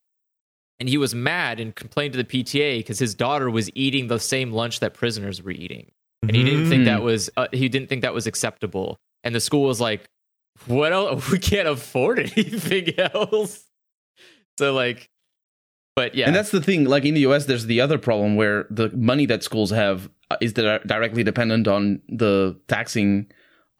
[0.79, 4.19] and he was mad and complained to the PTA because his daughter was eating the
[4.19, 7.89] same lunch that prisoners were eating, and he didn't think that was uh, he didn't
[7.89, 8.97] think that was acceptable.
[9.23, 10.07] And the school was like,
[10.67, 11.29] "What else?
[11.31, 13.65] We can't afford anything else."
[14.59, 15.09] So like,
[15.95, 16.85] but yeah, And that's the thing.
[16.85, 20.37] Like in the US, there's the other problem where the money that schools have uh,
[20.41, 23.31] is directly dependent on the taxing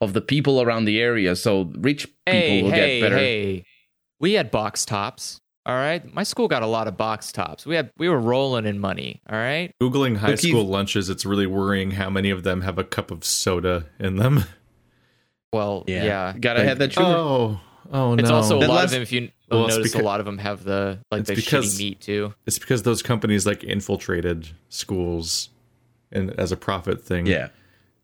[0.02, 1.36] of the people around the area.
[1.36, 3.18] So rich people hey, will hey, get better.
[3.18, 3.65] hey.
[4.19, 5.40] We had box tops.
[5.65, 7.65] All right, my school got a lot of box tops.
[7.65, 9.22] We had we were rolling in money.
[9.30, 12.78] All right, Googling high Keith- school lunches, it's really worrying how many of them have
[12.78, 14.45] a cup of soda in them.
[15.52, 16.03] well, yeah.
[16.06, 16.34] yeah.
[16.40, 17.06] Gotta have that sugar.
[17.06, 17.60] Oh,
[17.91, 18.22] oh no!
[18.22, 19.02] It's also a That lot last- of them.
[19.02, 21.76] If you Well, it's notice, a lot of them have the like it's the because-
[21.76, 22.34] shitty meat too.
[22.45, 25.49] it's because those companies like infiltrated schools
[26.14, 27.26] and as a profit thing.
[27.26, 27.49] yeah.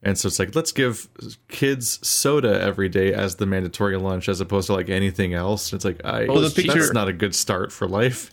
[0.06, 1.08] And so it's like, let's give
[1.48, 5.72] kids soda every day as the mandatory lunch as opposed to like anything else.
[5.74, 8.32] It's like, I, Well, the that's picture- not a good start for life.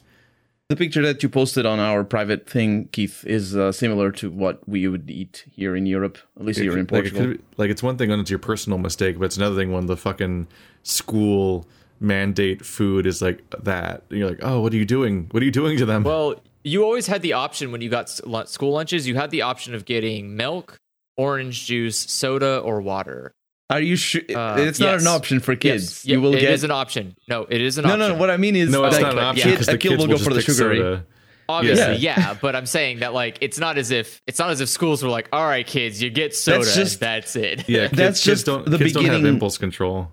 [0.69, 4.69] The picture that you posted on our private thing, Keith, is uh, similar to what
[4.69, 6.17] we would eat here in Europe.
[6.39, 7.27] At least here in like, it Portugal.
[7.35, 9.87] be- like, it's one thing when it's your personal mistake, but it's another thing when
[9.87, 10.47] the fucking
[10.85, 11.67] school
[11.99, 14.05] mandate food is like that.
[14.11, 15.27] And you're like, oh, what are you doing?
[15.33, 16.05] What are you doing to them?
[16.05, 18.09] Well, you always had the option when you got
[18.49, 19.07] school lunches.
[19.09, 20.79] You had the option of getting milk,
[21.17, 23.35] orange juice, soda, or water.
[23.69, 24.23] Are you sure?
[24.23, 25.03] Uh, it's not yes.
[25.03, 25.85] an option for kids.
[25.85, 27.15] Yes, you yeah, will it get is an option.
[27.29, 28.09] No, it is an no, option.
[28.09, 28.15] no.
[28.17, 30.01] What I mean is, no, it's like, not an option because a the kid kids
[30.03, 30.79] will will go for the pick sugary.
[30.79, 31.07] soda.
[31.49, 32.19] Obviously, Yeah.
[32.19, 32.37] yeah.
[32.41, 35.09] but I'm saying that like it's not as if it's not as if schools were
[35.11, 36.59] like, all right, kids, you get soda.
[36.65, 37.69] That's just- that's it.
[37.69, 40.13] Yeah, kids, That's kids just don't, the kids don't have beginning- impulse control.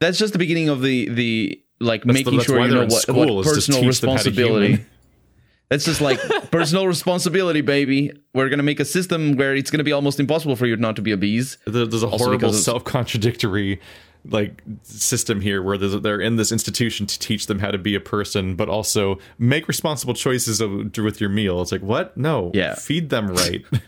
[0.00, 2.88] That's just the beginning of the the like That's making that's sure you know in
[2.88, 4.84] what, school, what is to personal teach them how to responsibility.
[5.74, 5.78] Human.
[5.78, 8.12] That's just like personal responsibility, baby.
[8.34, 11.02] We're gonna make a system where it's gonna be almost impossible for you not to
[11.02, 11.56] be obese.
[11.66, 13.80] There- There's a Also horrible self-contradictory
[14.26, 18.00] like system here where they're in this institution to teach them how to be a
[18.00, 21.60] person, but also make responsible choices with your meal.
[21.60, 22.16] It's like what?
[22.16, 22.74] No, Yeah.
[22.74, 23.64] feed them right.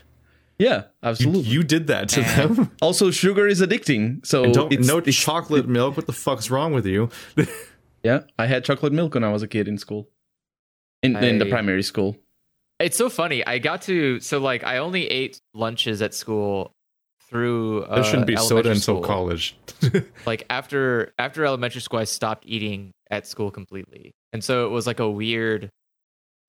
[0.59, 1.41] Yeah, you, absolutely.
[1.51, 2.71] you did that to them.
[2.81, 4.25] also, sugar is addicting.
[4.25, 5.95] So And don't it's, no it's- chocolate milk.
[5.95, 7.09] What the fuck's wrong with you?
[8.03, 10.09] Yeah, I had chocolate milk when I was a kid in school,
[11.03, 12.17] in in the primary school.
[12.79, 13.45] It's so funny.
[13.45, 16.71] I got to so like I only ate lunches at school
[17.29, 17.83] through.
[17.83, 19.01] Uh, there shouldn't be soda elementary until school.
[19.01, 19.57] college.
[20.25, 24.85] Like after after elementary school, I stopped eating at school completely, and so it was
[24.87, 25.69] like a weird.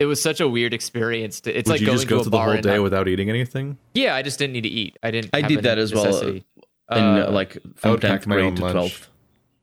[0.01, 1.41] It was such a weird experience.
[1.43, 2.77] To, it's Would like you going just to go a through the bar whole day
[2.77, 3.79] not- without eating anything?
[3.95, 4.97] Yeah, I just didn't need to eat.
[5.03, 5.31] I didn't.
[5.35, 6.45] I did that as well, necessity.
[6.93, 8.73] in Uh, uh, like I from would pack tenth my own grade to lunch.
[8.75, 9.09] twelfth.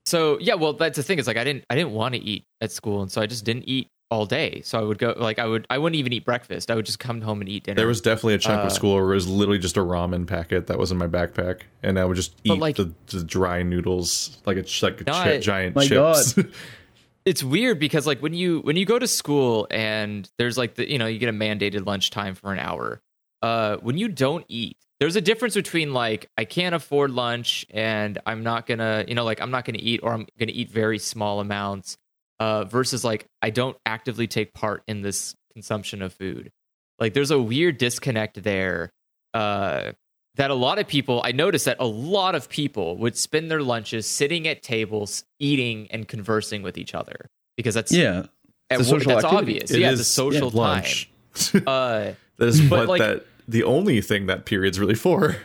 [0.06, 2.44] So yeah, well, that's the thing is like I didn't I didn't want to eat
[2.62, 4.62] at school, and so I just didn't eat all day.
[4.64, 6.70] So I would go like I would I wouldn't even eat breakfast.
[6.70, 7.76] I would just come home and eat dinner.
[7.78, 10.28] There was definitely a chunk Uh, of school where it was literally just a ramen
[10.28, 13.64] packet that was in my backpack, and I would just eat like- the, the dry
[13.64, 16.36] noodles like a like a No, chi- giant My chips.
[17.26, 20.90] it's weird because like when you when you go to school and there's like the
[20.90, 23.02] you know you get a mandated lunch time for an hour
[23.42, 28.20] uh when you don't eat there's a difference between like i can't afford lunch and
[28.28, 31.00] i'm not gonna you know like i'm not gonna eat or i'm gonna eat very
[31.00, 31.98] small amounts
[32.40, 36.52] uh versus like i don't actively take part in this consumption of food
[37.00, 38.92] like there's a weird disconnect there
[39.34, 39.92] uh
[40.36, 43.62] that a lot of people i noticed that a lot of people would spend their
[43.62, 48.26] lunches sitting at tables eating and conversing with each other because that's Yeah,
[48.70, 49.54] at It's a social that's activity.
[49.62, 51.10] obvious It yeah is the social time lunch.
[51.66, 55.38] uh that is But, what like- that the only thing that period's really for.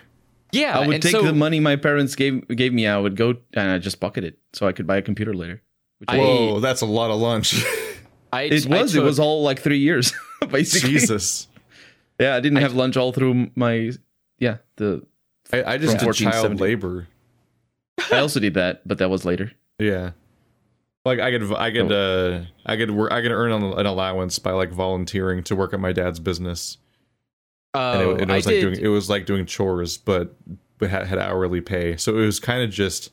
[0.53, 2.87] yeah I would take so the money my parents gave gave me.
[2.87, 5.63] I would go and I just pocket it so I could buy a computer later.
[6.01, 7.65] Which I- Whoa, that's a lot of lunch.
[8.33, 8.95] I, it I was.
[8.95, 10.13] it was all like three years,
[10.51, 10.91] basically.
[10.91, 11.49] Jesus.
[12.19, 13.93] Yeah, I didn't have lunch all through my.
[14.39, 15.05] Yeah, the
[15.53, 16.63] I, I just did 14, child 17.
[16.63, 17.09] labor.
[18.13, 19.53] I also did that, but that was later.
[19.79, 20.13] Yeah.
[21.05, 24.39] Like I could, I could, uh, I could work, I could earn an an allowance
[24.39, 26.77] by like volunteering to work at my dad's business,
[27.73, 29.97] and oh, it, and it I was like did, doing, it was like doing chores,
[29.97, 30.35] but
[30.77, 33.11] but had, had hourly pay, so it was kind of just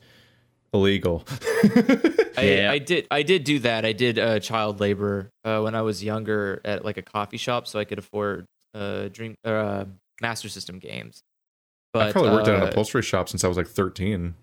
[0.72, 1.24] illegal.
[1.64, 2.70] I, Yeah.
[2.70, 6.04] I did I did do that I did uh, child labor uh, when I was
[6.04, 9.84] younger at like a coffee shop so I could afford uh dream or uh,
[10.20, 11.22] master system games
[11.92, 14.34] but I probably worked at an uh, upholstery shop since I was like thirteen.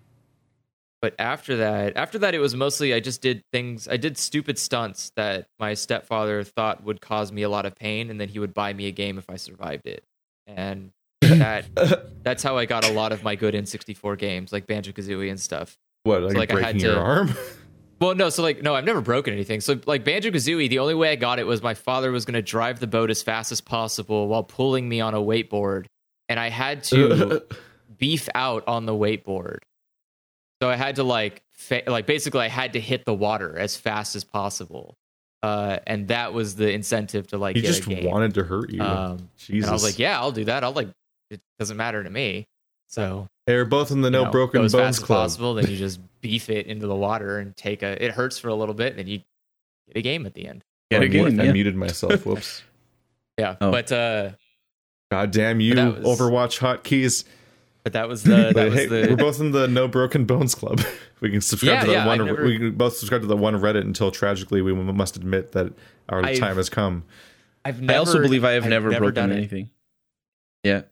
[1.00, 4.58] but after that after that it was mostly i just did things i did stupid
[4.58, 8.38] stunts that my stepfather thought would cause me a lot of pain and then he
[8.38, 10.02] would buy me a game if i survived it
[10.46, 10.90] and
[11.22, 11.66] that
[12.22, 15.40] that's how I got a lot of my good N64 games, like Banjo Kazooie and
[15.40, 15.76] stuff.
[16.06, 17.34] What, like, like, I had breaking your to- arm?
[17.98, 19.62] Well, no, so like no, I've never broken anything.
[19.62, 22.34] So like Banjo Kazooie, the only way I got it was my father was going
[22.34, 25.86] to drive the boat as fast as possible while pulling me on a wakeboard,
[26.28, 27.42] and I had to
[27.96, 29.60] beef out on the wakeboard.
[30.60, 33.78] So I had to like fa- like basically I had to hit the water as
[33.78, 34.94] fast as possible,
[35.42, 38.10] uh, and that was the incentive to like he get just a game.
[38.10, 38.82] wanted to hurt you.
[38.82, 39.70] Um, Jesus.
[39.70, 40.64] I was like, yeah, I'll do that.
[40.64, 40.88] I'll like
[41.30, 42.46] it doesn't matter to me.
[42.88, 45.04] So They were both in the No you know, Broken go as Bones fast as
[45.04, 45.18] Club.
[45.24, 45.54] possible.
[45.54, 48.02] Then you just beef it into the water and take a.
[48.04, 49.18] It hurts for a little bit, and then you
[49.88, 50.64] get a game at the end.
[50.90, 51.52] Get I a game, muted- I yeah.
[51.52, 52.24] muted myself.
[52.26, 52.62] Whoops.
[53.38, 53.70] Yeah, Oh.
[53.70, 54.30] but uh,
[55.10, 57.24] God damn you, But that was- Overwatch hotkeys.
[57.84, 60.24] but that was the that But was hey, the we're both in the No Broken
[60.24, 60.80] Bones Club.
[61.20, 62.24] We can subscribe Yeah, to the yeah, one.
[62.24, 65.72] never- We can both subscribe to the one Reddit until tragically we must admit that
[66.08, 67.04] our I've time has come.
[67.64, 69.36] I've never, I also believe I have I've never, broken done it.
[69.36, 69.68] anything.
[70.62, 70.82] Yeah.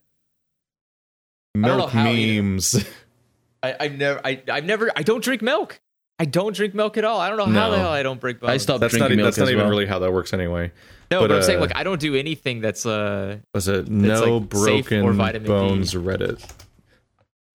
[1.55, 2.43] Don't Milk how either.
[2.43, 2.85] memes.
[3.63, 5.81] I, I've never, I, I've never, I don't drink milk.
[6.19, 7.19] I don't drink milk at all.
[7.21, 7.71] I don't know how No.
[7.73, 8.51] the hell I don't break bones.
[8.51, 9.71] I stopped That's not, drinking milk that's not as even well.
[9.71, 10.71] really how that works anyway.
[11.11, 13.89] No, but, but, I'm saying uh, like I don't do anything that's uh Was it
[13.89, 15.49] No like, Broken vitamin D.
[15.49, 16.45] Bones Reddit?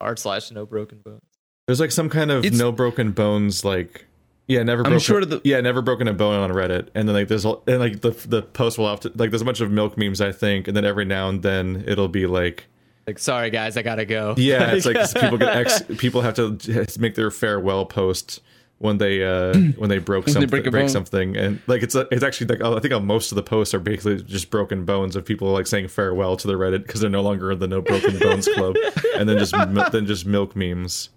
[0.02, 1.22] r slash no broken bones.
[1.68, 4.06] There's like some kind of It's- no broken bones like
[4.48, 7.16] yeah never I'm broken, sure the- yeah never broken a bone on Reddit and then
[7.16, 9.62] like there's all- and like the the post will have to like there's a bunch
[9.62, 12.68] of milk memes I think and then every now and then it'll be like
[13.10, 14.36] Like, sorry guys, I gotta go.
[14.38, 16.58] yeah it's like people get ex people have to
[17.00, 18.40] make their farewell post
[18.78, 22.08] when they uh when they broke they something break break, something and like it's a,
[22.12, 25.26] it's actually like I think most of the posts are basically just broken bones of
[25.26, 28.18] people like saying farewell to the Reddit because they're no longer in the no broken
[28.20, 28.76] bones club
[29.18, 29.52] and then just
[29.92, 31.10] then just milk memes.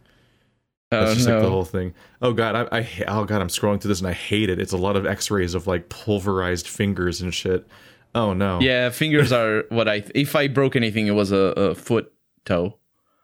[0.90, 1.94] That's Oh, just like the whole thing.
[2.20, 4.59] Oh god, I, I oh god, I'm scrolling through this and I hate it.
[4.60, 7.66] It's a lot of X-rays of like pulverized fingers and shit.
[8.14, 8.60] Oh no.
[8.60, 10.05] Yeah, fingers are what I.
[10.14, 12.12] If I broke anything, it was a, a foot
[12.44, 12.78] toe.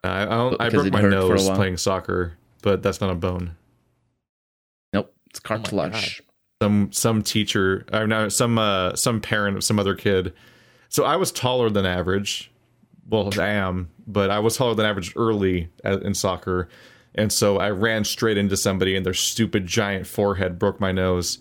[0.05, 3.11] I I, don't, I broke my hurt for a nose playing soccer, but that's not
[3.11, 3.57] a bone.
[4.93, 6.23] Nope, it's Oh cartilage.
[6.63, 10.33] Some some teacher, or no, some uh some parent of some other kid.
[10.89, 12.51] So I was taller than average.
[13.11, 16.69] Well, I am, but I was taller than average early in soccer,
[17.15, 21.39] and so I ran straight into somebody, and their stupid giant forehead broke my nose.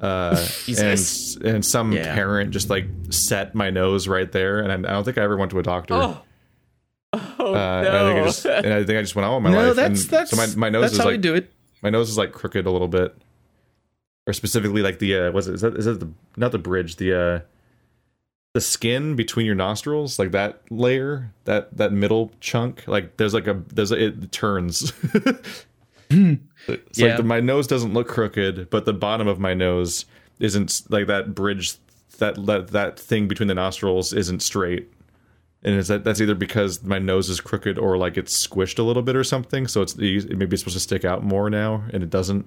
[0.00, 1.00] Uh, and
[1.44, 2.14] and some Yeah.
[2.14, 5.36] parent just like set my nose right there, and I, I don't think I ever
[5.36, 5.94] went to a doctor.
[5.94, 6.20] Oh,
[7.12, 8.24] oh Uh, and I think I no.
[8.26, 9.76] just and I think I just went on with my No, life.
[9.76, 11.50] that's and that's so my, my nose that's is how like we do it.
[11.82, 13.16] my nose is like crooked a little bit,
[14.26, 16.96] or specifically like the uh, was it is that is that the not the bridge
[16.96, 17.40] the uh
[18.52, 23.46] the skin between your nostrils like that layer that that middle chunk like there's like
[23.46, 24.92] a there's a, it turns.
[26.68, 27.08] it's Yeah.
[27.08, 30.04] like the, my nose doesn't look crooked, but the bottom of my nose
[30.38, 31.74] isn't like that bridge
[32.18, 34.90] that that that thing between the nostrils isn't straight
[35.62, 38.82] and is that that's either because my nose is crooked or like it's squished a
[38.82, 41.84] little bit or something so it's it maybe it's supposed to stick out more now
[41.92, 42.46] and it doesn't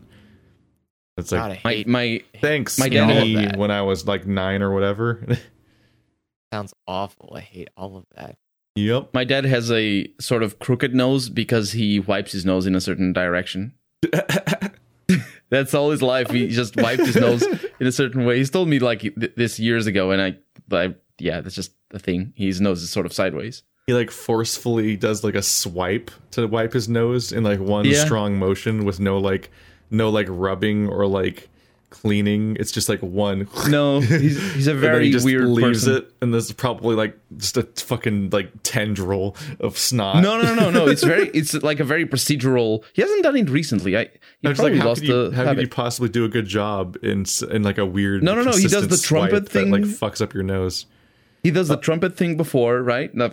[1.17, 4.61] it's like God, My my thanks my my dad- me when i was like nine
[4.63, 5.23] or whatever
[6.53, 7.33] sounds awful.
[7.35, 8.37] I hate all of that.
[8.75, 12.73] yep my dad has a sort of crooked nose because he wipes his nose in
[12.75, 13.73] a certain direction.
[15.49, 16.29] That's all his life.
[16.29, 17.43] He just wiped his nose
[17.79, 18.37] in a certain way.
[18.37, 20.37] He's told me like th- this years ago, and I,
[20.75, 22.33] I, yeah, that's just the thing.
[22.35, 23.63] His nose is sort of sideways.
[23.87, 28.05] he like forcefully does like a swipe to wipe his nose in like one Yeah.
[28.05, 29.49] strong motion with no like
[29.89, 31.49] no like rubbing or like
[31.89, 36.03] cleaning it's just like one No, he's he's a very he just weird leaves person.
[36.03, 40.69] it and there's probably like just a fucking like tendril of snot No, no, no,
[40.69, 40.87] no.
[40.87, 42.83] It's very, it's like a very procedural.
[42.93, 43.97] He hasn't done it recently.
[43.97, 44.09] I
[44.41, 46.45] he probably like, how lost could you, the how could you possibly do a good
[46.45, 48.23] job in in like a weird?
[48.23, 49.71] No, no, no, he does the trumpet thing.
[49.71, 50.85] that, like fucks up your nose.
[51.43, 53.13] He does the uh, trumpet thing before, right?
[53.15, 53.29] The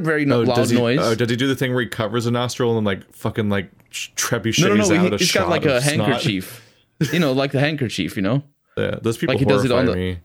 [0.00, 0.98] very Oh, loud does he, noise.
[1.00, 3.70] Oh, does he do the thing where he covers a nostril and like fucking like
[3.90, 4.94] trebuchets no, no, no.
[4.96, 6.63] out He, a he's shot got like a handkerchief.
[7.12, 8.16] You know, like the handkerchief.
[8.16, 8.42] You know.
[8.76, 10.18] Yeah, those people Like he does it on the- me.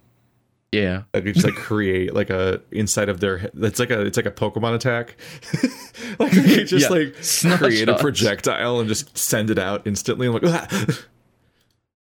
[0.71, 1.03] Yeah.
[1.15, 3.39] Like they just like create like a inside of their.
[3.39, 5.15] he- It's like a it's like a Pokemon attack.
[6.19, 6.95] like they just Yeah.
[6.95, 10.27] like Snot create a projectile and just send it out instantly.
[10.27, 10.67] I'm like, "Ah."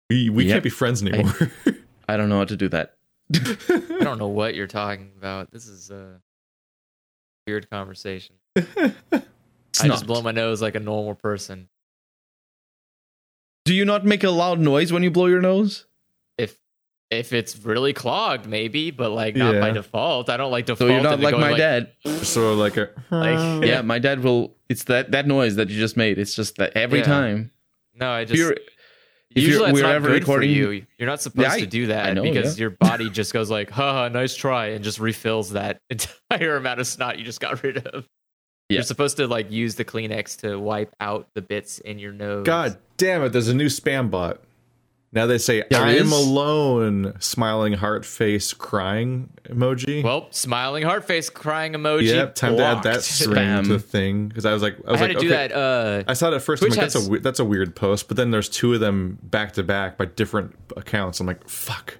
[0.09, 0.53] we we Yep.
[0.53, 1.33] can't be friends anymore.
[2.09, 2.95] I don't know how to do that.
[3.33, 5.51] I don't know what you're talking about.
[5.51, 6.21] This is a
[7.45, 8.35] weird conversation.
[8.57, 11.67] I just blow my nose like a normal person.
[13.67, 15.85] Do you not make a loud noise when you blow your nose?
[16.37, 16.57] If
[17.11, 20.29] if it's really clogged, maybe, but like not by default.
[20.29, 20.91] I don't like So default.
[20.91, 21.91] you're not like going, my dad.
[22.23, 23.61] so like a Like- oh.
[23.63, 24.55] Yeah, my dad will.
[24.69, 26.17] It's that that noise that you just made.
[26.17, 27.05] It's just that every Yeah.
[27.05, 27.51] time.
[27.93, 28.51] No, I just you're
[29.35, 30.85] If Usually you're- that's we're not ever good recording- for you.
[30.97, 32.61] You're not supposed Yeah, I- to do that know, because yeah.
[32.61, 36.87] your body just goes like, "Haha, nice try," and just refills that entire amount of
[36.87, 38.07] snot you just got rid of.
[38.69, 38.75] Yeah.
[38.75, 42.45] You're supposed to like use the Kleenex to wipe out the bits in your nose.
[42.45, 43.29] God damn it!
[43.29, 44.41] There's a new spam bot.
[45.13, 46.01] Now they say There I is?
[46.01, 50.03] am alone, smiling heart face, crying emoji.
[50.03, 52.07] Well, smiling heart face, crying emoji.
[52.07, 53.63] yep, time to add that string Spam.
[53.63, 55.47] to the thing because I was like, I I, had like, to do okay.
[55.47, 55.51] that.
[55.53, 56.61] Uh, I saw it at first.
[56.61, 59.17] I'm like, that's has- a that's a weird post, but then there's two of them
[59.23, 61.21] back to back by different accounts.
[61.21, 61.97] I'm like, fuck.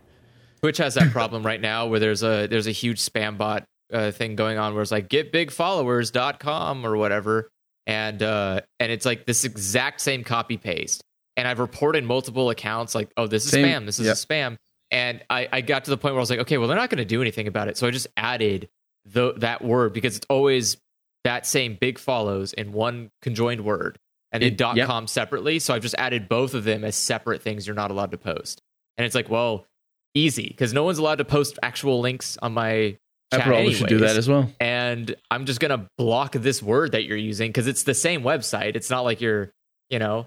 [0.61, 4.11] Twitch has that problem right now where there's a there's a huge spam bot uh,
[4.11, 7.49] thing going on where it's like getbigfollowers.com or whatever.
[7.85, 11.03] And uh and it's like this exact same copy paste
[11.37, 14.15] and I've reported multiple accounts like oh this is Same- spam this is yep.
[14.15, 14.57] a spam.
[14.91, 16.89] And I I got to the point where I was like okay well they're not
[16.89, 17.77] going to do anything about it.
[17.77, 18.67] So I just added
[19.05, 20.77] the that word because it's always
[21.23, 23.99] that same big follows in one conjoined word
[24.31, 24.87] and then dot yep.
[24.87, 25.59] com separately.
[25.59, 28.61] So I've just added both of them as separate things you're not allowed to post.
[28.97, 29.65] And it's like well
[30.13, 32.97] easy because no one's allowed to post actual links on my
[33.31, 34.49] I chat probably should do that as well.
[34.59, 38.75] and i'm just gonna block this word that you're using because it's the same website
[38.75, 39.51] it's not like you're
[39.89, 40.25] you know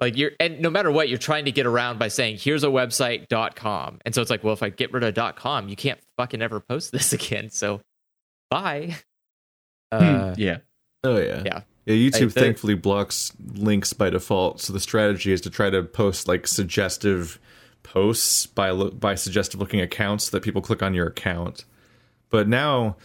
[0.00, 2.68] like you're and no matter what you're trying to get around by saying here's a
[2.68, 5.68] website dot com and so it's like well if i get rid of dot com
[5.68, 7.80] you can't fucking ever post this again so
[8.50, 8.94] bye
[9.92, 10.58] uh yeah.
[11.04, 11.60] Oh yeah, Yeah.
[11.86, 14.60] Yeah, YouTube I- thankfully blocks links by default.
[14.60, 17.38] So the strategy is to try to post like suggestive
[17.82, 21.64] posts by lo- by suggestive looking accounts so that people click on your account.
[22.30, 22.96] But now,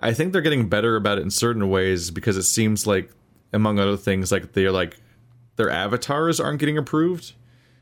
[0.00, 3.10] I think they're getting better about it in certain ways because it seems like,
[3.52, 4.98] among other things, like they're like
[5.56, 7.32] their avatars aren't getting approved.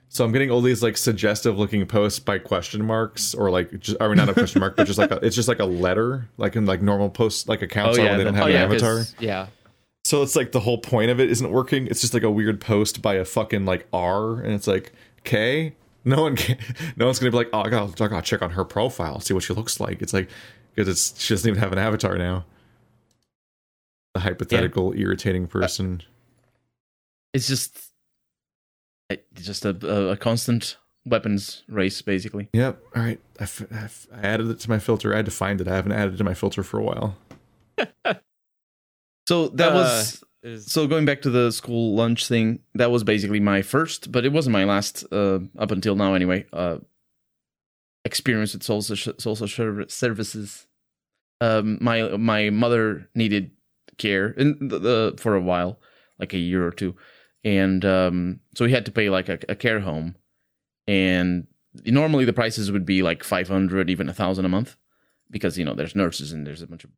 [0.09, 3.97] So I'm getting all these like suggestive looking posts by question marks or like just
[4.01, 6.31] I mean not a question mark but just like a, it's just like a letter
[6.39, 8.63] like in like normal posts like accounts Oh, yeah, they don't have oh an yeah
[8.63, 9.03] avatar.
[9.21, 9.49] yeah
[10.05, 11.87] So it's like the whole point of it isn't working.
[11.89, 14.93] It's just like a weird post by a fucking like R, and it's like,
[15.25, 15.75] K.
[16.07, 16.57] no one, can,
[16.97, 19.35] no one's gonna be like, oh, I gotta, I gotta check on her profile, see
[19.35, 20.01] what she looks like.
[20.01, 20.31] It's like
[20.79, 22.45] because it's she doesn't even have an avatar now.
[24.15, 26.03] The hypothetical irritating person.
[27.35, 27.77] It's just
[29.11, 32.49] it's just a, a, a constant weapons race, basically.
[32.53, 32.81] Yep.
[32.95, 33.21] All right.
[33.41, 35.13] I, f- I f- I added it to my filter.
[35.13, 35.67] I had to find it.
[35.67, 37.17] I haven't added it to my filter for a while.
[39.29, 42.61] So that Uh, was is- so going back to the school lunch thing.
[42.75, 46.47] That was basically my first, but it wasn't my last uh, up until now anyway.
[46.51, 46.79] Uh,
[48.09, 49.49] experience with social social
[49.89, 50.67] services.
[51.41, 53.53] Um, my my mother needed
[53.97, 55.79] care in the, the for a while,
[56.19, 56.97] like a year or two,
[57.45, 60.17] and um, so we had to pay like a, a care home,
[60.87, 61.47] and
[61.85, 64.77] normally the prices would be like five hundred, even a thousand a month,
[65.31, 66.91] because you know there's nurses and there's a bunch of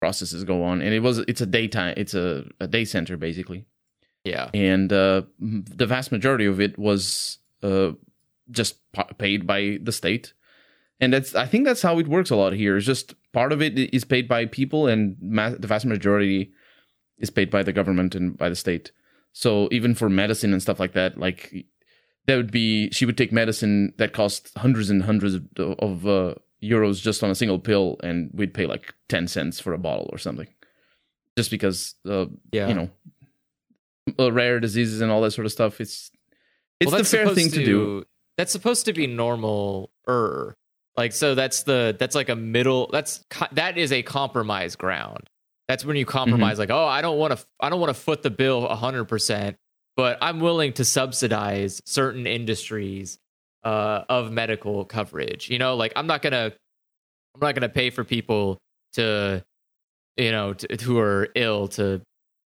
[0.00, 3.66] processes go on, and it was it's a daytime, it's a, a day center basically,
[4.24, 4.50] yeah.
[4.54, 7.92] And uh, the vast majority of it was uh,
[8.50, 8.76] just
[9.18, 10.32] paid by the state.
[11.00, 12.76] And that's i think that's how it works a lot here.
[12.76, 16.52] It's just part of it is paid by people and ma- the vast majority
[17.18, 18.90] is paid by the government and by the state.
[19.32, 21.66] So even for medicine and stuff like that like
[22.26, 25.44] that would be she would take medicine that cost hundreds and hundreds of,
[25.78, 29.72] of uh, euros just on a single pill and we'd pay like 10 cents for
[29.72, 30.48] a bottle or something.
[31.36, 32.68] Just because uh, yeah.
[32.68, 32.90] you know
[34.18, 36.10] uh, rare diseases and all that sort of stuff it's
[36.80, 38.04] it's Well, the fair thing to, do
[38.38, 40.56] That's supposed to be normal er.
[40.96, 45.28] Like so that's the that's like a middle that's that is a compromise ground.
[45.68, 46.60] That's when you compromise Mm-hmm.
[46.60, 49.56] like, "Oh, I don't want to I don't want to foot the bill 100%,
[49.96, 53.18] but I'm willing to subsidize certain industries
[53.64, 56.56] uh of medical coverage." You know, like I'm not going to
[57.34, 58.58] I'm not to pay for people
[58.94, 59.44] to
[60.16, 62.02] you know, to, who are ill to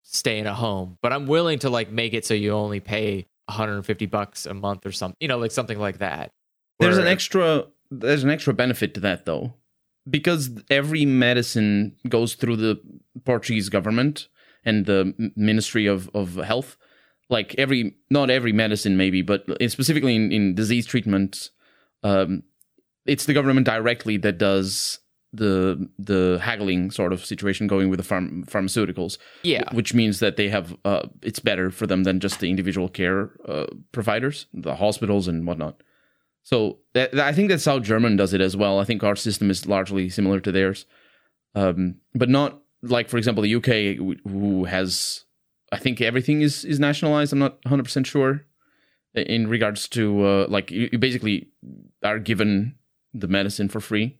[0.04, 3.26] stay in a home, but I'm willing to like make it so you only pay
[3.48, 6.32] 150 bucks a month or something, you know, like something like that.
[6.80, 9.54] there's an extra there's an extra benefit to that though
[10.10, 12.80] because every medicine goes through the
[13.26, 14.28] portuguese government
[14.64, 16.78] and the ministry of, of health
[17.30, 21.50] like every not every medicine maybe but specifically in, in disease treatment
[22.04, 22.44] um,
[23.06, 25.00] it's the government directly that does
[25.38, 30.36] the the haggling sort of situation going with the pharm- pharmaceuticals yeah, which means that
[30.38, 34.76] they have uh, it's better for them than just the individual care uh, providers, the
[34.76, 35.82] hospitals and whatnot.
[36.44, 38.80] So that, that- I think that's how German does it as well.
[38.80, 40.86] I think our system is largely similar to theirs,
[41.56, 45.26] um, but not like, for example, the UK, who- who has
[45.72, 47.34] I think everything is is nationalized.
[47.34, 48.46] I'm not 100 percent sure
[49.16, 51.50] in regards to uh, like you, you basically
[52.04, 52.76] are given
[53.14, 54.20] the medicine for free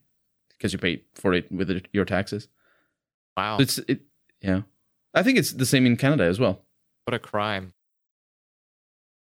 [0.58, 2.48] because you pay for it with it- your taxes.
[3.38, 4.02] wow, It's it,
[4.42, 4.62] yeah.
[5.14, 6.62] I think it's the same in Canada as well.
[7.06, 7.74] what a crime.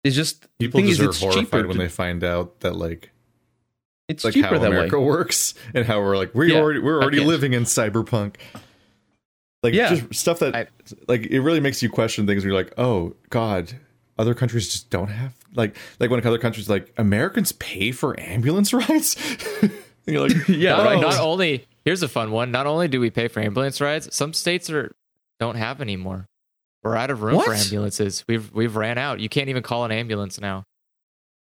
[0.05, 2.61] It's just People thing just is, are it's horrified cheaper when to- they find out
[2.61, 3.11] that like
[4.09, 5.07] It's like cheaper how that America way.
[5.17, 8.37] works and how we're like we Yeah, already we're already living in cyberpunk.
[9.63, 9.95] Like Yeah.
[9.95, 10.67] just stuff that I-
[11.09, 12.45] like it really makes you question things.
[12.45, 13.73] Where you're like, oh god,
[14.19, 18.73] other countries just don't have like like when other countries like Americans pay for ambulance
[18.75, 19.17] rides.
[20.07, 21.01] And you're like, Yeah, not, right.
[21.01, 22.51] not only here's a fun one.
[22.51, 24.95] Not only do we pay for ambulance rides, some states are
[25.41, 26.29] don't have anymore.
[26.83, 28.25] We're out of room for ambulances.
[28.29, 29.19] We've we've ran out.
[29.21, 30.65] You can't even call an ambulance now.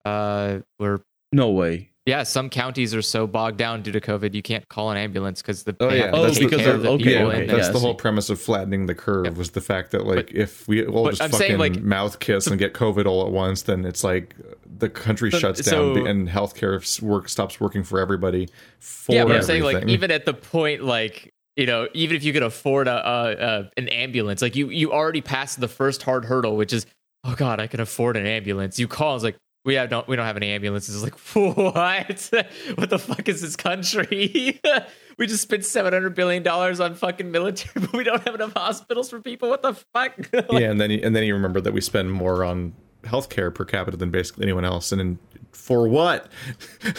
[0.06, 0.99] Uh, we're
[1.32, 1.90] No way.
[2.06, 2.23] Yeah.
[2.23, 5.64] Some counties are so bogged down due to COVID, you can't call an ambulance because
[5.64, 8.30] the Oh, yeah, that's take because of- the okay, okay, that's yeah, the whole premise
[8.30, 9.36] of flattening the curve Yep.
[9.36, 12.19] was the fact that like But- if we all just I'm fucking saying, like- mouth
[12.19, 14.36] kiss and get COVID all at once, then it's like
[14.77, 18.49] the country So- shuts so- down and healthcare work stops working for everybody.
[18.80, 22.23] For yeah, but I'm saying like even at the point like you know even if
[22.23, 26.03] you could afford a, a, a an ambulance, like you you already passed the first
[26.03, 26.86] hard hurdle, which is
[27.23, 28.77] oh god, I can afford an ambulance.
[28.77, 30.96] You call, it's like we have don't we don't have any ambulances.
[30.96, 32.30] It's like what?
[32.76, 34.62] what the fuck is this country?
[35.18, 38.54] we just spent seven hundred billion dollars on fucking military, but we don't have enough
[38.54, 39.50] hospitals for people.
[39.50, 40.18] What the fuck?
[40.32, 42.74] Like, yeah, and then you, and then you remember that we spend more on
[43.04, 45.20] healthcare per capita than basically anyone else, and in,
[45.52, 46.32] for what?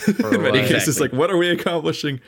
[0.07, 0.69] In many what?
[0.69, 1.09] cases, Exactly.
[1.09, 2.21] like what are we accomplishing?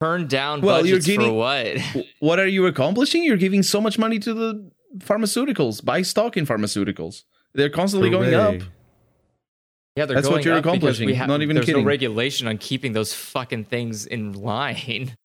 [0.00, 1.78] Turn down Well, you're budgets for what?
[2.20, 3.24] What are you accomplishing?
[3.24, 5.84] You're giving so much money to the pharmaceuticals.
[5.84, 7.24] Buy stock in pharmaceuticals.
[7.54, 8.62] They're constantly going up.
[9.98, 11.82] Yeah, they're That's what you're accomplishing, We have, not even there's kidding.
[11.82, 15.16] no regulation on keeping those fucking things in line.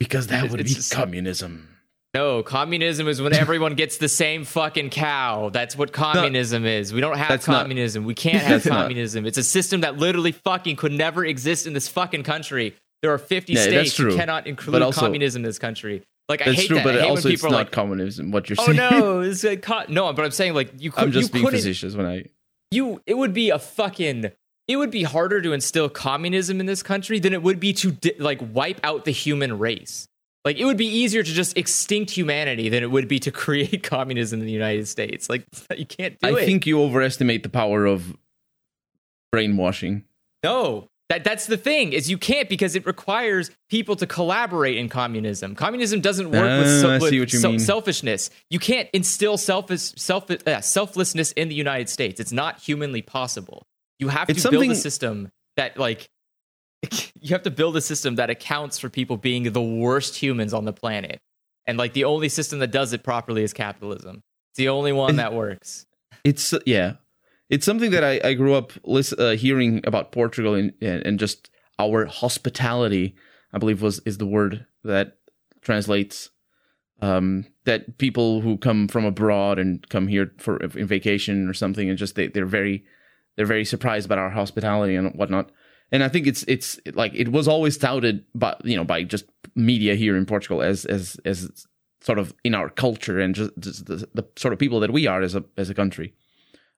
[0.00, 1.68] Because that It's- would it's be just- communism.
[2.12, 5.50] No, communism is when everyone gets the same fucking cow.
[5.52, 6.92] That's what communism is.
[6.92, 8.04] We don't have That's not- communism.
[8.04, 9.26] we can't have That's not- communism.
[9.26, 12.74] It's a system that literally fucking could never exist in this fucking country.
[13.02, 13.96] There are 50 Yeah, states.
[13.96, 16.02] You cannot include also- communism in this country.
[16.28, 16.84] Like I hate true, that.
[16.84, 18.32] but I hate also when it's people not like, communism.
[18.32, 18.78] What you're oh, saying?
[18.80, 19.84] "Oh no, it's a co-.
[19.88, 21.02] no." But I'm saying like you could.
[21.02, 22.24] I'm just you being facetious when I.
[22.70, 24.30] you it would be a fucking
[24.68, 27.90] it would be harder to instill communism in this country than it would be to
[27.90, 30.06] di- like wipe out the human race.
[30.44, 33.82] Like it would be easier to just extinct humanity than it would be to create
[33.82, 35.28] communism in the united states.
[35.28, 35.44] Like
[35.76, 36.44] you can't do I it.
[36.46, 38.16] think you overestimate the power of
[39.32, 40.04] brainwashing.
[40.44, 44.88] no that that's the thing is you can't because it requires people to collaborate in
[44.88, 45.54] communism.
[45.56, 48.30] Communism doesn't work with, Ah, se- with sel- selfishness.
[48.48, 52.20] You can't instill selfish, self, uh, selflessness in the United States.
[52.20, 53.66] It's not humanly possible.
[53.98, 56.08] You have It's to build a system that like
[57.20, 60.64] you have to build a system that accounts for people being the worst humans on
[60.64, 61.20] the planet.
[61.66, 64.22] And like the only system that does it properly is capitalism.
[64.52, 65.86] It's the only one that works.
[66.24, 66.94] It's yeah,
[67.50, 71.50] it's something that I, I grew up lis- uh, hearing about Portugal and and just
[71.78, 73.14] our hospitality.
[73.52, 75.18] I believe was is the word that
[75.60, 76.30] translates
[77.02, 81.88] um, that people who come from abroad and come here for in vacation or something
[81.88, 82.84] and just they, they're very
[83.36, 85.50] they're very surprised about our hospitality and whatnot.
[85.92, 89.24] And I think it's it's like it was always touted by you know by just
[89.56, 91.66] media here in Portugal as as as
[92.00, 95.06] sort of in our culture and just, just the, the sort of people that we
[95.06, 96.14] are as a as a country.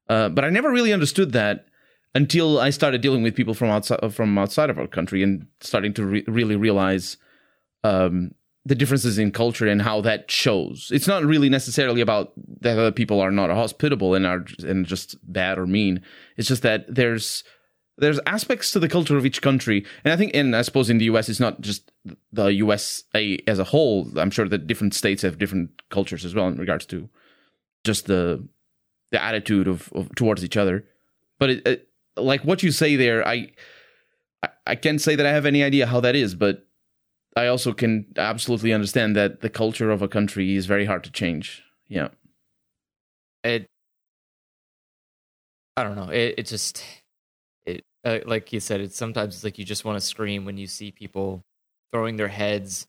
[0.08, 1.66] Uh, but I never really understood that
[2.14, 5.94] until I started dealing with people from outside from outside of our country and starting
[5.94, 7.16] to re- really realize
[7.84, 8.34] um,
[8.64, 10.90] the differences in culture and how that shows.
[10.92, 15.16] It's not really necessarily about that other people are not hospitable and are and just
[15.30, 16.02] bad or mean.
[16.36, 17.44] It's just that there's
[17.98, 20.98] there's aspects to the culture of each country, and I think, and I suppose in
[20.98, 21.28] the U.S.
[21.28, 21.92] it's not just
[22.32, 24.10] the USA as a whole.
[24.18, 27.08] I'm sure that different states have different cultures as well in regards to
[27.84, 28.46] just the
[29.12, 30.84] the attitude of, of towards each other.
[31.38, 33.52] But it, it, like what you say there, I,
[34.66, 36.66] I can't say that I have any idea how that is, but
[37.36, 41.10] I also can absolutely understand that the culture of a country is very hard to
[41.10, 41.62] change.
[41.88, 42.08] Yeah.
[43.44, 43.66] it
[45.76, 46.84] i don't know it, it just
[47.66, 50.56] it uh, like you said it's sometimes it's like you just want to scream when
[50.56, 51.42] you see people
[51.92, 52.86] throwing their heads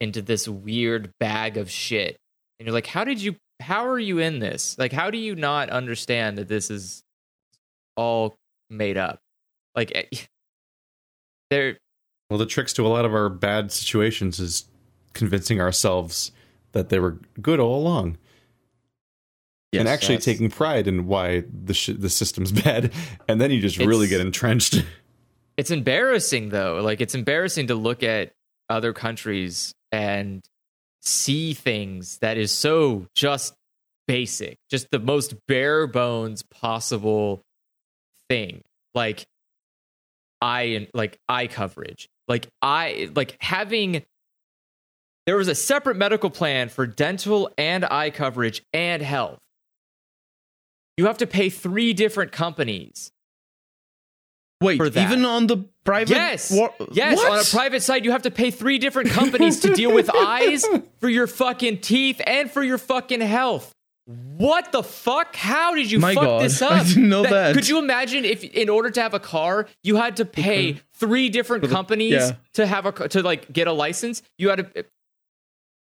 [0.00, 2.16] into this weird bag of shit
[2.58, 3.34] and you're like how did you
[3.64, 7.02] how are you in this like how do you not understand that this is
[7.96, 8.34] all
[8.70, 9.20] made up
[9.74, 10.04] like eh,
[11.50, 11.78] there
[12.30, 14.66] Well, the tricks to a lot of our bad situations is
[15.12, 16.32] convincing ourselves
[16.72, 18.18] that they were good all along,
[19.72, 22.92] and actually that's- taking pride in why the sh- the system's bad,
[23.28, 24.82] and then you just really get entrenched.
[25.56, 26.80] It's embarrassing though.
[26.82, 28.32] Like it's embarrassing to look at
[28.68, 30.42] other countries and
[31.04, 33.54] see things that is so just
[34.06, 37.42] basic, just the most bare bones possible
[38.28, 38.62] thing.
[38.94, 39.26] Like
[40.40, 42.08] eye and like eye coverage.
[42.28, 44.04] Like eye like having
[45.26, 49.40] there was a separate medical plan for dental and eye coverage and health.
[50.96, 53.10] you have to pay three different companies.
[54.60, 55.10] Wait, for that.
[55.10, 56.10] even on the private?
[56.10, 56.56] Yes,
[56.92, 57.16] yes.
[57.16, 57.32] What?
[57.32, 60.64] On a private site, you have to pay three different companies to deal with eyes
[60.98, 63.74] for your fucking teeth and for your fucking health.
[64.06, 65.34] What the fuck?
[65.34, 66.86] How did you My fuck God, this I up?
[66.86, 67.54] didn't know that.
[67.54, 71.30] Could you imagine if, in order to have a car, you had to pay three
[71.30, 72.32] different companies yeah.
[72.54, 74.22] to have a to like get a license?
[74.36, 74.84] You had to.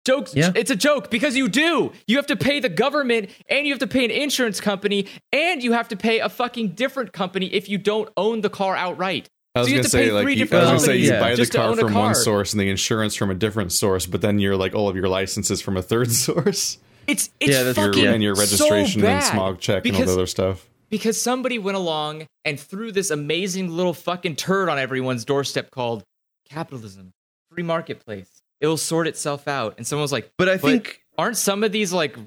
[0.09, 0.35] Jokes.
[0.35, 0.51] Yeah.
[0.55, 1.91] It's a joke because you do.
[2.07, 5.61] You have to pay the government, and you have to pay an insurance company, and
[5.63, 9.27] you have to pay a fucking different company if you don't own the car outright.
[9.55, 11.35] I was So gonna say like you, I was gonna say you companies buy the
[11.37, 14.39] just to car from one source and the insurance from a different source, but then
[14.39, 16.77] you're like all of your licenses from a third source.
[17.07, 17.87] It's it's Yeah, that's true.
[17.87, 20.67] fucking and your registration so and smog check and all the other stuff.
[20.89, 26.03] because somebody went along and threw this amazing little fucking turd on everyone's doorstep called
[26.47, 27.11] capitalism,
[27.51, 28.38] free marketplace.
[28.61, 29.75] It will sort itself out.
[29.77, 32.17] And someone was like, But I think aren't some of these like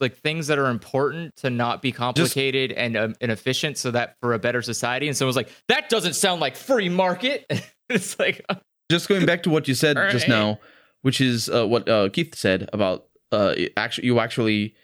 [0.00, 4.16] like things that are important to not be complicated and um, and efficient so that
[4.20, 5.08] for a better society?
[5.08, 7.46] And someone was like, that doesn't sound like free market.
[7.88, 8.44] it's like
[8.90, 10.58] just going back to what you said All just now,
[11.02, 14.74] which is uh, what uh, Keith said about uh, actually you actually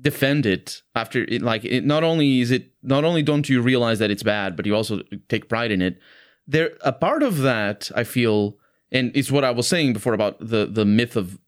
[0.00, 3.98] defend it after it, like it, not only is it not only don't you realize
[3.98, 5.98] that it's bad, but you also take pride in it.
[6.46, 8.56] There, a part of that I feel,
[8.92, 11.38] and it's what I was saying before about the the myth of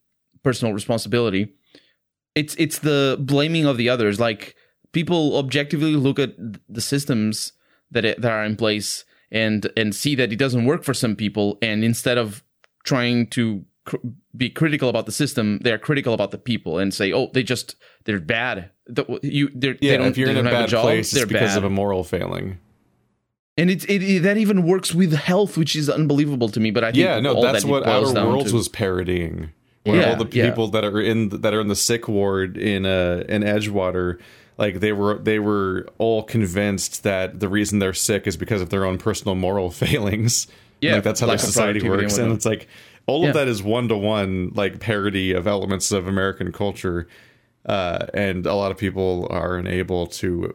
[0.43, 1.55] personal responsibility.
[2.35, 4.21] It's it's the blaming of the others.
[4.21, 4.55] Like
[4.93, 6.35] people objectively look at
[6.69, 7.53] the systems
[7.91, 11.17] that it, that are in place and and see that it doesn't work for some
[11.17, 12.43] people, and instead of
[12.85, 13.97] trying to cr-
[14.37, 17.77] be critical about the system, they're critical about the people and say, "Oh, they just
[18.05, 20.83] they're bad." The, you they're, they Yeah, don't, if you're they in a bad job,
[20.83, 21.59] place, they're it's because bad.
[21.59, 22.59] of a moral failing.
[23.57, 26.71] And it, it that even works with health, which is unbelievable to me.
[26.71, 28.57] But I think Yeah, no, all that's that what Outer Worlds to.
[28.57, 29.51] was parodying.
[29.85, 30.49] Where Yeah, all the yeah.
[30.49, 34.19] people that are in that are in the sick ward in uh in Edgewater,
[34.59, 38.69] like they were they were all convinced that the reason they're sick is because of
[38.71, 40.47] their own personal moral failings.
[40.83, 42.69] Yeah, like that's how their society productivity and works, and it's like
[43.07, 43.29] all Yeah.
[43.29, 47.07] of that is one to one like parody of elements of American culture,
[47.67, 50.55] uh, and a lot of people are unable to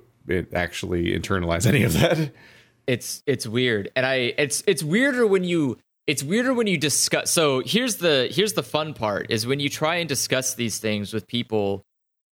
[0.54, 2.32] actually internalize any of that.
[2.88, 3.92] it's it's weird.
[3.96, 8.30] And i it's it's weirder when you it's weirder when you discuss so here's the
[8.32, 11.84] here's the fun part is when you try and discuss these things with people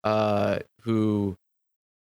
[0.04, 1.36] uh who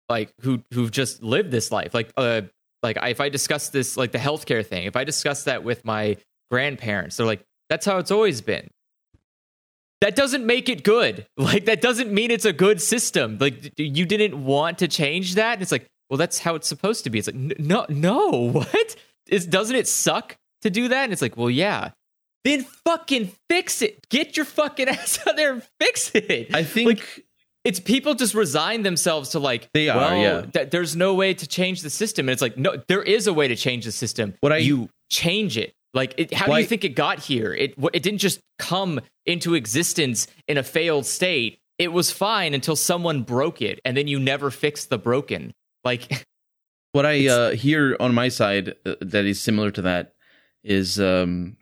[0.09, 1.95] like who who've just lived this life.
[1.95, 2.43] Like uh
[2.83, 6.19] like if i discuss this like the healthcare thing if i discuss that with my
[6.51, 8.71] grandparents they're like that's how it's always been.
[10.01, 11.27] That doesn't make it good.
[11.37, 13.39] Like that doesn't mean it's a good system.
[13.41, 15.63] Like you didn't want to change that.
[15.63, 17.19] It's like well that's how it's supposed to be.
[17.19, 18.97] It's like no no what?
[19.29, 21.05] Is doesn't it suck to do that?
[21.05, 21.91] And it's like well yeah.
[22.45, 24.07] Then fucking fix it.
[24.11, 26.55] Get your fucking ass out there and fix it.
[26.55, 27.25] I think Like,
[27.65, 30.41] it's people just resign themselves to like They are, well, yeah.
[30.53, 32.29] that there's no way to change the system.
[32.29, 34.35] And it's like no there is a way to change the system.
[34.41, 35.73] What I- you change it.
[35.95, 37.55] Like it, how do you think it got here?
[37.55, 41.59] It it didn't just come into existence in a failed state.
[41.79, 46.27] It was fine until someone broke it and then you never fixed the broken like
[46.93, 50.15] what I uh, hear on my side uh, that is similar to that
[50.63, 51.57] is um,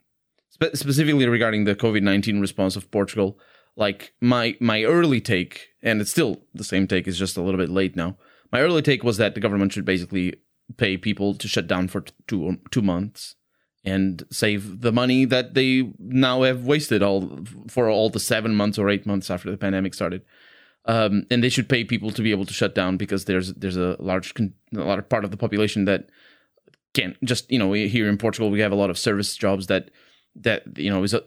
[0.49, 3.39] spe- specifically regarding the COVID nineteen response of Portugal.
[3.75, 7.07] Like my my early take, and it's still the same take.
[7.07, 8.17] is just a little bit late now.
[8.51, 10.35] My early take was that the government should basically
[10.77, 13.35] pay people to shut down for t- two two months
[13.85, 18.77] and save the money that they now have wasted all for all the seven months
[18.77, 20.21] or eight months after the pandemic started
[20.85, 23.77] um, and they should pay people to be able to shut down because there's there's
[23.77, 26.09] a large con- a large part of the population that
[26.93, 29.89] can't just you know here in Portugal we have a lot of service jobs that
[30.35, 31.23] that you know is a,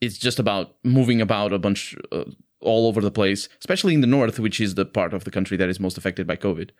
[0.00, 2.24] it's just about moving about a bunch uh,
[2.60, 5.56] all over the place, especially in the north, which is the part of the country
[5.56, 6.70] that is most affected by COVID.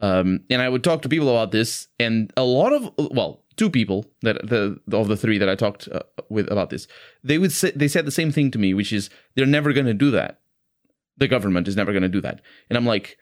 [0.00, 3.68] Um, and I would talk to people about this, and a lot of well, two
[3.68, 6.86] people that the of the three that I talked uh, with about this,
[7.22, 9.86] they would say they said the same thing to me, which is they're never going
[9.86, 10.40] to do that.
[11.18, 12.40] The government is never going to do that,
[12.70, 13.18] and I'm like,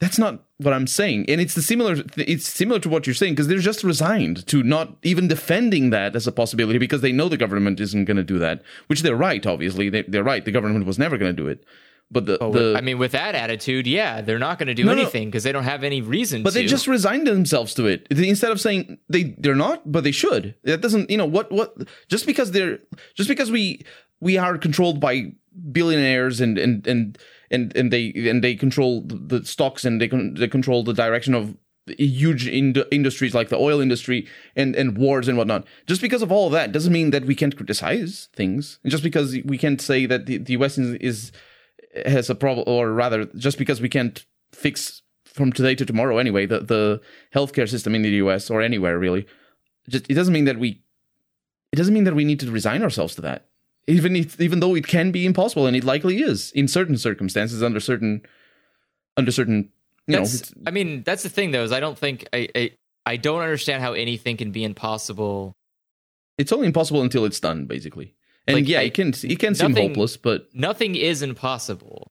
[0.00, 1.26] that's not what I'm saying.
[1.28, 1.96] And it's the similar.
[2.16, 6.16] It's similar to what you're saying because they're just resigned to not even defending that
[6.16, 8.62] as a possibility because they know the government isn't going to do that.
[8.88, 9.44] Which they're right.
[9.46, 10.44] Obviously, they, they're right.
[10.44, 11.64] The government was never going to do it.
[12.10, 14.84] But the, oh, the i mean with that attitude yeah they're not going to do
[14.84, 15.00] No, no.
[15.00, 18.06] anything because they don't have any reason but to they just resigned themselves to it
[18.10, 21.74] instead of saying they they're not but they should that doesn't you know what what
[22.08, 22.78] just because they're
[23.14, 23.82] just because we
[24.20, 25.32] we are controlled by
[25.72, 27.18] billionaires and and and
[27.50, 31.34] and, and they and they control the stocks and they con- they control the direction
[31.34, 31.56] of
[31.98, 34.26] huge ind- industries like the oil industry
[34.56, 37.34] and and wars and whatnot just because of all of that doesn't mean that we
[37.34, 41.32] can't criticize things and just because we can't say that the, the us is, is
[42.06, 45.02] has a problem or rather just because we can't fix
[45.34, 46.46] from today to tomorrow anyway.
[46.46, 47.00] The the
[47.34, 49.26] healthcare system in the US or anywhere really,
[49.88, 50.82] just it doesn't mean that we
[51.72, 53.48] it doesn't mean that we need to resign ourselves to that.
[53.86, 57.62] Even if, even though it can be impossible and it likely is in certain circumstances
[57.62, 58.22] under certain
[59.16, 59.70] under certain
[60.06, 61.62] you That's, know I mean, that's the thing though.
[61.64, 62.70] Is I don't think I, I
[63.06, 65.52] I don't understand how anything can be impossible.
[66.38, 68.14] it's only impossible until it's done basically.
[68.46, 72.08] And Like, yeah, I- it can it can seem hopeless, but Nothing is impossible.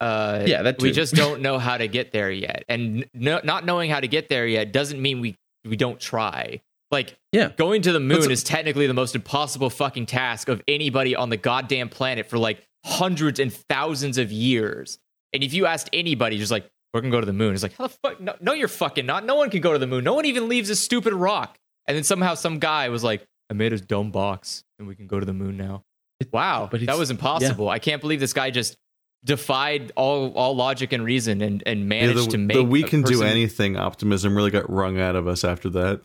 [0.00, 3.64] Uh, Yeah, that we just don't know how to get there yet, and no, not
[3.64, 6.60] knowing how to get there yet doesn't mean we we don't try.
[6.92, 7.48] Like yeah.
[7.56, 11.30] going to the moon That's- is technically the most impossible fucking task of anybody on
[11.30, 14.98] the goddamn planet for like hundreds and thousands of years.
[15.32, 17.74] And if you asked anybody, just like we're gonna go to the moon, it's like
[17.74, 18.20] how the fuck?
[18.20, 19.24] No, no, you're fucking not.
[19.24, 20.04] No one can go to the moon.
[20.04, 21.58] No one even leaves a stupid rock.
[21.88, 25.06] And then somehow some guy was like, I made a dome box and we can
[25.06, 25.82] go to the moon now.
[26.30, 27.68] Wow, but that was impossible.
[27.68, 28.76] I can't believe this guy just
[29.24, 32.84] defied all all logic and reason and and Yeah, managed the, to make the we
[32.84, 36.02] a can do anything optimism really got wrung out of us after that.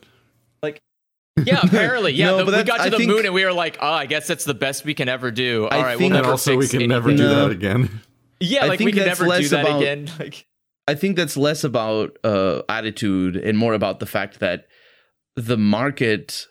[1.46, 2.12] Yeah, apparently.
[2.12, 3.86] Yeah, No, the- we got to I the think- moon and we were like, oh,
[3.92, 5.68] I guess that's the best we can ever do.
[5.68, 7.42] All I right, think- we'll never also, we fix can never do No.
[7.48, 8.00] that again.
[8.40, 10.08] Yeah, I like we can that's never do that about- again.
[10.18, 10.46] Like,
[10.86, 14.66] I think that's less about uh, attitude and more about the fact that
[15.34, 16.46] the market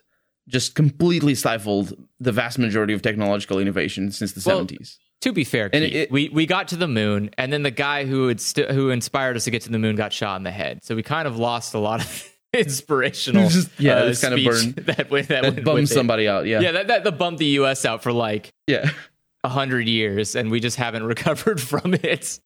[0.49, 4.97] just completely stifled the vast majority of technological innovation since the Well, 70s.
[5.21, 7.71] to be fair, And Keith, it- we we got to the moon, and then the
[7.71, 10.43] guy who had st- who inspired us to get to the moon got shot in
[10.43, 10.83] the head.
[10.83, 12.29] So we kind of lost a lot of
[12.65, 13.49] inspirational.
[13.49, 14.75] Just- yeah, uh, it's kinda speech burned.
[14.97, 15.87] That went, that, That bummed it.
[15.87, 16.45] somebody out.
[16.45, 16.59] Yeah.
[16.61, 17.85] Yeah, that, that that bummed the U.S.
[17.85, 18.89] out for like Yeah.
[19.43, 22.39] a hundred years, and we just haven't recovered from it.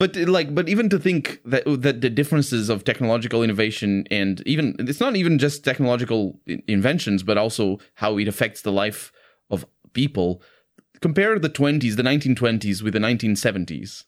[0.00, 4.74] But like, but even to think that that the differences of technological innovation and even
[4.80, 9.12] it's not even just technological inventions, but also how it affects the life
[9.50, 10.42] of people.
[11.00, 14.04] Compare the twenties, the nineteen twenties, with the nineteen seventies,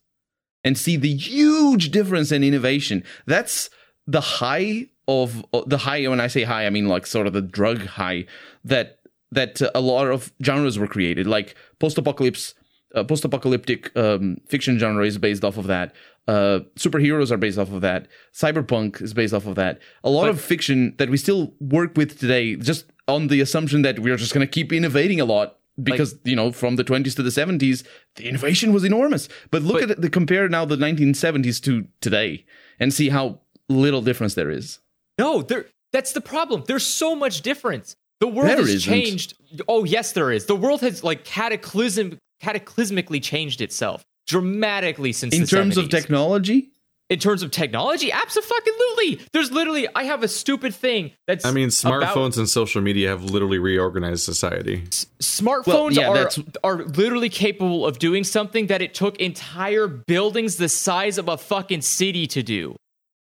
[0.65, 3.05] and see the huge difference in innovation.
[3.27, 3.71] That's
[4.09, 6.07] the high of uh, the high.
[6.07, 8.27] When I say high, I mean like sort of the drug high
[8.65, 9.01] that
[9.33, 12.55] that uh, a lot of genres were created, like post-apocalypse
[12.95, 15.93] uh, post-apocalyptic um, fiction genre is based off of that.
[16.29, 18.09] Uh, superheroes are based off of that.
[18.33, 19.79] Cyberpunk is based off of that.
[20.03, 23.83] A lot But- of fiction that we still work with today, just on the assumption
[23.83, 27.15] that we're just going to keep innovating a lot because you know from the 20s
[27.15, 27.85] to the 70s
[28.15, 32.47] the innovation was enormous but look But- at the compare now the 1970s to today
[32.81, 34.79] and see how little difference there is
[35.19, 35.67] No, there.
[35.93, 36.65] That's the problem.
[36.67, 37.97] There's so much difference.
[38.21, 38.81] The world There has isn't.
[38.93, 39.35] changed.
[39.69, 40.47] Oh, yes, there is.
[40.47, 46.71] The world has like cataclysm, cataclysmically changed itself dramatically since in the terms of technology
[47.09, 49.21] in terms of technology, absolutely.
[49.33, 51.45] There's literally, I have a stupid thing that's.
[51.45, 54.83] I mean, about- smartphones and social media have literally reorganized society.
[55.21, 56.31] smartphones Well, yeah, are
[56.65, 61.37] are literally capable of doing something that it took entire buildings the size of a
[61.37, 62.75] fucking city to do.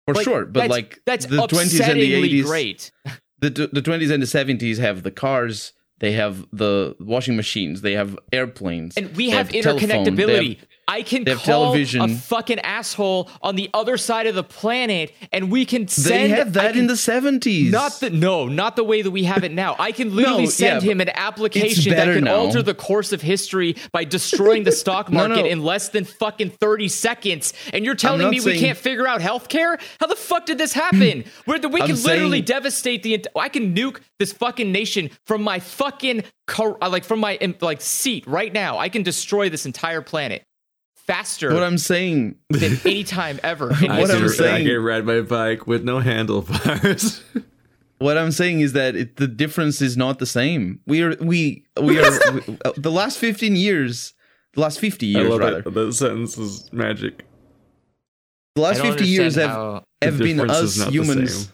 [0.05, 2.91] For Like, sure but that's- like that's the 20s and the 80s great.
[3.39, 7.93] the the 20s and the 70s have the cars they have the washing machines they
[7.93, 10.57] have airplanes And we have, telephone, they interconnectability.
[10.59, 12.01] have- I can have call television.
[12.01, 16.13] a fucking asshole on the other side of the planet, and we can send.
[16.15, 19.23] they had that can- in the 70s Not the no, not the way that we
[19.23, 19.75] have it now.
[19.79, 22.35] I can literally No, send yeah, him an application that can now.
[22.35, 25.45] alter the course of history by destroying the stock market no.
[25.45, 27.53] in less than fucking 30 seconds.
[27.73, 29.79] And you're telling me we can't figure out healthcare?
[29.99, 31.23] How the fuck did this happen?
[31.45, 35.09] Where the, we I'm can literally saying- devastate the I can nuke this fucking nation
[35.25, 35.84] from my fucking
[36.47, 38.77] car, uh, like from my like seat right now.
[38.77, 40.43] I can destroy this entire planet
[40.95, 43.67] faster what i'm saying than any time ever.
[43.69, 44.49] What I'm history.
[44.49, 47.21] I can ride my bike with no handlebars.
[47.99, 51.63] what i'm saying is that it, the difference is not the same we are we
[51.79, 54.13] we are we, uh, the last 15 years
[54.53, 55.73] the last 50 I years love rather it.
[55.73, 57.23] That sentence is magic.
[58.55, 61.51] the last don't 50 years have have been us is not the humans.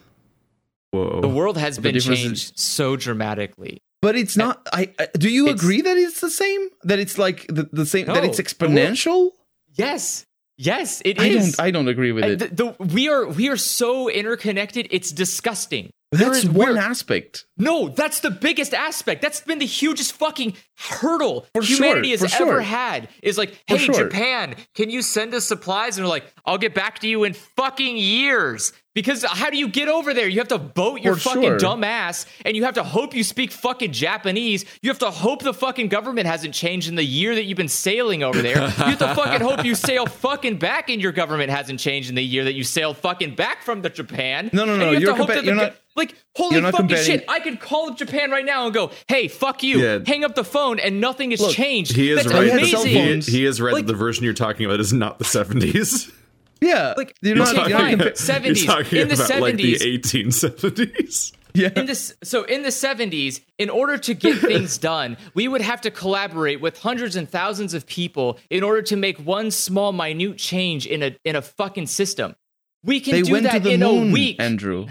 [0.92, 1.20] Whoa.
[1.20, 3.82] The world has The been difference is- changed so dramatically.
[4.02, 4.68] But it's not.
[4.72, 6.68] I, I do you agree that it's the same?
[6.82, 8.06] That it's like the, the same?
[8.06, 9.30] that it's exponential?
[9.74, 10.26] Yes,
[10.58, 11.56] yes, it I is.
[11.56, 11.64] don't.
[11.66, 12.56] I don't agree with And it.
[12.56, 14.88] the, the- we are we are so interconnected.
[14.90, 15.90] It's disgusting.
[16.10, 17.46] That's is- one aspect.
[17.56, 19.22] No, that's the biggest aspect.
[19.22, 22.60] That's been the hugest fucking hurdle For humanity for has ever sure.
[22.60, 23.08] had.
[23.22, 23.94] Is like, hey, sure.
[23.94, 25.96] Japan, can you send us supplies?
[25.96, 28.74] And they're like, I'll get back to you in fucking years.
[28.94, 30.28] Because how do you get over there?
[30.28, 31.58] You have to boat your For fucking sure.
[31.58, 34.66] dumb ass, and you have to hope you speak fucking Japanese.
[34.82, 37.68] You have to hope the fucking government hasn't changed in the year that you've been
[37.68, 38.56] sailing over there.
[38.56, 42.16] You have to fucking hope you sail fucking back and your government hasn't changed in
[42.16, 44.50] the year that you sailed fucking back from the Japan.
[44.52, 46.76] No, no, no, you have you're to hope compa- you're go- not- like holy fucking
[46.76, 47.24] comparing- shit.
[47.28, 49.98] I could call up Japan right now and go, "Hey, fuck you." Yeah.
[50.06, 51.94] Hang up the phone and nothing has Look, changed.
[51.96, 52.50] He is That's right.
[52.50, 53.22] amazing.
[53.22, 56.10] He, he is right Like- the version you're talking about is not the 70s.
[56.62, 58.42] Yeah, Like, you're you're not, talking- you're not fine.
[58.42, 58.64] 70s.
[58.64, 60.00] You're talking In the about like the 70s.
[60.00, 61.32] 1870s.
[61.54, 61.68] yeah.
[61.76, 65.82] in this so in the 70s in order to get things done we would have
[65.82, 70.38] to collaborate with hundreds and thousands of people in order to make one small minute
[70.38, 72.34] change in a in a fucking system
[72.82, 74.86] we can they do went that to the in moon, a week Andrew.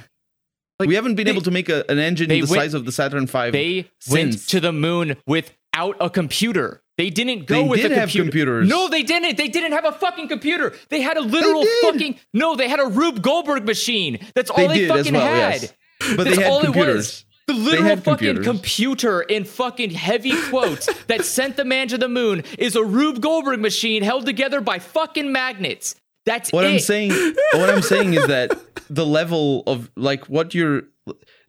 [0.79, 2.85] Like, we haven't been they- able to make a, an engine the went- size of
[2.85, 3.49] the Saturn V.
[3.51, 7.99] they went to the moon without a computer they didn't go They with did a
[7.99, 8.23] computer.
[8.25, 8.69] computers.
[8.69, 9.37] No, they didn't.
[9.37, 10.73] They didn't have a fucking computer.
[10.89, 12.55] They had a literal fucking no.
[12.55, 14.19] They had a Rube Goldberg machine.
[14.35, 15.61] That's all They they, fucking well, had.
[15.61, 15.73] yes.
[16.15, 16.93] But That's they had all computers.
[16.93, 17.25] it was.
[17.47, 18.03] The literal fucking
[18.35, 18.45] computers.
[18.45, 23.19] computer in fucking heavy quotes that sent the man to the moon is a Rube
[23.21, 25.95] Goldberg machine held together by fucking magnets.
[26.25, 26.73] That's what it.
[26.73, 27.11] I'm saying,
[27.53, 28.51] what I'm saying is that
[28.89, 30.83] the level of like what you're.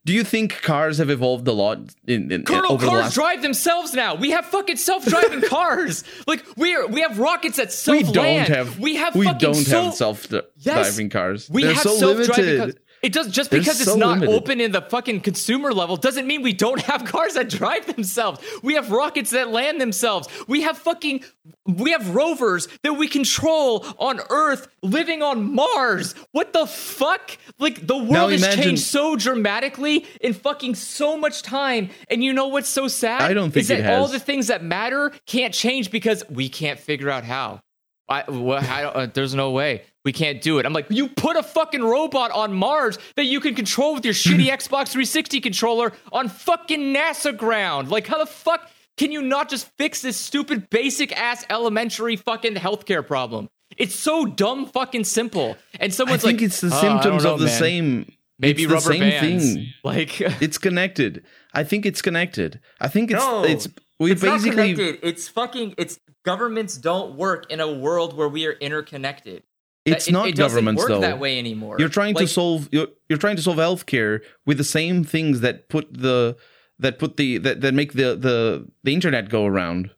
[0.04, 3.14] Do you think cars have evolved a lot in, in Colonel, over the cars last?
[3.14, 4.16] drive themselves now.
[4.16, 6.02] We have fucking self-driving cars.
[6.26, 8.08] Like we are, we have rockets that self-land.
[8.08, 8.78] we don't have.
[8.80, 9.14] We have.
[9.14, 11.00] We fucking don't so- have self-driving Yes.
[11.12, 11.48] cars.
[11.50, 12.58] We They're have so self-driving limited.
[12.60, 12.74] cars.
[13.02, 14.32] It does just They're because it's not limited.
[14.34, 18.40] open in the fucking consumer level doesn't mean we don't have cars that drive themselves.
[18.62, 20.28] We have rockets that land themselves.
[20.46, 21.24] We have fucking
[21.66, 26.14] we have rovers that we control on Earth living on Mars.
[26.30, 27.36] What the fuck?
[27.58, 31.90] Like the Now world has imagine- changed so dramatically in fucking so much time.
[32.08, 33.22] And you know what's so sad?
[33.22, 36.78] I don't think is that all the things that matter can't change because we can't
[36.78, 37.62] figure out how.
[38.08, 40.66] I, well, I don't, uh, there's no way we can't do it.
[40.66, 44.14] I'm like, you put a fucking robot on Mars that you can control with your
[44.14, 47.88] shitty Xbox 360 controller on fucking NASA ground.
[47.90, 52.54] Like, how the fuck can you not just fix this stupid basic ass elementary fucking
[52.54, 53.48] healthcare problem?
[53.78, 55.56] It's so dumb fucking simple.
[55.80, 57.58] And someone's like, I think like, it's the "Oh, symptoms know, of the man.
[57.58, 58.12] same.
[58.38, 59.54] maybe it's the same bands.
[59.54, 59.66] thing.
[59.84, 61.24] Like, It's connected.
[61.54, 62.60] I think it's connected.
[62.80, 63.68] I think it's No, it's
[63.98, 65.06] we it's not basically connected.
[65.08, 65.74] It's fucking.
[65.78, 69.42] It's governments don't work in a world where we are interconnected.
[69.84, 71.00] It's it- not it doesn't governments work though.
[71.00, 71.76] that way anymore.
[71.78, 75.68] You're trying to solve you're, you're trying to solve healthcare with the same things that
[75.68, 76.36] put the
[76.78, 79.90] that put the that, that make the the the internet go around.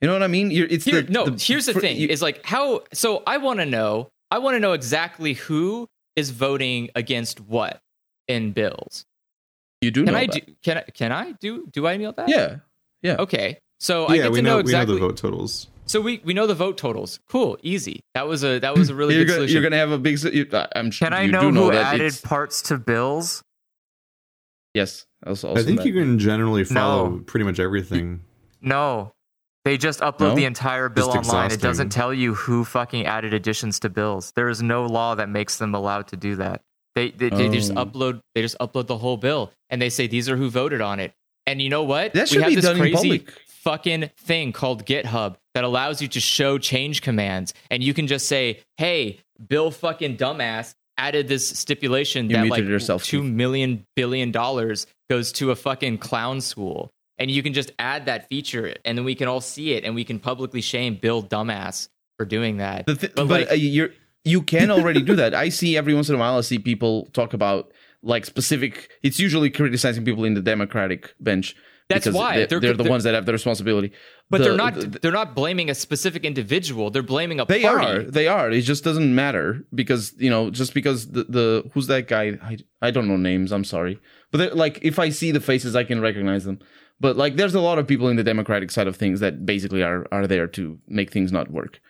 [0.00, 0.50] You know what I mean?
[0.50, 2.82] You're, it's Here, the, no, the- here's the for- thing: you- is like how.
[2.92, 4.10] So I want to know.
[4.32, 7.80] I want to know exactly who is voting against what
[8.28, 9.04] in bills.
[9.80, 10.46] you do Can know I that.
[10.46, 10.54] do?
[10.64, 10.82] Can I?
[10.92, 11.68] Can I do?
[11.72, 12.28] Do I know that?
[12.28, 12.56] Yeah,
[13.02, 13.16] yeah.
[13.20, 13.58] Okay.
[13.78, 14.94] So I get we to know, know, we know exactly.
[14.94, 15.66] the vote totals.
[15.86, 17.18] So we we know the vote totals.
[17.28, 18.00] Cool, easy.
[18.14, 19.54] That was a that was a really you're good gonna, solution.
[19.54, 20.22] you're gonna have a big.
[20.22, 22.78] You, I- I'm sure Can I know, do know who that added it's- parts to
[22.78, 23.42] bills?
[24.74, 25.86] Yes, also, also I think that.
[25.86, 27.18] you can generally follow No.
[27.26, 28.20] pretty much everything.
[28.60, 29.12] No.
[29.64, 30.34] They just upload No?
[30.34, 31.52] the entire bill Just online.
[31.52, 34.32] It doesn't tell you who fucking added additions to bills.
[34.34, 36.62] There is no law that makes them allowed to do that.
[36.94, 37.84] They they, they just Oh.
[37.86, 40.98] upload they just upload the whole bill and they say these are who voted on
[41.00, 41.12] it.
[41.46, 42.12] And you know what?
[42.14, 43.34] That should we have be this done in crazy public.
[43.62, 48.26] Fucking thing called GitHub that allows you to show change commands and you can just
[48.26, 53.32] say, "Hey, Bill fucking dumbass added this stipulation You that like yourself, 2 Keith.
[53.32, 58.28] million billion dollars goes to a fucking clown school." And you can just add that
[58.28, 61.88] feature and then we can all see it and we can publicly shame Bill dumbass
[62.18, 62.86] for doing that.
[62.86, 63.90] Thi- But, but like- uh, you're
[64.24, 65.34] you can already do that.
[65.34, 66.38] I see every once in a while.
[66.38, 67.72] I see people talk about
[68.02, 68.90] like specific.
[69.02, 71.54] It's usually criticizing people in the Democratic bench.
[71.94, 72.36] That's why.
[72.36, 73.92] they're, They're- they're the they're- ones that have the responsibility.
[74.30, 74.74] But The- they're not.
[74.74, 76.90] the- they're not blaming a specific individual.
[76.90, 77.86] They're blaming a they party.
[77.86, 78.02] are.
[78.02, 78.50] They are.
[78.50, 82.38] It just doesn't matter because you know just because the, the who's that guy?
[82.42, 83.52] I, I don't know names.
[83.52, 83.98] I'm sorry,
[84.30, 86.58] but they're- like if I see the faces, I can recognize them.
[87.00, 89.82] But like, there's a lot of people in the Democratic side of things that basically
[89.82, 91.80] are are there to make things not work.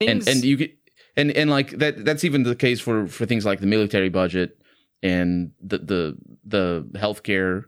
[0.00, 0.68] Things- and and you
[1.16, 4.58] and and like that that's even the case for for things like the military budget
[5.02, 7.64] and the the the healthcare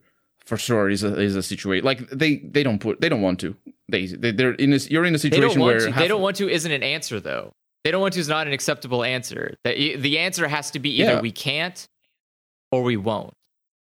[0.48, 3.38] for sure is a is a situation like they they don't put they don't want
[3.40, 3.54] to
[3.90, 5.92] they, they they're in this you're in a situation they don't want where to.
[5.98, 6.48] They don't want to.
[6.48, 7.52] Isn't an answer though.
[7.84, 9.56] They don't want to is not an acceptable answer.
[9.64, 11.20] That the answer has to be either Yeah.
[11.20, 11.86] we can't
[12.72, 13.34] or we won't.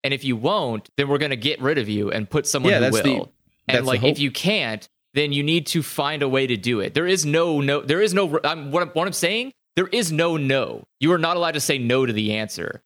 [0.04, 2.72] And if you won't, then we're going to get rid of you and put someone
[2.72, 3.32] Yeah, who that's the- will.
[3.66, 6.80] that's and like if you can't, then you need to find a way to do
[6.80, 6.94] it.
[6.94, 7.80] There is no no.
[7.80, 8.38] There is no.
[8.44, 9.52] I'm, what, I'm, what I'm saying.
[9.76, 10.84] There is no no.
[11.00, 12.82] You are not allowed to say no to the answer.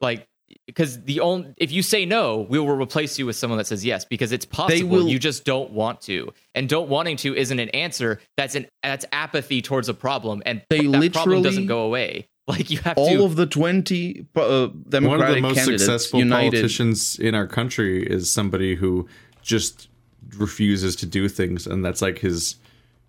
[0.00, 0.26] Like
[0.66, 3.84] because the only if you say no, we will replace you with someone that says
[3.84, 4.88] yes because it's possible.
[4.88, 8.20] will- you just don't want to, and don't wanting to isn't an answer.
[8.36, 12.28] That's an that's apathy towards a problem, and They that problem doesn't go away.
[12.46, 13.24] Like you have all to.
[13.24, 18.06] of the 20 uh, One of democratic the most successful united politicians in our country
[18.06, 19.08] is somebody who
[19.40, 19.88] just
[20.36, 22.56] refuses to do things, and that's like his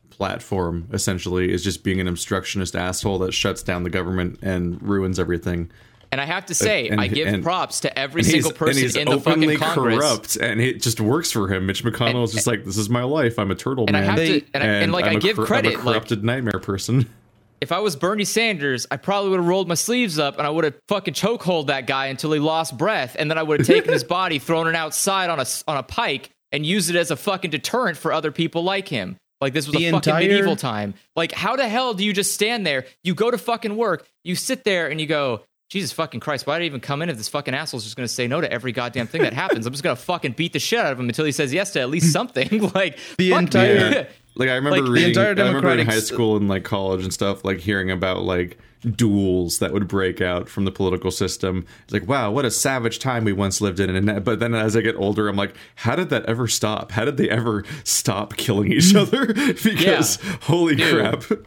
[0.10, 0.88] platform.
[0.94, 5.70] Essentially, is just being an obstructionist asshole that shuts down the government and ruins everything.
[6.16, 8.80] And I have to say, and- I give and- props to every single person and
[8.80, 9.98] he's in the openly fucking Congress.
[10.00, 11.66] corrupt, and it just works for him.
[11.66, 13.38] Mitch McConnell is just like, "This is my life.
[13.38, 15.16] I'm a turtle And I man." have They- to, and, I, and like I'm I
[15.16, 17.10] a give credit, I'm a credit, like corrupted nightmare person.
[17.62, 20.50] if I was Bernie Sanders, I probably would have rolled my sleeves up and I
[20.50, 23.68] would have fucking chokehold that guy until he lost breath, and then I would have
[23.68, 26.96] taken his body, thrown it outside on a s- on a pike, and used it
[26.96, 29.18] as a fucking deterrent for other people like him.
[29.42, 30.94] Like this was The a fucking entire- medieval time.
[31.18, 32.86] Like how the hell do you just stand there?
[33.04, 35.42] You go to fucking work, you sit there, and you go.
[35.76, 38.08] Jesus fucking Christ, why did I even come in if this fucking asshole's just gonna
[38.08, 39.66] say no to every goddamn thing that happens?
[39.66, 41.82] I'm just gonna fucking beat the shit out of him until he says yes to
[41.82, 42.72] at least something.
[42.74, 44.06] like The entire- you.
[44.38, 47.04] Like I remember Like, the reading, entire I remember in high school and like college
[47.04, 51.66] and stuff, like hearing about like duels that would break out from the political system.
[51.86, 53.90] It's like, wow, what a savage time we once lived in.
[53.96, 56.92] And but then as I get older, I'm like, how did that ever stop?
[56.92, 59.28] How did they ever stop killing each other?
[59.34, 60.94] because holy Dude.
[61.28, 61.40] crap!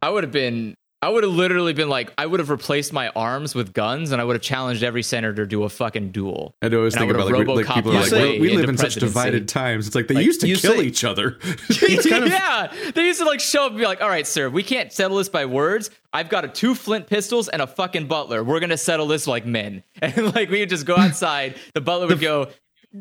[0.00, 0.74] I would have been.
[1.00, 4.20] I would have literally been like, I would have replaced my arms with guns, and
[4.20, 6.56] I would have challenged every senator to a fucking duel.
[6.60, 8.38] I always And I think about like, would've we- like RoboCop people are like, my
[8.40, 9.86] we live in such divided times.
[9.86, 11.32] It's like they used to you kill say- each other.
[11.70, 14.48] Kind of yeah, they used to like show up and be like, "All right, sir,
[14.48, 15.90] we can't settle this by words.
[16.12, 18.42] I've got a two flint pistols and a fucking butler.
[18.42, 21.54] We're gonna settle this like men." And like we would just go outside.
[21.74, 22.48] The butler would go,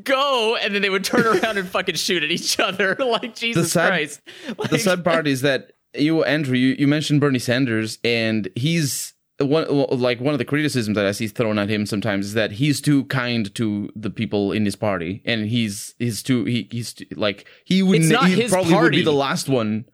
[0.03, 2.95] "Go," and then they would turn around and fucking shoot at each other.
[2.99, 4.21] like Jesus sad- Christ.
[4.69, 9.65] the sad part is that you andrew you, you mentioned bernie sanders and he's one
[9.91, 12.81] like one of the criticisms that i see thrown at him sometimes is that he's
[12.81, 17.05] too kind to the people in his party and he's he's too he, he's too,
[17.15, 18.97] like he would It's not his probably would party.
[18.97, 19.85] be the last one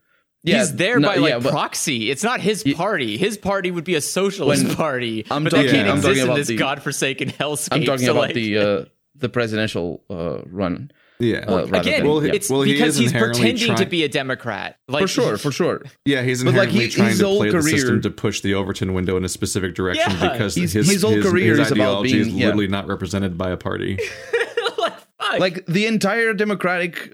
[0.44, 2.12] yeah He's there no, by like yeah, but proxy.
[2.12, 3.16] It's not his party.
[3.16, 5.26] His party would be a socialist When- party.
[5.32, 7.70] I'm but talking- they can't I'm exist in about this the- godforsaken hellscape.
[7.72, 10.92] i'm talking so, about like, the uh the presidential uh run
[11.24, 12.34] yeah, uh, again, than- Well, yeah.
[12.34, 14.78] it's Well, because is he's inherently pretending to be a Democrat.
[14.88, 17.50] Like for sure for sure Yeah, he's But, like, inherently he- trying to whole play
[17.52, 20.32] the system to push the Overton window in a specific direction Yeah.
[20.34, 21.74] because He's- his, his whole his, career his is about
[22.06, 22.46] ideology is being- yeah.
[22.48, 23.98] literally not represented by a party.
[25.40, 27.14] like, the entire democratic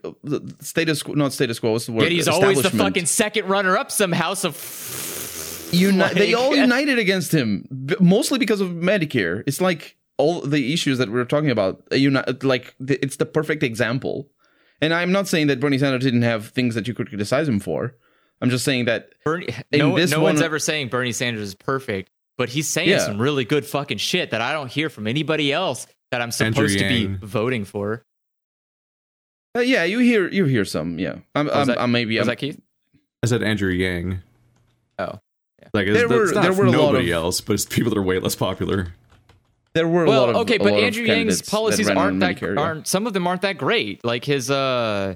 [0.60, 3.78] status quo not status quo what's the word Yet he's always the fucking second runner
[3.78, 4.34] up somehow.
[4.34, 4.54] So
[5.72, 7.66] Uni- they all united against him,
[8.00, 9.44] mostly because of Medicare.
[9.46, 11.82] It's like all the issues that we're talking about.
[11.92, 14.30] uh, Uni- like it's the perfect example.
[14.82, 17.60] And I'm not saying that Bernie Sanders didn't have things that you could criticize him
[17.60, 17.96] for.
[18.42, 21.56] I'm just saying that Bernie, In no, this no one's ever saying Bernie Sanders is
[21.56, 23.00] perfect, but he's saying Yeah.
[23.00, 26.78] some really good fucking shit that I don't hear from anybody else that I'm supposed
[26.80, 28.06] to be voting for.
[29.58, 31.00] uh, yeah, you hear you hear some.
[31.00, 32.62] Yeah, I'm, Was I'm, that- I'm maybe Was I'm, that Keith?
[33.24, 34.22] I said Andrew Yang.
[35.00, 35.20] Oh.
[35.62, 35.68] yeah.
[35.74, 37.54] Like it's, There there were- were, not there were a lot nobody of- else, but
[37.54, 38.94] it's people that are way less popular.
[39.74, 42.38] There were a lot Well, of okay, but Andrew Yang's candidates that policies aren't that
[42.38, 44.04] Medicare, aren't some of them aren't that great.
[44.04, 45.16] Like his uh,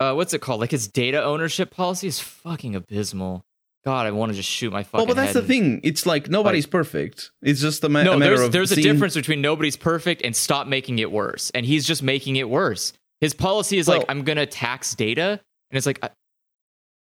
[0.00, 0.60] uh, what's it called?
[0.60, 3.44] Like his data ownership policy is fucking abysmal.
[3.84, 4.98] God, I want to just shoot my fucking.
[4.98, 5.80] Well, but that's the thing.
[5.82, 7.32] It's like nobody's perfect.
[7.42, 10.22] It's just a, ma- No, a matter there's of there's a difference between nobody's perfect
[10.22, 12.92] and stop making it worse, and he's just making it worse.
[13.20, 15.40] His policy is like I'm gonna tax data,
[15.70, 15.98] and it's like.
[16.02, 16.08] uh,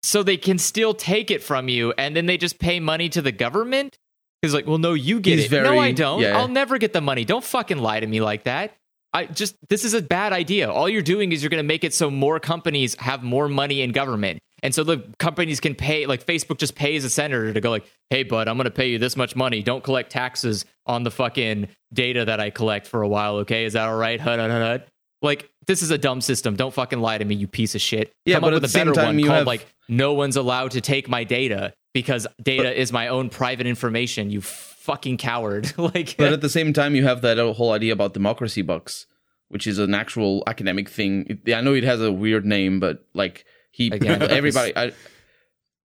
[0.04, 3.22] So they can still take it from you, and then they just pay money to
[3.22, 3.98] the government.
[4.42, 5.64] He's like, well, no, you get He's it.
[5.64, 6.22] no, I don't.
[6.22, 6.38] yeah.
[6.38, 7.26] I'll never get the money.
[7.26, 8.74] Don't fucking lie to me like that.
[9.12, 10.72] I just this is a bad idea.
[10.72, 13.82] All you're doing is you're going to make it so more companies have more money
[13.82, 14.40] in government.
[14.62, 17.86] And so the companies can pay like Facebook just pays a senator to go like,
[18.12, 19.64] "Hey bud, I'm going to pay you this much money.
[19.64, 23.66] Don't collect taxes on the fucking data that I collect for a while, okay?
[23.66, 24.84] Is that all right?" Hud, hud, hud.
[25.24, 26.56] Like this is a dumb system.
[26.56, 28.14] Don't fucking lie to me, you piece of shit.
[28.26, 30.82] Yeah, Come but up with a better one called have- like no one's allowed to
[30.82, 34.30] take my data because data is my own private information.
[34.30, 35.74] You fucking coward.
[35.78, 39.06] like But at the same time, you have that whole idea about democracy bucks,
[39.50, 41.40] which is an actual academic thing.
[41.46, 44.92] It- I know it has a weird name, but like he, Again, everybody, I,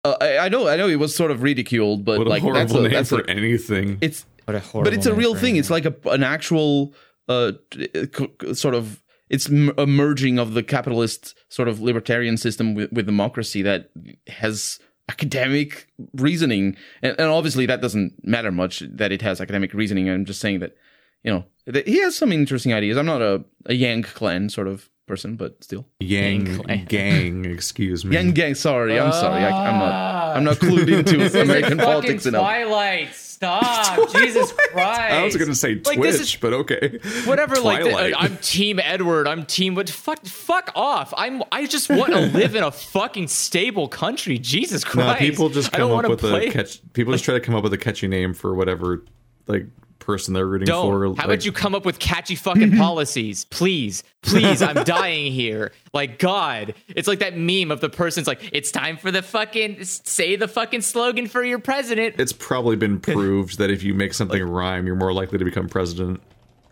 [0.04, 2.44] uh, I, I know, I know, it was sort of ridiculed, but What a like
[2.44, 3.98] that's horrible a, name that's for a, anything.
[4.02, 5.56] it's What a but it's a real name for thing.
[5.58, 6.94] It's like a an actual
[7.28, 11.82] uh t- c- c- sort of it's m- a merging of the capitalist sort of
[11.82, 13.90] libertarian system with, with democracy that
[14.28, 14.80] has
[15.10, 16.76] academic reasoning.
[17.02, 20.10] And, and obviously that doesn't matter much that it has academic reasoning.
[20.10, 20.76] I'm just saying that
[21.24, 22.98] you know that he has some interesting ideas.
[22.98, 25.88] I'm not a, a yang clan sort of person but still.
[26.00, 26.86] Yang Gang.
[26.86, 28.16] gang, excuse me.
[28.16, 29.00] yang gang sorry.
[29.00, 29.44] I'm sorry.
[29.44, 30.66] I, i'm not i'm not ah.
[30.66, 32.42] clued into american politics enough.
[32.42, 33.27] Twilight.
[33.38, 35.14] Stop, Jesus Christ!
[35.14, 36.98] I was going to say Twitch, Like, this is- but okay.
[37.26, 37.60] whatever.
[37.60, 39.28] Like the- I'm Team Edward.
[39.28, 39.76] I'm Team.
[39.76, 41.14] But fuck, fuck off.
[41.16, 41.44] I'm.
[41.52, 44.40] I just want to live in a fucking stable country.
[44.40, 45.20] Jesus No, Christ.
[45.20, 46.82] people just come up with play- a catch.
[46.94, 49.04] People just try to come up with a catchy name for whatever
[49.46, 49.68] like
[50.00, 50.86] person they're rooting Don't.
[50.86, 51.04] for.
[51.04, 54.62] How like- about you come up with catchy fucking policies, please, please?
[54.62, 55.72] I'm dying here.
[55.94, 59.84] Like God, it's like that meme of the person's like, it's time for the fucking
[59.84, 62.16] say the fucking slogan for your president.
[62.20, 65.68] It's probably been proved that if you make something rhyme, you're more likely to become
[65.68, 66.22] president.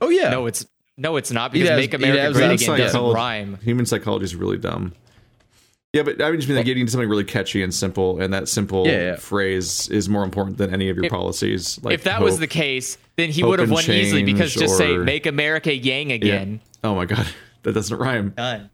[0.02, 0.66] oh yeah No, it's
[0.98, 3.58] no, it's not because has- Make America Great Again doesn't Psychology- rhyme.
[3.64, 4.94] Human psychology is really dumb.
[5.96, 8.86] Yeah, but I just mean like getting something really catchy and simple, and that simple
[8.86, 9.16] Yeah, yeah.
[9.16, 11.80] phrase is more important than any of your If- policies.
[11.84, 14.78] Like if that was the case, then he would have won easily because change just
[14.78, 16.16] say "Make America Yang Yeah.
[16.18, 17.26] again." Oh my god,
[17.64, 18.34] that doesn't rhyme.
[18.36, 18.70] Done.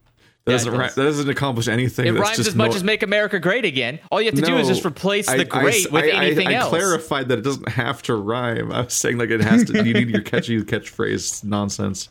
[0.45, 0.89] That Yeah, doesn't rhyme.
[0.95, 2.07] That doesn't accomplish anything.
[2.07, 4.34] It That's rhymes just as much no- as "Make America Great Again." All you have
[4.34, 6.69] to do is just replace I- the I- "great" with I- I- anything I, else.
[6.69, 8.72] clarified that it doesn't have to rhyme.
[8.72, 9.85] I was saying like it has to.
[9.85, 12.10] you need your catchy catchphrase nonsense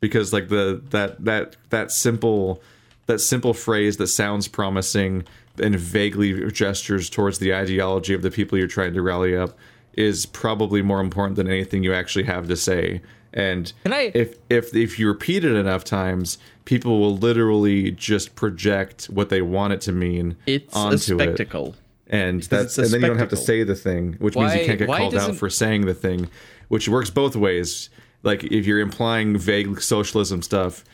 [0.00, 2.62] because like the that that that simple
[3.06, 5.24] that simple phrase that sounds promising
[5.62, 9.56] and vaguely gestures towards the ideology of the people you're trying to rally up
[9.92, 13.00] is probably more important than anything you actually have to say.
[13.32, 19.06] And I- if if if you repeat it enough times, people will literally just project
[19.06, 21.76] what they want it to mean It's onto a spectacle.
[22.08, 24.64] it and that's and then you don't have to say the thing, which means you
[24.66, 26.28] can't get called out for saying the thing,
[26.68, 27.90] which works both ways.
[28.22, 30.84] Like if you're implying vague socialism stuff,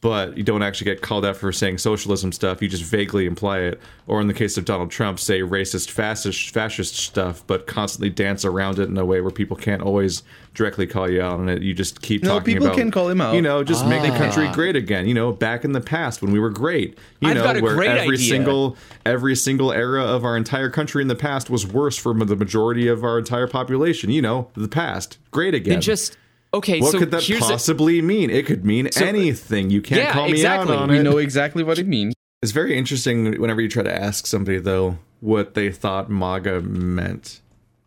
[0.00, 3.58] but you don't actually get called out for saying socialism stuff, you just vaguely imply
[3.60, 3.80] it.
[4.06, 8.44] Or in the case of Donald Trump, say racist, fascist, fascist stuff, but constantly dance
[8.44, 10.22] around it in a way where people can't always
[10.54, 11.62] directly call you out on it.
[11.62, 13.34] You just keep No, talking people about, can call him out.
[13.34, 14.52] You know, just make the country Ah.
[14.52, 15.06] great again.
[15.06, 16.98] You know, back in the past when we were great.
[17.20, 18.28] You I've know, got a where great every idea.
[18.28, 18.76] single
[19.06, 22.88] every single era of our entire country in the past was worse for the majority
[22.88, 24.10] of our entire population.
[24.10, 25.74] You know, the past great again.
[25.74, 26.16] Then just
[26.54, 26.80] okay.
[26.80, 28.30] what so could that here's a- possibly mean?
[28.30, 29.70] It could mean uh, anything.
[29.70, 30.74] You can't Yeah, call me exactly.
[30.74, 31.02] out on We it.
[31.02, 32.14] know exactly what it means.
[32.42, 37.40] It's very interesting whenever you try to ask somebody though what they thought MAGA meant.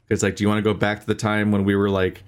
[0.09, 2.23] It's like, do you want to go back to the time when we were like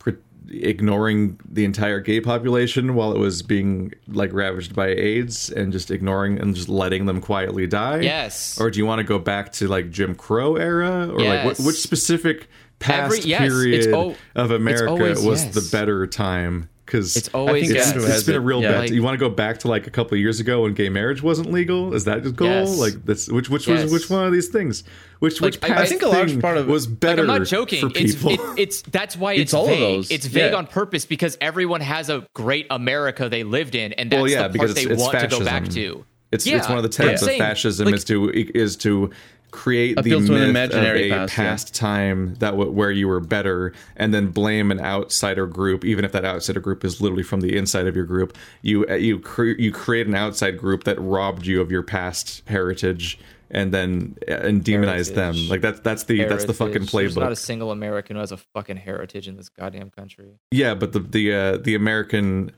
[0.00, 0.16] pre-
[0.48, 5.90] ignoring the entire gay population while it was being like ravaged by AIDS and just
[5.92, 8.00] ignoring and just letting them quietly die?
[8.00, 8.60] Yes.
[8.60, 11.58] Or do you want to go back to like Jim Crow era or like what,
[11.60, 12.48] which specific
[12.78, 15.54] past Every- yes, period al- of America always was yes.
[15.54, 16.68] the better time?
[16.86, 17.88] Because It's always think yes.
[17.88, 18.70] Andrew it's has been a real Yeah.
[18.70, 18.80] bet.
[18.80, 20.88] Like- you want to go back to like a couple of years ago when gay
[20.88, 21.92] marriage wasn't legal?
[21.92, 22.48] Is that the goal?
[22.48, 22.78] Yes.
[22.78, 23.82] Like that's which which Yes.
[23.82, 24.84] was which one of these things?
[25.18, 27.20] Which which Like, I- I past think a large thing part of- was Like, better.
[27.22, 27.80] I'm not joking.
[27.90, 28.30] for It's people.
[28.32, 29.80] it, it's that's why it's, It's all of vague.
[29.80, 30.10] those.
[30.10, 30.56] It's vague Yeah.
[30.58, 34.48] on purpose because everyone has a great America they lived in, and that's well, yeah,
[34.48, 35.38] the because part it's, they it's want fascism.
[35.40, 36.04] to go back to.
[36.32, 38.76] It's Yeah, it's one of the but I'm tenets of fascism like- is to is
[38.76, 39.10] to
[39.50, 41.80] create the Appeal to an myth imaginary of a past, yeah.
[41.80, 46.12] time that w- where you were better, and then blame an outsider group, even if
[46.12, 48.36] that outsider group is literally from the inside of your group.
[48.62, 52.42] You uh, you cre- you create an outside group that robbed you of your past
[52.46, 53.18] heritage,
[53.50, 55.34] and then uh, and demonize them.
[55.48, 56.92] Like that's that's the that's the fucking Heritage.
[56.92, 60.38] There's not a single American who has a fucking heritage in this goddamn country.
[60.50, 62.52] Yeah, but the the uh, the American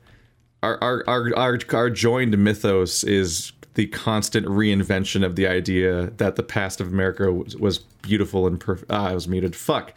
[0.63, 6.35] our, our our our our joined mythos is the constant reinvention of the idea that
[6.35, 8.91] the past of America was, was beautiful and perfect.
[8.91, 9.55] Ah, I was muted.
[9.55, 9.93] Fuck.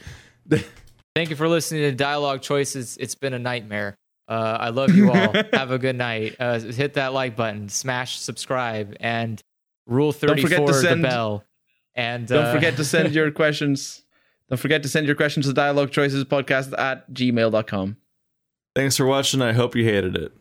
[1.15, 2.97] Thank you for listening to Dialogue Choices.
[2.99, 3.95] It's been a nightmare.
[4.27, 5.33] Uh, I love you all.
[5.53, 6.37] Have a good night.
[6.41, 9.41] Uh, hit that like button, smash subscribe, and
[9.87, 11.45] rule Don't forget to 34 send- the bell.
[11.95, 14.03] And Don't uh, forget to send your questions.
[14.49, 17.97] Don't forget to send your questions to dialogue choices podcast at gmail.com.
[18.75, 19.41] Thanks for watching.
[19.41, 20.33] I hope you hated it.